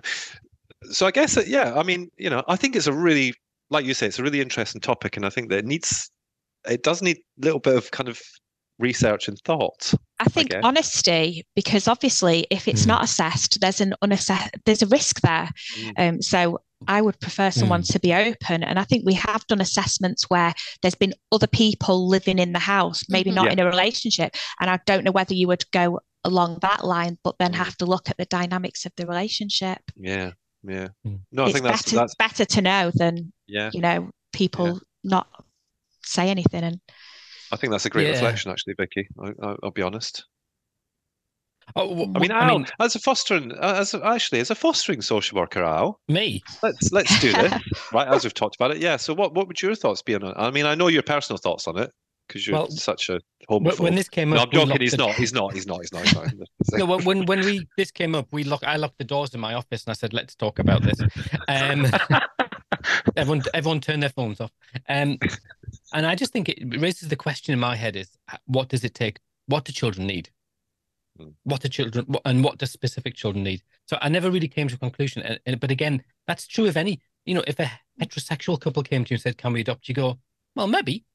so 0.92 1.06
i 1.06 1.12
guess 1.12 1.36
that, 1.36 1.48
yeah 1.48 1.74
i 1.76 1.84
mean 1.84 2.10
you 2.18 2.30
know 2.30 2.44
i 2.48 2.56
think 2.56 2.76
it's 2.76 2.88
a 2.88 2.94
really 2.94 3.34
like 3.70 3.86
you 3.86 3.94
say 3.94 4.08
it's 4.08 4.20
a 4.20 4.24
really 4.24 4.42
interesting 4.42 4.82
topic 4.82 5.16
and 5.16 5.26
i 5.26 5.30
think 5.30 5.50
that 5.50 5.60
it 5.60 5.66
needs 5.66 6.12
it 6.68 6.84
does 6.84 7.02
need 7.02 7.18
a 7.18 7.46
little 7.46 7.60
bit 7.60 7.76
of 7.76 7.92
kind 7.92 8.10
of 8.10 8.20
research 8.80 9.28
and 9.28 9.38
thought 9.46 9.94
I 10.20 10.26
think 10.26 10.52
guess. 10.52 10.62
honesty, 10.64 11.46
because 11.56 11.88
obviously, 11.90 12.48
if 12.50 12.68
it's 12.70 12.84
Mm. 12.84 12.88
not 12.88 13.04
assessed, 13.04 13.60
there's 13.60 13.82
an 13.82 13.94
unassessed, 14.02 14.52
there's 14.66 14.82
a 14.82 14.88
risk 14.88 15.20
there. 15.22 15.50
Mm. 15.78 15.94
Um, 15.98 16.22
so 16.22 16.60
I 16.88 17.02
would 17.02 17.20
prefer 17.20 17.52
someone 17.52 17.82
to 17.84 18.00
be 18.00 18.14
open, 18.14 18.64
and 18.64 18.78
I 18.78 18.84
think 18.84 19.06
we 19.06 19.14
have 19.16 19.46
done 19.48 19.62
assessments 19.62 20.30
where 20.30 20.54
there's 20.82 20.96
been 20.96 21.14
other 21.32 21.48
people 21.48 22.08
living 22.08 22.38
in 22.38 22.54
the 22.54 22.60
house, 22.60 23.04
maybe 23.10 23.32
Mhm. 23.32 23.36
not 23.36 23.46
Yeah. 23.46 23.52
in 23.54 23.60
a 23.60 23.66
relationship, 23.66 24.36
and 24.60 24.70
I 24.70 24.80
don't 24.86 25.04
know 25.04 25.12
whether 25.12 25.34
you 25.34 25.48
would 25.48 25.70
go 25.72 26.00
along 26.24 26.60
that 26.62 26.84
line, 26.86 27.18
but 27.24 27.38
then 27.40 27.54
Mm. 27.54 27.58
have 27.58 27.78
to 27.78 27.86
look 27.86 28.10
at 28.10 28.18
the 28.18 28.26
dynamics 28.26 28.86
of 28.86 28.92
the 28.98 29.06
relationship. 29.08 29.80
yeah 29.96 30.32
yeah 30.68 30.88
Mm. 31.06 31.20
no 31.32 31.44
i 31.44 31.46
it's 31.46 31.54
think 31.54 31.64
that's 31.64 31.84
better 31.84 31.96
that's 31.96 32.16
better 32.16 32.44
to 32.46 32.62
know 32.62 32.92
than 32.96 33.32
yeah 33.46 33.70
you 33.72 33.82
know 33.82 34.10
people 34.34 34.82
not 35.04 35.28
say 36.04 36.30
anything 36.32 36.64
and 36.64 36.80
i 37.52 37.56
think 37.56 37.70
that's 37.70 37.86
a 37.86 37.90
great 37.92 38.06
Yeah. 38.08 38.14
reflection 38.14 38.50
actually 38.52 38.74
vicky 38.74 39.08
I, 39.24 39.28
I, 39.44 39.56
i'll 39.62 39.70
be 39.70 39.84
honest 39.84 40.26
Oh, 41.76 42.12
I 42.16 42.20
mean, 42.20 42.32
Al, 42.32 42.64
as 42.80 42.96
a 42.96 43.00
fostering, 43.00 43.52
uh, 43.54 43.76
as 43.80 43.94
a, 43.94 44.06
actually 44.06 44.40
as 44.40 44.52
a 44.52 44.56
fostering 44.56 45.02
social 45.02 45.38
worker, 45.38 45.64
Al, 45.64 46.00
me. 46.08 46.42
let's 46.62 46.92
let's 46.92 47.20
do 47.20 47.32
this, 47.34 47.54
right? 47.94 48.08
As 48.08 48.24
we've 48.24 48.34
talked 48.34 48.56
about 48.56 48.72
it, 48.72 48.78
yeah. 48.78 48.98
So, 48.98 49.14
what 49.14 49.34
what 49.34 49.48
would 49.48 49.62
your 49.62 49.76
thoughts 49.76 50.02
be 50.02 50.16
on 50.16 50.24
it? 50.24 50.34
I 50.38 50.52
mean, 50.52 50.66
I 50.66 50.76
know 50.76 50.88
your 50.88 51.04
personal 51.04 51.38
thoughts 51.38 51.68
on 51.68 51.78
it 51.78 51.92
because 52.28 52.46
you're 52.48 52.56
Well, 52.56 52.70
such 52.70 53.10
a 53.10 53.20
homophobe. 53.50 53.80
when 53.80 53.96
this 53.96 54.08
came 54.10 54.30
no, 54.30 54.38
up, 54.38 54.50
I'm 54.54 54.68
joking. 54.68 54.80
He's 54.82 54.92
the- 54.92 54.98
not. 54.98 55.16
He's 55.16 55.34
not. 55.34 55.54
He's 55.54 55.68
not. 55.68 55.82
He's 55.82 55.92
not. 55.92 56.04
He's 56.04 56.14
not. 56.16 56.48
No, 56.74 56.86
when 56.86 57.04
when 57.04 57.26
when 57.26 57.40
we 57.42 57.68
this 57.78 57.92
came 57.92 58.16
up, 58.16 58.28
we 58.32 58.44
lock. 58.44 58.64
I 58.64 58.78
locked 58.78 58.98
the 59.00 59.04
doors 59.04 59.34
in 59.34 59.40
my 59.40 59.56
office 59.56 59.86
and 59.86 59.92
I 59.92 59.96
said, 59.96 60.14
"Let's 60.14 60.36
talk 60.36 60.60
about 60.60 60.84
this." 60.84 61.00
Um, 61.48 61.88
everyone, 63.18 63.44
everyone, 63.54 63.82
turn 63.82 64.00
their 64.00 64.10
phones 64.10 64.40
off. 64.40 64.52
Um, 64.88 65.18
and 65.94 66.06
I 66.06 66.16
just 66.16 66.32
think 66.32 66.50
it 66.50 66.60
raises 66.80 67.10
the 67.10 67.16
question 67.16 67.54
in 67.54 67.60
my 67.60 67.76
head: 67.76 67.96
is 67.96 68.10
what 68.46 68.70
does 68.70 68.84
it 68.84 68.94
take? 68.94 69.20
What 69.48 69.66
do 69.66 69.74
children 69.74 70.08
need? 70.08 70.30
What 71.44 71.62
do 71.62 71.70
children 71.70 72.06
and 72.26 72.44
what 72.44 72.58
do 72.58 72.66
specific 72.66 73.16
children 73.16 73.44
need? 73.44 73.62
So 73.88 73.98
I 74.02 74.10
never 74.10 74.30
really 74.30 74.48
came 74.48 74.68
to 74.68 74.76
a 74.76 74.78
conclusion. 74.78 75.22
And, 75.22 75.40
and- 75.46 75.60
but 75.60 75.72
again, 75.72 76.04
that's 76.28 76.48
true 76.48 76.66
of 76.68 76.76
any. 76.78 77.00
You 77.26 77.36
know, 77.36 77.44
if 77.48 77.60
a 77.60 77.72
heterosexual 78.02 78.60
couple 78.60 78.84
came 78.84 79.04
to 79.06 79.10
you 79.12 79.16
and 79.16 79.22
said, 79.22 79.38
"Can 79.38 79.54
we 79.54 79.62
adopt?" 79.62 79.88
You 79.90 79.96
go, 79.96 80.20
"Well, 80.56 80.68
maybe." 80.68 81.06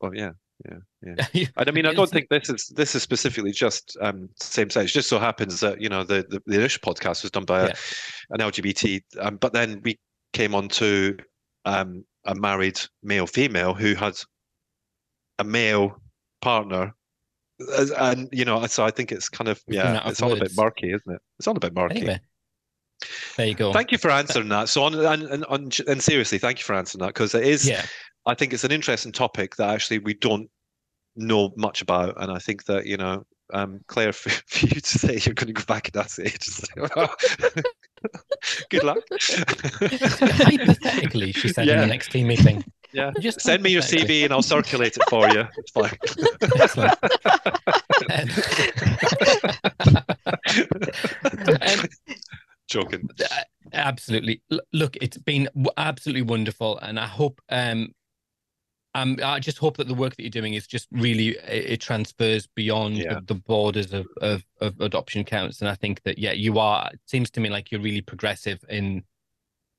well, 0.00 0.14
yeah, 0.14 0.32
yeah, 0.68 1.14
yeah. 1.32 1.46
And 1.56 1.68
I 1.68 1.72
mean, 1.72 1.86
I 1.86 1.94
don't 1.94 2.10
think 2.10 2.28
this 2.28 2.50
is 2.50 2.66
this 2.76 2.94
is 2.94 3.02
specifically 3.02 3.52
just 3.52 3.96
um, 4.00 4.28
same 4.40 4.68
sex. 4.68 4.90
It 4.90 4.94
just 4.94 5.08
so 5.08 5.18
happens 5.18 5.60
that 5.60 5.80
you 5.80 5.88
know 5.88 6.04
the 6.04 6.26
the, 6.28 6.42
the 6.46 6.56
initial 6.56 6.80
podcast 6.82 7.22
was 7.22 7.30
done 7.30 7.44
by 7.44 7.60
a, 7.60 7.66
Yeah. 7.68 7.74
an 8.30 8.40
LGBT, 8.40 9.00
um, 9.20 9.36
but 9.36 9.52
then 9.54 9.80
we 9.84 9.98
came 10.34 10.54
on 10.54 10.68
to 10.68 11.16
um, 11.64 12.04
a 12.26 12.34
married 12.34 12.78
male 13.02 13.26
female 13.26 13.72
who 13.72 13.94
had 13.94 14.16
a 15.38 15.44
male 15.44 16.02
partner, 16.42 16.94
and 17.98 18.28
you 18.32 18.44
know, 18.44 18.66
so 18.66 18.84
I 18.84 18.90
think 18.90 19.12
it's 19.12 19.28
kind 19.28 19.48
of 19.48 19.62
yeah, 19.66 20.08
it's 20.08 20.22
all 20.22 20.32
a 20.32 20.36
bit 20.36 20.52
murky, 20.56 20.92
isn't 20.92 21.12
it? 21.12 21.20
It's 21.38 21.46
all 21.46 21.56
a 21.56 21.60
bit 21.60 21.74
murky. 21.74 21.96
Anyway, 21.96 22.20
there 23.36 23.46
you 23.46 23.54
go. 23.54 23.72
Thank 23.72 23.92
you 23.92 23.98
for 23.98 24.10
answering 24.10 24.48
that. 24.48 24.68
So 24.68 24.82
on 24.84 24.94
and, 24.94 25.24
and, 25.24 25.44
and, 25.48 25.80
and 25.86 26.02
seriously, 26.02 26.38
thank 26.38 26.58
you 26.58 26.64
for 26.64 26.74
answering 26.74 27.00
that 27.00 27.14
because 27.14 27.34
it 27.34 27.44
is 27.44 27.68
yeah. 27.68 27.84
I 28.26 28.34
think 28.34 28.52
it's 28.52 28.64
an 28.64 28.72
interesting 28.72 29.12
topic 29.12 29.56
that 29.56 29.70
actually 29.70 29.98
we 29.98 30.14
don't 30.14 30.50
know 31.16 31.52
much 31.56 31.82
about, 31.82 32.20
and 32.20 32.30
I 32.30 32.38
think 32.38 32.64
that 32.64 32.86
you 32.86 32.96
know, 32.96 33.24
um, 33.52 33.80
Claire, 33.88 34.12
for, 34.12 34.30
for 34.46 34.66
you 34.66 34.80
to 34.80 34.98
say 34.98 35.18
you're 35.22 35.34
going 35.34 35.48
to 35.48 35.52
go 35.52 35.64
back 35.64 35.88
and 35.88 35.96
at 35.96 36.08
that 36.08 36.24
age, 36.24 36.48
good 38.70 38.84
luck. 38.84 38.98
Hypothetically, 39.80 41.32
she 41.32 41.48
said 41.48 41.68
in 41.68 41.80
the 41.80 41.86
next 41.86 42.12
team 42.12 42.28
meeting. 42.28 42.64
Yeah, 42.92 43.10
Just 43.20 43.40
send 43.40 43.62
me 43.62 43.70
your. 43.70 43.82
CV 43.82 44.24
and 44.24 44.32
I'll 44.32 44.42
circulate 44.42 44.96
it 44.96 45.02
for 45.08 45.28
you. 45.30 45.44
It's 45.56 45.70
fine. 45.70 45.96
Excellent. 46.58 46.98
Um, 51.60 51.84
Joking. 52.68 53.08
uh, 53.20 53.26
absolutely. 53.72 54.42
Look, 54.72 54.96
it's 55.00 55.16
been 55.18 55.48
absolutely 55.76 56.22
wonderful, 56.22 56.78
and 56.78 56.98
I 57.00 57.06
hope. 57.06 57.40
Um, 57.48 57.94
um, 58.94 59.18
I 59.22 59.38
just 59.38 59.58
hope 59.58 59.76
that 59.76 59.86
the 59.86 59.94
work 59.94 60.16
that 60.16 60.22
you're 60.22 60.30
doing 60.30 60.54
is 60.54 60.66
just 60.66 60.88
really 60.90 61.28
it, 61.28 61.72
it 61.72 61.80
transfers 61.80 62.46
beyond 62.46 62.96
Yeah. 62.98 63.14
the, 63.14 63.34
the 63.34 63.34
borders 63.34 63.92
of, 63.92 64.06
of 64.20 64.44
of 64.60 64.78
adoption 64.80 65.24
counts, 65.24 65.60
and 65.60 65.68
I 65.68 65.74
think 65.74 66.02
that 66.02 66.18
yeah, 66.18 66.32
you 66.32 66.58
are. 66.58 66.90
It 66.92 67.00
seems 67.06 67.30
to 67.32 67.40
me 67.40 67.48
like 67.48 67.70
you're 67.70 67.80
really 67.80 68.00
progressive 68.02 68.62
in, 68.68 69.02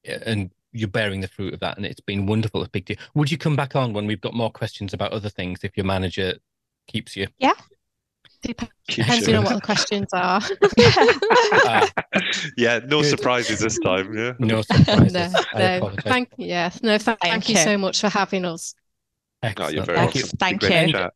and 0.06 0.52
you're 0.72 0.88
bearing 0.88 1.22
the 1.22 1.28
fruit 1.28 1.54
of 1.54 1.60
that, 1.62 1.78
and 1.78 1.86
it's 1.86 2.00
been 2.02 2.26
wonderful 2.26 2.62
to 2.62 2.66
speak 2.66 2.86
to 2.88 2.94
you. 2.94 3.00
Would 3.16 3.32
you 3.32 3.38
come 3.38 3.56
back 3.56 3.76
on 3.76 3.94
when 3.94 4.06
we've 4.06 4.22
got 4.22 4.34
more 4.34 4.52
questions 4.52 4.94
about 4.94 5.12
other 5.12 5.30
things 5.30 5.60
if 5.64 5.76
your 5.76 5.86
manager 5.86 6.36
keeps 6.88 7.16
you? 7.16 7.28
Yeah. 7.40 7.54
depends 8.42 9.28
you- 9.28 9.36
on 9.36 9.44
what 9.44 9.56
the 9.56 9.62
questions 9.62 10.08
are. 10.14 10.42
Uh, 11.66 11.88
yeah, 12.58 12.80
no 12.86 13.02
Good. 13.02 13.10
surprises 13.10 13.60
this 13.60 13.80
time. 13.80 14.16
Yeah. 14.16 14.34
no 14.40 14.62
surprises. 14.72 15.14
no, 15.14 15.30
I 15.54 15.58
no. 15.60 15.78
apologize. 15.78 16.04
Thank 16.06 16.30
yeah, 16.38 16.70
no. 16.82 16.98
Th- 16.98 17.02
thank, 17.02 17.20
Thank 17.22 17.50
you 17.50 17.56
you. 17.56 17.62
so 17.64 17.78
much 17.78 18.00
for 18.02 18.10
having 18.10 18.46
us. 18.46 18.74
No, 19.44 19.50
Excellent. 19.50 19.74
you're 19.76 19.86
very 19.86 19.98
Thank 19.98 20.16
welcome. 20.16 20.22
you. 20.32 20.38
Thank 20.40 20.64
you. 20.64 20.92
chat. 20.94 21.14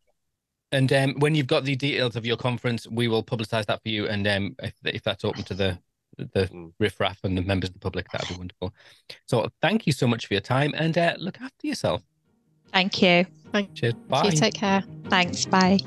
And 0.71 0.91
um, 0.91 1.13
when 1.19 1.35
you've 1.35 1.47
got 1.47 1.65
the 1.65 1.75
details 1.75 2.15
of 2.15 2.25
your 2.25 2.35
conference, 2.37 2.87
we 2.89 3.07
will 3.07 3.23
publicise 3.23 3.65
that 3.67 3.81
for 3.83 3.89
you. 3.89 4.07
And 4.07 4.27
um, 4.27 4.55
if, 4.63 4.73
if 4.85 5.03
that's 5.03 5.23
open 5.23 5.43
to 5.43 5.53
the 5.53 5.77
the 6.17 6.47
Mm. 6.47 6.73
riffraff 6.79 7.19
and 7.23 7.37
the 7.37 7.41
members 7.41 7.69
of 7.69 7.73
the 7.73 7.79
public, 7.79 8.09
that'd 8.11 8.29
be 8.29 8.35
wonderful. 8.35 8.73
So 9.27 9.49
thank 9.61 9.87
you 9.87 9.93
so 9.93 10.07
much 10.07 10.27
for 10.27 10.33
your 10.33 10.41
time 10.41 10.73
and 10.75 10.97
uh, 10.97 11.15
look 11.17 11.39
after 11.41 11.67
yourself. 11.67 12.01
Thank 12.71 13.01
you. 13.01 13.25
Cheers. 13.75 13.93
Bye. 14.09 14.23
You 14.25 14.31
take 14.31 14.55
care. 14.55 14.83
Thanks. 15.09 15.45
Bye. 15.45 15.77